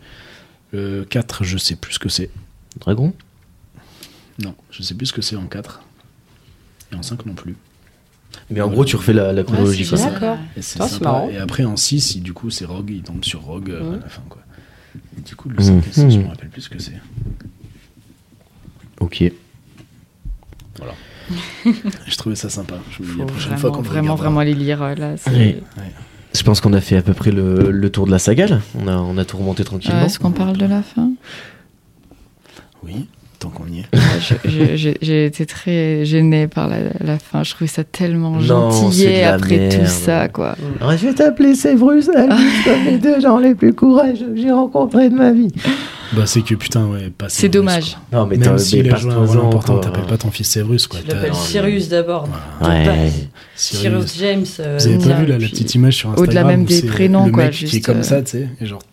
[0.72, 2.30] Le 4, je sais plus ce que c'est.
[2.78, 3.12] Dragon?
[4.42, 5.82] Non, je sais plus ce que c'est en 4.
[6.92, 7.56] Et en 5 non plus.
[8.48, 10.38] Mais en gros, tu refais la, la chronologie, Ouais, D'accord.
[10.56, 11.04] Et c'est c'est sympa.
[11.04, 11.28] marrant.
[11.28, 13.96] Et après, en 6, il- du coup, c'est Rogue, il tombe sur Rogue euh, à
[13.96, 14.00] Mhm.
[14.00, 14.40] la fin, quoi.
[15.18, 16.98] Et du coup, le 5 et 6, je me rappelle plus ce que c'est.
[18.98, 19.24] Ok.
[22.07, 22.74] Je trouvais ça sympa.
[22.91, 24.24] Je me dis, la prochaine vraiment, fois qu'on vraiment, regardera.
[24.28, 25.16] vraiment les lire euh, là.
[25.16, 25.57] c'est- Oui.
[26.33, 28.61] Je pense qu'on a fait à peu près le, le tour de la saga, là.
[28.78, 30.01] On a, on a tout remonté tranquillement.
[30.03, 31.11] Euh, Est-ce qu'on parle de la fin?
[32.85, 33.09] Oui,
[33.41, 33.86] tant qu'on y est.
[33.97, 37.43] Ouais, J'ai été très gênée par la, la fin.
[37.43, 39.80] Je trouvais ça tellement Non, c'est gentillet après merde.
[39.80, 40.57] tout ça, quoi.
[40.80, 44.51] Alors, je vais t'appeler Sévrus, Albus, comme les deux gens les plus courageux que j'ai
[44.53, 45.49] rencontrés de ma vie.
[46.12, 47.97] Bah, c'est que putain, ouais, pas C'est dommage.
[48.12, 51.01] Non, mais Même s'il a joué un rôle important, t'appelles pas ton fils Severus, quoi.
[51.01, 52.28] Tu l'appelles Sirius d'abord.
[52.61, 53.11] Ouais.
[53.57, 54.11] Sirius.
[54.11, 54.45] Cyrus James.
[54.61, 56.74] euh, Vous avez pas vu là, la petite image sur Instagram au-delà même où des
[56.80, 58.86] c'est prénoms, le quoi, mec qui est comme euh, ça, tu sais, et genre tu
[58.86, 58.89] sais,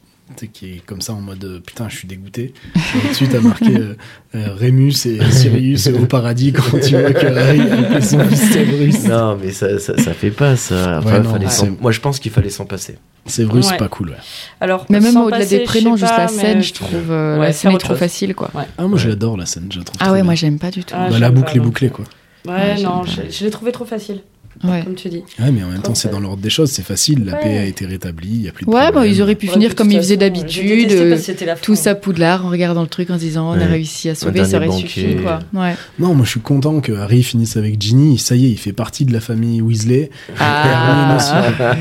[0.54, 2.54] qui est comme ça en mode euh, putain, je suis dégoûté.
[2.76, 3.96] Et dessus t'as marqué euh,
[4.36, 9.08] euh, Rémus et Sirius au paradis quand tu vois que Harry a son fils.
[9.08, 11.00] Non, mais ça, ça, ça fait pas ça.
[11.00, 12.98] Enfin, Ouais, non, Moi, je pense qu'il fallait s'en passer.
[13.26, 13.78] Severus, Ouais.
[13.78, 14.16] pas cool, ouais.
[14.62, 17.54] Alors, Mais même au-delà des prénoms, juste pas, la scène, je trouve euh, Ouais, la
[17.54, 18.00] scène est trop chose.
[18.00, 18.52] facile, quoi.
[18.78, 20.24] Ah, moi je l'adore la scène, je la trouve Ah ouais, bien.
[20.24, 20.96] moi j'aime pas du tout.
[20.98, 22.06] Ah, Bah, la boucle est bouclée, quoi.
[22.48, 24.22] Ouais, non, je l'ai trouvé trop facile,
[24.64, 24.84] Ouais.
[24.84, 25.24] comme tu dis.
[25.40, 27.40] Ouais, mais en même temps, c'est dans l'ordre des choses, c'est facile, la Ouais.
[27.44, 29.54] paix a été rétablie, il y a plus de Ouais, bah, ils auraient pu Ouais,
[29.54, 31.18] finir comme ils faisaient d'habitude, euh,
[31.62, 34.44] tout ça Poudlard en regardant le truc en se disant on a réussi à sauver,
[34.46, 35.40] ça aurait suffi, quoi.
[35.54, 35.76] Ouais.
[36.00, 38.74] Non, moi je suis content que Harry finisse avec Ginny, ça y est, il fait
[38.74, 40.10] partie de la famille Weasley.
[40.40, 41.18] Ah,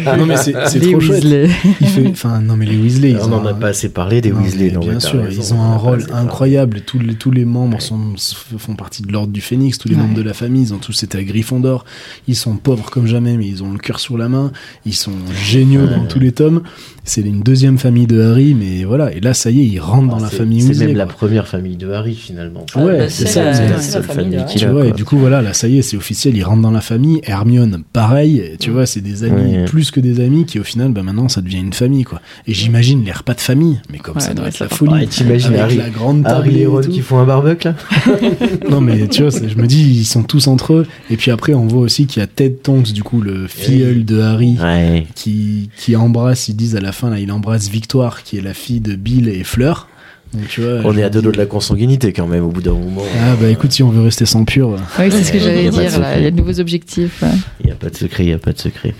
[0.19, 1.25] Non mais c'est trop chouette.
[1.25, 1.49] Weasley.
[1.81, 4.31] Il fait, enfin non mais les Weasley, ils on n'en a pas assez parlé des
[4.31, 4.71] Non, Weasley.
[4.71, 6.81] non, bien sûr, ils ont un rôle incroyable.
[6.83, 8.15] Tous les, tous les membres sont,
[8.59, 11.03] font partie de l'ordre du Phénix, tous les membres de la famille, ils ont tous
[11.03, 11.85] été à Gryffondor.
[12.29, 14.51] Ils sont pauvres comme jamais, mais ils ont le cœur sur la main.
[14.85, 15.13] Ils sont
[15.45, 16.63] géniaux dans tous les tomes.
[17.05, 19.13] C'est une deuxième famille de Harry, mais voilà.
[19.15, 21.77] Et là, ça y est, ils rentrent dans la famille C'est même la première famille
[21.77, 22.67] de Harry, finalement.
[22.75, 24.53] Ah, Ouais, bah, c'est ça, la, c'est la seule famille de famille Harry.
[24.53, 26.43] qui Tu là, vois, et du coup, voilà, là, ça y est, c'est officiel, ils
[26.43, 27.21] rentrent dans la famille.
[27.23, 29.65] Hermione, pareil, tu vois, c'est des amis, Ouais.
[29.67, 32.21] plus que des amis, qui au final, bah, maintenant, ça devient une famille, quoi.
[32.49, 35.07] Et j'imagine les repas de famille, mais comme Ouais, ça doit être la folie.
[35.07, 37.77] t'imagines Avec Harry- la grande table Harry et Ron qui font un barbecue, là
[38.71, 40.87] Non, mais tu vois, je me dis, ils sont tous entre eux.
[41.11, 44.05] Et puis après, on voit aussi qu'il y a Ted Tonks, du coup, le filleul
[44.05, 45.07] de Harry, Ouais.
[45.15, 48.55] qui, qui embrasse, ils disent à la fin, là, il embrasse Victoire, qui est la
[48.55, 49.89] fille de Bill et Fleur.
[50.35, 52.49] Donc, tu vois, On est à deux dis- doigts de la consanguinité, quand même, au
[52.51, 53.03] bout d'un moment.
[53.21, 55.71] Ah, bah écoute, si on veut rester sans pur, bah, Oui, c'est ce que j'allais
[55.71, 56.19] dire là.
[56.19, 57.23] Il y a de nouveaux objectifs.
[57.61, 58.95] Il n'y a pas de secret, il n'y a pas de secret.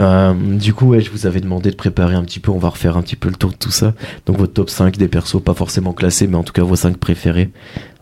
[0.00, 2.68] Euh, du coup, ouais, je vous avais demandé de préparer un petit peu, on va
[2.68, 3.94] refaire un petit peu le tour de tout ça.
[4.26, 6.98] Donc votre top 5 des persos, pas forcément classés, mais en tout cas vos 5
[6.98, 7.50] préférés.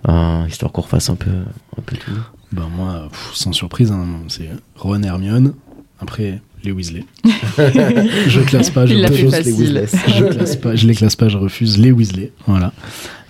[0.09, 2.11] Euh, histoire qu'on refasse un peu, un peu tout.
[2.53, 5.55] Bah moi, pff, sans surprise, hein, c'est Ron Hermione.
[6.01, 7.05] Après, les Weasley.
[7.59, 9.87] je classe pas, je refuse les Weasley.
[10.09, 12.33] Je classe pas, je les classe pas, je refuse les Weasley.
[12.47, 12.73] Voilà.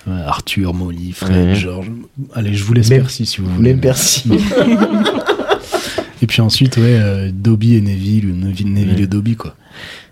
[0.07, 1.55] Ouais, Arthur, Molly, Fred, Ouais.
[1.55, 1.91] George.
[2.35, 3.71] Allez, je vous laisse Même- Percy si vous voulez.
[3.73, 4.31] Même Percy.
[6.21, 9.03] Et puis ensuite, ouais, euh, Dobby et Neville, ou Neville, Neville Ouais.
[9.03, 9.55] et Dobby, quoi.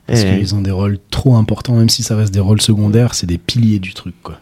[0.07, 0.39] Parce Ouais.
[0.39, 3.39] qu'ils ont des rôles trop importants, même si ça reste des rôles secondaires, c'est des
[3.39, 4.41] piliers du truc, quoi.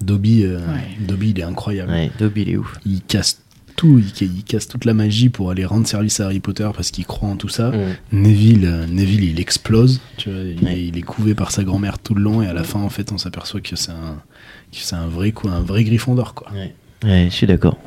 [0.00, 1.04] Dobby, euh, Ouais.
[1.06, 1.90] Dobby, il est incroyable.
[1.90, 2.74] Ouais, Dobby, il est ouf.
[2.86, 3.40] Il casse
[3.80, 6.68] tout, il, ca- il casse toute la magie pour aller rendre service à Harry Potter
[6.74, 7.70] parce qu'il croit en tout ça.
[7.70, 7.96] Mm.
[8.12, 10.00] Neville, euh, Neville, il explose.
[10.18, 10.74] Tu vois, il, Ouais.
[10.74, 12.90] est, il est couvé par sa grand-mère tout le long et à la fin, en
[12.90, 14.22] fait, on s'aperçoit que c'est un,
[14.70, 16.52] que c'est un vrai coup, un vrai Griffon d'or, quoi.
[16.52, 16.74] Ouais.
[17.04, 17.78] Ouais, je suis d'accord.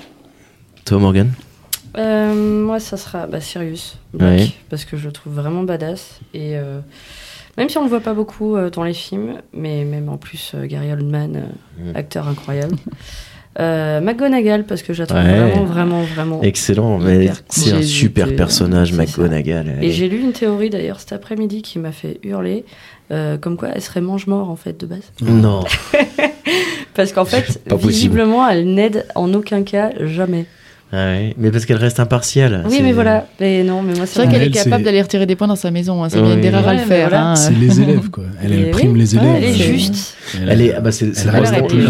[0.86, 1.32] Toi, Morgan?
[1.96, 4.52] Euh, moi, ça sera bah, Sirius Black, Ouais.
[4.70, 6.22] parce que je le trouve vraiment badass.
[6.34, 6.80] Et euh,
[7.56, 10.54] même si on le voit pas beaucoup euh, dans les films, mais même en plus,
[10.56, 11.96] euh, Gary Oldman, euh, Mm.
[11.96, 12.76] acteur incroyable.
[13.60, 15.50] Euh, McGonagall, parce que je la trouve Ouais.
[15.52, 16.42] vraiment, vraiment, vraiment.
[16.42, 17.80] Excellent, mais c'est cool.
[17.80, 18.94] un super personnage.
[18.94, 19.78] McGonagall.
[19.82, 22.66] Et j'ai lu une théorie d'ailleurs cet après-midi qui m'a fait hurler,
[23.12, 25.12] euh, comme quoi elle serait mange-mort en fait de base.
[25.22, 25.64] Non.
[26.96, 27.92] Parce qu'en fait, Pas possible.
[27.92, 30.46] visiblement, elle n'aide en aucun cas jamais.
[30.96, 32.64] Ah ouais, Mais parce qu'elle reste impartiale.
[32.70, 33.26] Oui, mais voilà.
[33.40, 35.72] Mais non, mais moi, C'est vrai qu'elle est capable d'aller retirer des points dans sa
[35.72, 36.04] maison.
[36.04, 36.10] hein.
[36.10, 36.42] C'est bien Oui.
[36.42, 37.10] des rares à le faire.
[37.10, 37.32] voilà.
[37.32, 37.36] hein.
[37.36, 38.26] C'est les élèves, quoi.
[38.44, 39.26] Elle, prime oui, les élèves.
[39.28, 40.16] ouais, elle est euh, juste.
[40.48, 41.12] Elle est, ah bah c'est le,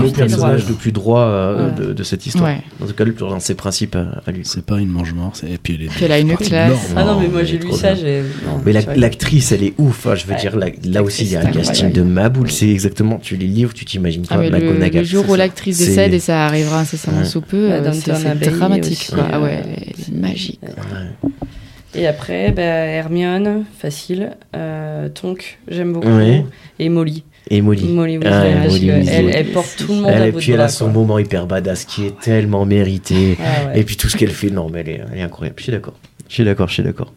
[0.08, 1.88] et personnage le plus droit euh, Ouais.
[1.88, 2.46] de, de cette histoire.
[2.46, 2.62] Ouais.
[2.82, 4.42] En tout cas, lui, dans ses principes à, à lui.
[4.44, 5.32] C'est pas une mange-mort.
[5.34, 6.94] c'est- Et puis elle, est Puis elle a une classe.
[6.96, 7.90] Ah non, mais moi j'ai lu ça,
[8.66, 10.08] Mais l'actrice, elle est ouf.
[10.08, 12.50] hein, je veux dire, là, aussi, il y a un casting de Maboul.
[12.52, 15.02] C'est exactement, tu les livres, tu t'imagines pas Ah, le, McGonagall.
[15.02, 18.28] le jour où l'actrice décède et ça arrivera incessamment sous peu, Bah, euh, c'est c'est
[18.94, 19.28] Aussi, quoi.
[19.32, 20.60] Ah ouais, elle est magique.
[20.64, 21.30] Ouais.
[21.96, 24.32] Et après, bah, Hermione, facile.
[24.56, 26.08] Euh, Tonk, j'aime beaucoup.
[26.08, 26.44] Ouais.
[26.80, 27.24] Et Molly.
[27.50, 27.86] Et Molly.
[27.88, 30.70] Molly Ah, Molly elle, elle porte tout le monde Elle, à et puis elle a
[30.70, 30.94] son quoi.
[30.94, 33.38] moment hyper badass qui est tellement mérité.
[33.40, 33.80] Ah ouais.
[33.82, 35.56] Et puis tout ce qu'elle fait, non, mais elle est, elle est incroyable.
[35.60, 35.94] Je suis d'accord.
[36.30, 37.14] Je suis d'accord, je suis d'accord.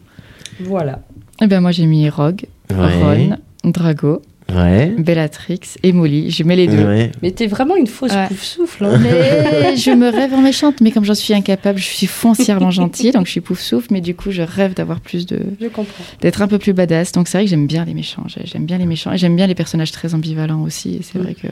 [0.59, 0.99] Voilà.
[1.41, 2.75] Eh ben moi j'ai mis Rogue, Ouais.
[3.01, 4.21] Ron, Drago,
[4.53, 4.93] Ouais.
[4.97, 6.31] Bellatrix et Molly.
[6.31, 6.83] Je mets les deux.
[6.85, 7.11] Ouais.
[7.21, 8.27] Mais t'es vraiment une fausse Ouais.
[8.27, 8.85] pouf souffle.
[8.85, 8.97] Hein.
[9.01, 13.11] Mais je me rêve en méchante, mais comme j'en suis incapable, je suis foncièrement gentille,
[13.11, 16.03] donc je suis pouf souffle, mais du coup je rêve d'avoir plus de, Je comprends.
[16.21, 17.11] d'être un peu plus badass.
[17.11, 19.35] Donc c'est vrai que j'aime bien les méchants, j'ai- j'aime bien les méchants et j'aime
[19.35, 20.95] bien les personnages très ambivalents aussi.
[20.95, 21.21] Et c'est Mm.
[21.23, 21.47] vrai que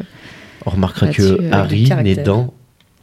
[0.66, 2.54] On remarquera que euh, Harry n'est dans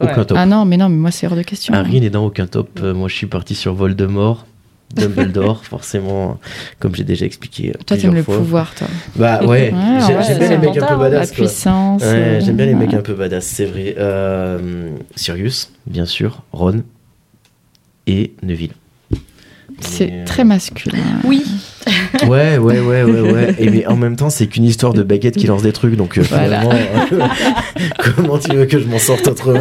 [0.01, 0.09] Ouais.
[0.11, 0.37] aucun top.
[0.39, 1.73] ah non, mais non, mais moi c'est hors de question.
[1.73, 2.79] Harry n'est dans aucun top.
[2.81, 4.45] Euh, moi, je suis parti sur Voldemort.
[4.93, 6.39] Dumbledore, forcément,
[6.79, 7.69] comme j'ai déjà expliqué.
[7.71, 8.87] euh, Toi t'aimes le pouvoir, toi.
[9.15, 9.73] Bah ouais, Ouais,
[10.07, 11.31] j'ai- ouais, j'aime bien les mecs un peu La badass.
[11.31, 11.35] quoi.
[11.45, 12.01] puissance.
[12.03, 13.95] Ouais, euh, j'aime bien les mecs un peu badass, c'est vrai.
[13.97, 16.83] Euh, Sirius, bien sûr, Ron
[18.07, 18.71] et Neville.
[19.79, 20.99] C'est euh, très masculin.
[21.23, 21.43] Oui.
[22.27, 23.55] Ouais, ouais, ouais, ouais, ouais.
[23.59, 26.17] Et mais en même temps, c'est qu'une histoire de baguette qui lance des trucs, donc
[26.17, 26.61] euh, Voilà.
[26.63, 27.27] euh,
[28.15, 29.59] comment tu veux que je m'en sorte autrement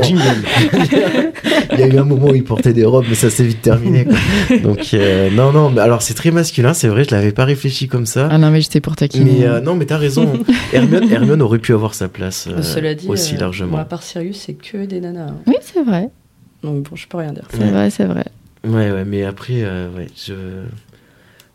[1.72, 3.62] Il y a eu un moment où il portait des robes, mais ça s'est vite
[3.62, 4.04] terminé.
[4.04, 4.56] quoi.
[4.62, 5.70] Donc euh, non, non.
[5.70, 7.04] Mais alors c'est très masculin, c'est vrai.
[7.04, 8.28] Je l'avais pas réfléchi comme ça.
[8.30, 9.38] Ah non, mais j'étais pour taquiner.
[9.40, 10.32] Mais euh, non, mais t'as raison.
[10.72, 13.72] Hermione, Hermione aurait pu avoir sa place euh, Cela dit, aussi euh, largement.
[13.72, 15.28] Bon, à part Sirius, c'est que des nanas.
[15.28, 15.36] hein.
[15.46, 16.08] Oui, c'est vrai.
[16.62, 17.44] Donc bon, je peux rien dire.
[17.50, 17.70] C'est Ouais.
[17.70, 18.24] vrai, c'est vrai.
[18.64, 20.32] Ouais, ouais, mais après, euh, ouais, je...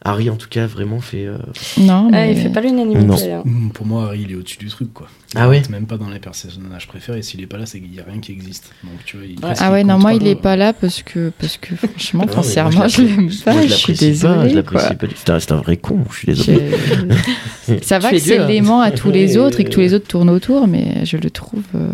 [0.06, 1.26] Harry, en tout cas, vraiment fait.
[1.26, 1.38] euh,
[1.80, 2.32] Non, Ah, mais...
[2.34, 3.34] il fait pas l'unanimité.
[3.34, 3.42] hein.
[3.44, 5.08] Mm, Pour moi, Harry, il est au-dessus du truc, quoi.
[5.36, 7.22] Ah ouais est Même pas dans les personnages préférés.
[7.24, 8.72] S'il est pas là, c'est qu'il y a rien qui existe.
[8.84, 9.42] Donc, tu vois, il, Ouais.
[9.42, 10.42] presque, Ah ouais, non, moi, pas, il est quoi.
[10.44, 13.62] pas là parce que, parce que franchement, non, moi, foncièrement, je l'aime moi, pas.
[13.64, 14.54] Je suis pas, je désolée.
[14.54, 14.96] l'apprécie quoi.
[14.96, 15.20] pas du tout.
[15.26, 16.62] C'est un- C'est un vrai con, je suis désolé.
[17.68, 19.94] Je- Ça va que es c'est l'aimant à tous les autres et que tous les
[19.94, 21.88] autres tournent autour, mais je le trouve euh,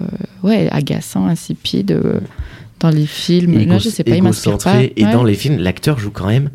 [0.44, 2.20] ouais, agaçant, insipide euh,
[2.80, 3.66] dans les films.
[3.68, 4.84] Là, je sais pas, il m'inspire pas.
[4.84, 6.50] Et dans les films, l'acteur joue quand même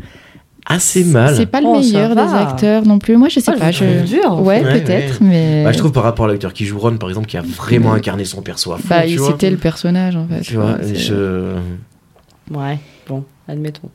[0.69, 1.35] assez mal.
[1.35, 3.17] C'est pas le Oh, meilleur des acteurs non plus.
[3.17, 3.71] Moi, je sais Ah, pas.
[3.73, 4.41] je dur.
[4.43, 5.65] Ouais, Ouais, peut-être, mais.
[5.65, 7.93] Bah, je trouve par rapport à l'acteur qui joue Ron, par exemple, qui a vraiment
[7.95, 8.85] incarné son perso à fond.
[8.89, 10.43] Bah, il- c'était le personnage en fait.
[10.43, 11.57] Tu vois, Ouais, je.
[12.51, 13.91] Ouais, bon, admettons.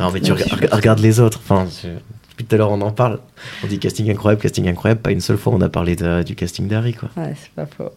[0.00, 1.40] Non, mais tu regardes les autres.
[1.42, 1.88] Enfin, je-
[2.30, 3.20] depuis tout à l'heure, on en parle.
[3.62, 5.00] On dit casting incroyable, casting incroyable.
[5.02, 7.08] Pas une seule fois, on a parlé de- du casting d'Harry, quoi.
[7.16, 7.90] Ouais, c'est pas faux.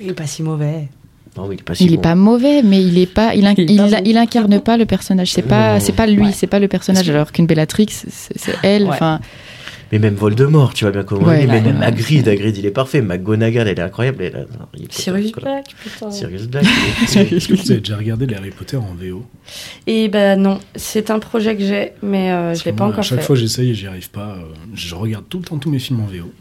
[0.00, 0.88] Il est pas si mauvais.
[1.36, 2.02] Non, il est pas si Il est bon.
[2.02, 4.02] pas mauvais, mais il est pas, il, in- Il est il, pas a- bon.
[4.04, 5.32] il incarne pas le personnage.
[5.32, 6.32] C'est pas, c'est pas lui, Ouais.
[6.32, 7.08] c'est pas le personnage.
[7.08, 8.84] Alors qu'une Bellatrix, c'est elle.
[8.84, 8.96] Ouais.
[9.92, 11.52] Mais même Voldemort, tu vois bien comment Ouais, il est.
[11.52, 11.86] Mais même ouais.
[11.86, 13.02] Hagrid, Hagrid, il est parfait.
[13.02, 14.22] McGonagall, elle est incroyable.
[14.22, 14.46] Elle
[14.88, 15.32] Sirius.
[15.32, 16.10] Black, putain.
[16.12, 16.64] Sirius Black.
[17.02, 19.24] Est-ce est- que est-ce que vous avez déjà regardé les Harry Potter en VO
[19.88, 23.02] Et bah non, c'est un projet que j'ai, mais euh, je l'ai pas encore À
[23.02, 23.24] chaque fait.
[23.24, 24.36] fois, j'essaye et j'y arrive pas.
[24.38, 24.42] euh,
[24.74, 26.32] Je regarde tout le temps tous mes films en VO.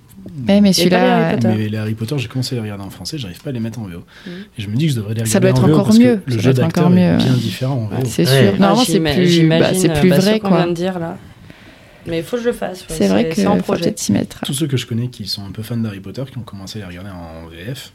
[0.47, 1.47] Ouais, mais celui-là, Harry Potter.
[1.57, 3.59] Mais les Harry Potter, j'ai commencé à les regarder en français, j'arrive pas à les
[3.59, 4.03] mettre en VO.
[4.25, 4.31] Mhm.
[4.57, 5.93] Et je me dis que je devrais les regarder Ça doit être en VO encore
[5.93, 8.05] mieux, Le ça jeu doit être d'acteur encore est mieux, bien différent en VO.
[8.05, 8.43] c'est Ouais.
[8.51, 8.59] sûr.
[8.59, 10.49] Normalement, c'est plus, bah, euh, plus bah, vrai, quoi.
[10.57, 11.17] vient de dire là.
[12.07, 12.79] Mais il faut que je le fasse.
[12.81, 13.81] ouais, C'est vrai que c'est en projet.
[13.83, 14.39] peut-être s'y mettre.
[14.45, 16.79] Tous ceux que je connais qui sont un peu fans d'Harry Potter, qui ont commencé
[16.79, 17.91] à les regarder en VF,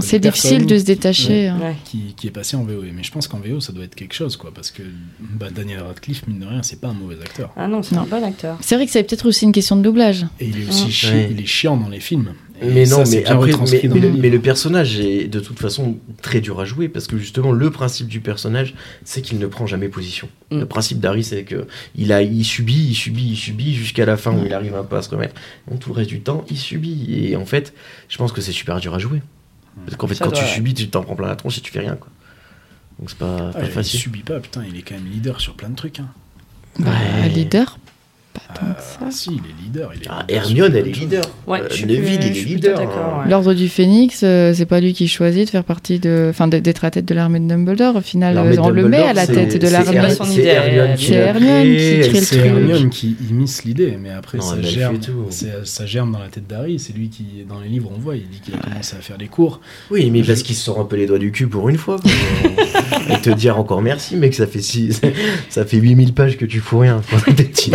[0.00, 1.48] C'est difficile de se détacher.
[1.48, 1.74] hein.
[1.84, 2.82] Qui, qui est passé en VO.
[2.94, 4.52] Mais je pense qu'en VO, ça doit être quelque chose, quoi.
[4.54, 4.82] Parce que
[5.18, 7.50] bah, Daniel Radcliffe, mine de rien, c'est pas un mauvais acteur.
[7.56, 8.58] Ah non, c'est un bon acteur.
[8.60, 10.26] C'est vrai que c'est peut-être aussi une question de doublage.
[10.40, 11.28] Et il est aussi chi- Ouais.
[11.30, 12.34] il est chiant dans les films.
[12.60, 13.52] Et Mais non, ça, mais après,
[13.88, 17.52] mais, le mais personnage est de toute façon très dur à jouer parce que justement
[17.52, 18.74] le principe du personnage
[19.04, 20.28] c'est qu'il ne prend jamais position.
[20.50, 20.58] Mm.
[20.58, 24.16] Le principe d'Harry c'est que il a, il subit, il subit, il subit jusqu'à la
[24.16, 25.36] fin où il arrive un peu à se remettre.
[25.70, 27.72] Donc tout le reste du temps il subit et en fait
[28.08, 29.22] je pense que c'est super dur à jouer
[29.86, 31.60] parce qu'en fait Ça quand doit- tu subis tu t'en prends plein la tronche et
[31.60, 32.08] tu fais rien quoi.
[32.98, 34.00] Donc c'est pas, Ah, pas il facile.
[34.00, 36.00] subit pas, putain, il est quand même leader sur plein de trucs.
[36.00, 36.08] Hein.
[36.80, 36.90] Bah,
[37.22, 37.28] Ouais.
[37.28, 37.78] leader,
[38.60, 39.10] Ah, ça.
[39.10, 39.90] si, il est leader.
[39.94, 41.24] Il est Ah, leader Hermione elle est leader.
[41.46, 42.80] Ouais, Euh, Neville il est leader.
[42.80, 43.22] hein.
[43.24, 43.30] ouais.
[43.30, 46.84] L'ordre du Phénix, euh, c'est pas lui qui choisit de faire partie de, enfin, d'être
[46.84, 47.96] à la tête de l'armée de Dumbledore.
[47.96, 50.10] Au final, de on le met à la tête de c'est l'armée.
[50.10, 52.46] C'est idée, Hermione qui crée le sait- C'est truc.
[52.46, 55.26] Hermione qui immisce l'idée, mais après Non, ça germe, fait tout.
[55.30, 56.78] c'est- ça germe dans la tête d'Harry.
[56.78, 59.18] C'est lui qui, dans les livres, on voit, il dit qu'il a commencé à faire
[59.18, 59.60] les cours.
[59.90, 61.96] Oui, mais parce qu'il se sort un peu les doigts du cul pour une fois.
[61.98, 62.10] quoi.
[63.14, 65.00] Et te dire encore merci, mec, ça fait six...
[65.48, 67.00] ça fait 8000 pages que tu fous rien.
[67.28, 67.70] Des petits.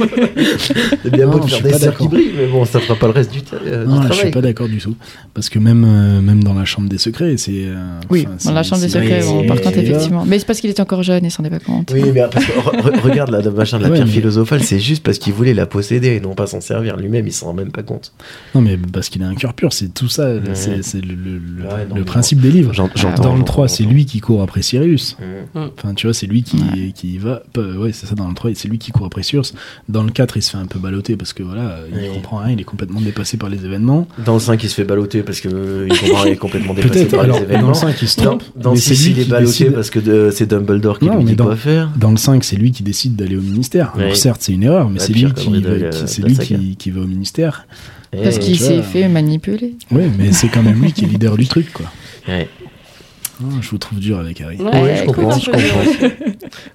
[1.02, 2.64] C'est bien Non, beau de je faire suis des pas cercles qui brillent, mais bon,
[2.64, 4.16] ça fera pas le reste du, euh, du Non, là, travail.
[4.16, 4.94] je suis pas d'accord du tout.
[5.34, 7.64] Parce que même, euh, même dans la chambre des secrets, c'est.
[7.66, 10.24] euh, Oui, dans la chambre des secrets, bon, par contre, effectivement.
[10.26, 11.90] Mais c'est parce qu'il était encore jeune et s'en est pas compte.
[11.92, 14.62] Oui, mais parce que re- re- regarde le machin de la Ouais, pierre mais- philosophale,
[14.62, 16.96] c'est juste parce qu'il voulait la posséder et non pas s'en servir.
[16.96, 18.12] Lui-même, il s'en rend même pas compte.
[18.54, 20.34] Non, mais parce qu'il a un cœur pur, c'est tout ça.
[20.34, 20.40] Ouais.
[20.54, 22.72] C'est le, le- le- Ouais, non, le mais principe des livres.
[22.74, 25.16] Dans le j'entends, 3, c'est lui qui court après Sirius.
[25.54, 25.60] Mmh.
[25.76, 27.42] Enfin, tu vois, c'est lui qui, qui va.
[27.56, 29.54] ouais, c'est ça, dans le 3, c'est lui qui court après Sirius.
[29.90, 32.52] Dans le 4, il se fait un peu balloter parce que voilà, il comprend rien,
[32.52, 34.06] il est complètement dépassé par les événements.
[34.24, 36.74] Dans le 5, il se fait balloter parce que euh, il comprend- il est complètement
[36.74, 37.68] dépassé par alors, les dans événements.
[37.68, 38.42] le 5, il se Dans, trompe.
[38.56, 41.06] dans mais le c'est 6, lui il est balloté décide- parce que c'est Dumbledore qui
[41.06, 41.90] Non, lui dit dans- quoi faire.
[41.96, 43.92] Dans le 5, c'est lui qui décide d'aller au ministère.
[43.98, 46.90] Alors certes, c'est une erreur, mais La c'est lui, qui, va- c'est lui qui, qui
[46.90, 47.66] va au ministère.
[48.12, 49.74] Parce Eh, qu'il tu s'est fait manipuler.
[49.92, 51.86] Oui, mais c'est quand même lui qui est leader du truc, quoi.
[52.28, 52.48] ouais.
[53.42, 54.56] Ah, je vous trouve dur avec Harry.
[54.58, 56.10] Ouais, Ouais, je comprends, je dur.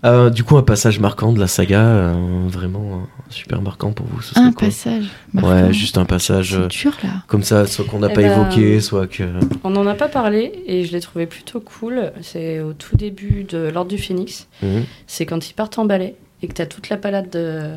[0.06, 2.14] Euh, du coup, un passage marquant de la saga, euh,
[2.48, 4.22] vraiment euh, super marquant pour vous.
[4.22, 5.06] Ce Un quoi passage.
[5.34, 5.72] Ouais, marquant.
[5.72, 7.10] juste un passage C'est dur là.
[7.28, 9.24] comme ça, soit qu'on n'a Eh pas ben, évoqué, soit que.
[9.64, 12.12] On n'en a pas parlé et je l'ai trouvé plutôt cool.
[12.22, 14.48] C'est au tout début de l'Ordre du Phénix.
[14.64, 14.84] Mhm.
[15.08, 17.72] C'est quand ils partent en balai et que tu as toute la palade de-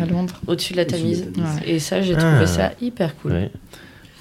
[0.00, 0.40] À Londres.
[0.46, 1.26] au-dessus de la de Tamise.
[1.36, 1.42] Ouais.
[1.74, 2.18] Et ça, j'ai Ah.
[2.20, 3.32] trouvé ça hyper cool.
[3.32, 3.50] Ouais.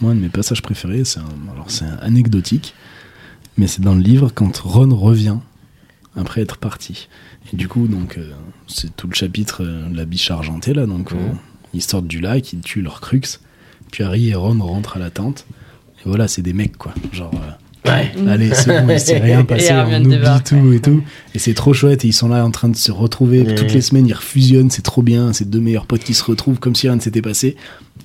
[0.02, 2.74] Moi, un de mes passages préférés, c'est un- alors c'est anecdotique,
[3.62, 5.38] mais c'est dans le livre quand Ron revient
[6.16, 7.07] après être parti.
[7.53, 8.32] Et du coup, donc, euh,
[8.66, 11.16] c'est tout le chapitre euh, de la biche argentée là, donc euh,
[11.76, 13.22] ils sortent du lac, ils tuent leur crux,
[13.91, 15.45] puis Harry et Ron rentrent à la tente.
[15.99, 17.32] Et voilà, c'est des mecs quoi, genre.
[17.86, 18.12] Ouais.
[18.28, 21.03] Allez, c'est bon, il s'est rien passé, on oublie débarque, tout et tout.
[21.36, 23.45] Et c'est trop chouette, et ils sont là en train de se retrouver.
[23.53, 25.34] Toutes les semaines, ils refusionnent, c'est trop bien.
[25.34, 27.57] Ces deux meilleurs potes qui se retrouvent comme si rien ne s'était passé.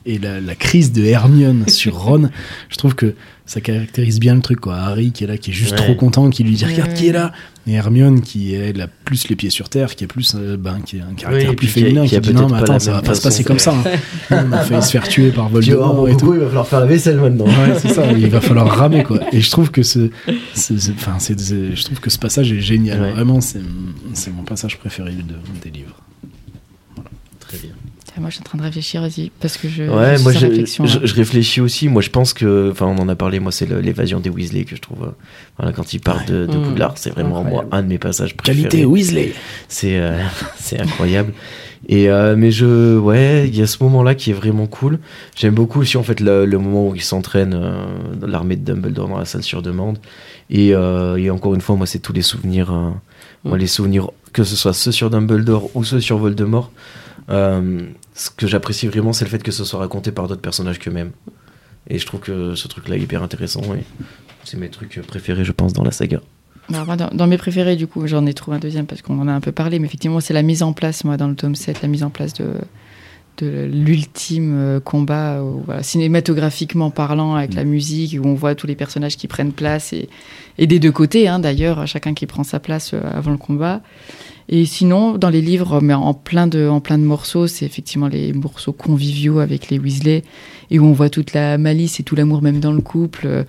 [0.04, 2.28] Et la, la crise de Hermione sur Ron,
[2.68, 3.14] je trouve que
[3.46, 4.74] ça caractérise bien le truc, quoi.
[4.76, 5.76] Harry qui est là, qui est juste Ouais.
[5.76, 7.30] trop content, qui lui dit Regarde qui est là
[7.68, 10.56] Et Hermione qui est elle a plus les pieds sur terre, qui est plus, euh,
[10.56, 12.78] ben, qui a un caractère plus qui féminin, qui qui, a dit Non, mais attends,
[12.80, 13.72] ça va pas se passer comme ça.
[13.72, 13.90] hein.
[14.48, 16.34] On a failli se faire tuer par Tu vois, Voldemort et tout.
[16.34, 17.46] il va falloir faire la vaisselle maintenant.
[17.46, 19.20] Ouais, c'est ça, il va falloir ramer quoi.
[19.32, 20.10] Et je trouve que ce,
[20.54, 23.00] ce- ce- enfin, je trouve que ce passage est génial.
[23.00, 23.12] Ouais.
[23.12, 23.60] Vraiment, c'est
[24.12, 26.00] c'est mon passage préféré de, des livres.
[27.40, 27.70] Très bien.
[28.18, 29.84] Moi, je suis en train de réfléchir aussi parce que je.
[29.84, 31.88] Ouais, je moi je, réflexion, je, réfléchis aussi.
[31.88, 34.74] Moi je pense que, enfin on en a parlé, moi c'est l'évasion des Weasley que
[34.76, 35.10] je trouve, euh,
[35.58, 36.62] voilà, quand il parle de, de Mmh.
[36.62, 38.68] Poudlard, c'est vraiment moi un de mes passages préférés.
[38.68, 39.32] Qualité Weasley.
[39.68, 40.18] C'est euh,
[40.56, 41.32] c'est incroyable.
[41.88, 44.98] Et euh, mais je, ouais, il y a ce moment-là qui est vraiment cool.
[45.36, 47.84] J'aime beaucoup aussi en fait le, le moment où il s'entraîne euh,
[48.18, 49.98] dans l'armée de Dumbledore dans la salle sur demande.
[50.50, 52.90] Et, euh, et encore une fois, moi c'est tous les souvenirs, euh,
[53.44, 53.60] moi Mm.
[53.60, 56.70] les souvenirs que ce soit ceux sur Dumbledore ou ceux sur Voldemort.
[57.30, 57.80] Euh,
[58.16, 61.12] ce que j'apprécie vraiment, c'est le fait que ce soit raconté par d'autres personnages qu'eux-mêmes.
[61.88, 63.62] Et je trouve que ce truc-là est hyper intéressant.
[63.74, 63.84] Et
[64.42, 66.20] c'est mes trucs préférés, je pense, dans la saga.
[66.70, 69.18] Alors, moi, dans, dans mes préférés, du coup, j'en ai trouvé un deuxième parce qu'on
[69.20, 71.36] en a un peu parlé, mais effectivement, c'est la mise en place, moi, dans le
[71.36, 72.54] tome 7, la mise en place de,
[73.36, 78.66] de l'ultime euh, combat, euh, voilà, cinématographiquement parlant, avec la musique, où on voit tous
[78.66, 80.08] les personnages qui prennent place, et,
[80.58, 83.82] et des deux côtés, hein, d'ailleurs, chacun qui prend sa place euh, avant le combat.
[84.48, 88.08] Et sinon, dans les livres, mais en plein de, en plein de morceaux, c'est effectivement
[88.08, 90.22] les morceaux conviviaux avec les Weasley,
[90.70, 93.44] et où on voit toute la malice et tout l'amour même dans le couple.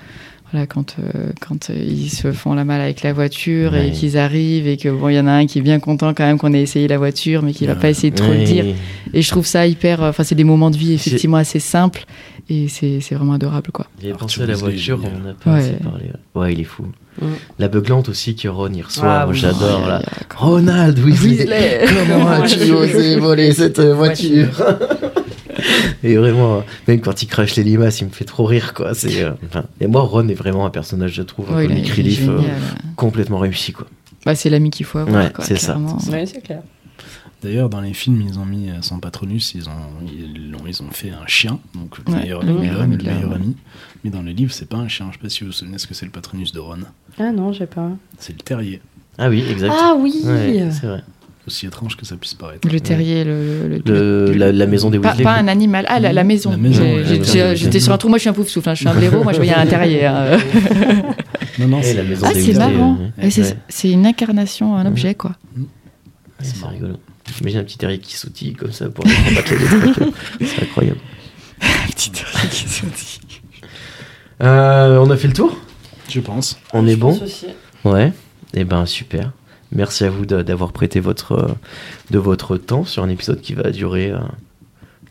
[0.51, 3.89] Voilà, quand, euh, quand euh, ils se font la malle avec la voiture Ouais.
[3.89, 6.13] et qu'ils arrivent et que bon, il y en a un qui est bien content
[6.13, 8.43] quand même qu'on ait essayé la voiture, mais qui va pas essayer de trop le
[8.43, 8.65] dire.
[9.13, 10.01] Et je trouve ça hyper.
[10.03, 12.05] euh, Enfin, c'est des moments de vie effectivement assez simples
[12.49, 13.87] et c'est c'est vraiment adorable, quoi.
[14.01, 15.59] J'ai pensé à la voiture, on en a pas Ouais.
[15.59, 16.05] assez parlé.
[16.33, 16.85] Ouais, il est fou.
[17.21, 17.25] Mm.
[17.59, 19.81] La beuglante aussi que Ron y reçoit, Ah moi j'adore.
[19.83, 20.01] Oh, là.
[20.37, 24.49] Ronald Weasley, comment as-tu osé voler cette voiture
[26.03, 28.93] Et vraiment, même quand il crache les limaces, il me fait trop rire, quoi.
[28.93, 29.31] C'est, euh,
[29.81, 32.41] et moi, Ron est vraiment un personnage, je trouve, Ouais, comme Relief, euh,
[32.95, 33.87] complètement réussi, quoi.
[34.25, 35.99] Bah, c'est l'ami qu'il faut avoir, Ouais, quoi, c'est ça, clairement.
[35.99, 36.11] c'est ça.
[36.11, 36.61] Ouais, c'est clair.
[37.43, 39.73] D'ailleurs, dans les films, ils ont mis euh, son patronus, ils ont,
[40.11, 43.03] ils, l'ont- ils ont fait un chien, donc le Ouais, meilleur, le meilleur ami le
[43.03, 43.15] de l'homme.
[43.15, 43.55] meilleur ami.
[44.03, 45.07] Mais dans le livre, c'est pas un chien.
[45.11, 46.79] Je sais pas si vous vous souvenez ce que c'est le patronus de Ron.
[47.19, 47.91] Ah non, j'ai pas.
[48.17, 48.81] C'est le terrier.
[49.19, 49.73] Ah oui, exact.
[49.77, 51.03] Ah oui Ouais, c'est vrai.
[51.47, 52.67] Aussi étrange que ça puisse paraître.
[52.69, 55.23] Le terrier, le, le- Le- la, la maison des Pas, Weasley.
[55.23, 55.85] pas un animal.
[55.87, 56.51] Ah, la, la maison.
[56.51, 56.83] Ouais, maison.
[57.55, 58.09] J'étais sur un trou.
[58.09, 58.69] Moi, je suis un pouf souffle.
[58.71, 59.23] Je suis un blaireau.
[59.23, 60.05] Moi, je voyais un terrier.
[60.05, 60.37] hein.
[61.59, 62.97] Non, non, c'est la maison Ah, des c'est marrant.
[63.19, 65.31] euh, Ouais, c'est une incarnation, un objet, quoi.
[65.57, 65.63] Ouais,
[66.43, 66.97] C'est rigolo.
[67.35, 70.13] J'imagine un petit terrier qui sautille comme ça pour combattre les trucs.
[70.45, 70.99] C'est incroyable.
[71.89, 73.19] Petit terrier qui sautille.
[74.43, 75.57] Euh, on a fait le tour?
[76.09, 76.59] Je pense.
[76.73, 77.19] On est Je bon?
[77.85, 78.13] Ouais.
[78.53, 79.31] Eh ben super.
[79.71, 81.47] Merci à vous d'avoir prêté votre, euh,
[82.11, 84.17] de votre temps sur un épisode qui va durer euh,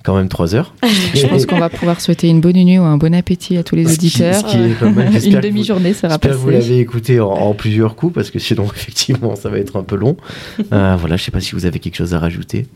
[0.02, 0.74] quand même 3 heures.
[1.14, 3.76] Je pense qu'on va pouvoir souhaiter une bonne nuit ou un bon appétit à tous
[3.76, 4.34] les Ce qui- auditeurs.
[4.36, 5.12] ce qui est pas mal.
[5.26, 8.64] Une demi-journée sera J'espère que vous l'avez écouté en, en plusieurs coups parce que sinon
[8.74, 10.16] effectivement ça va être un peu long.
[10.72, 12.66] Euh, voilà, je sais pas si vous avez quelque chose à rajouter.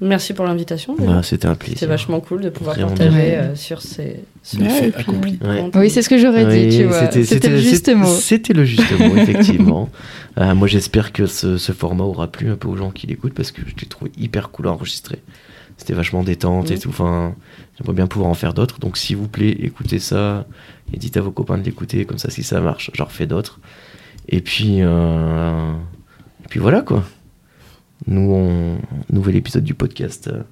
[0.00, 0.96] Merci pour l'invitation.
[0.98, 1.78] Bah, C'était un plaisir.
[1.78, 4.20] C'est vachement cool de pouvoir Vraiment partager euh, sur ces.
[4.58, 5.38] Ouais, accompli.
[5.42, 5.70] Ouais.
[5.74, 7.10] Oui, c'est ce que j'aurais Oui, dit, tu vois.
[7.10, 8.06] C'était le juste c'était- mot.
[8.06, 9.88] C'était le juste mot, effectivement.
[10.38, 13.34] Euh, moi, j'espère que ce, ce format aura plu un peu aux gens qui l'écoutent
[13.34, 15.20] parce que je l'ai trouvé hyper cool à enregistrer.
[15.76, 16.88] C'était vachement détente et tout.
[16.90, 17.34] Enfin,
[17.78, 18.78] j'aimerais bien pouvoir en faire d'autres.
[18.80, 20.44] Donc, s'il vous plaît, écoutez ça
[20.92, 22.04] et dites à vos copains de l'écouter.
[22.04, 23.60] Comme ça, si ça marche, j'en refais d'autres.
[24.28, 25.72] Et puis, euh,
[26.44, 27.04] et puis voilà quoi.
[28.06, 28.78] Nous, on
[29.10, 30.42] nouvel épisode du podcast euh,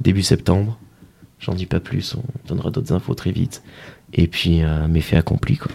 [0.00, 0.78] début septembre.
[1.38, 2.14] J'en dis pas plus.
[2.14, 3.62] On donnera d'autres infos très vite.
[4.12, 5.72] Et puis, euh, mes faits accomplis quoi.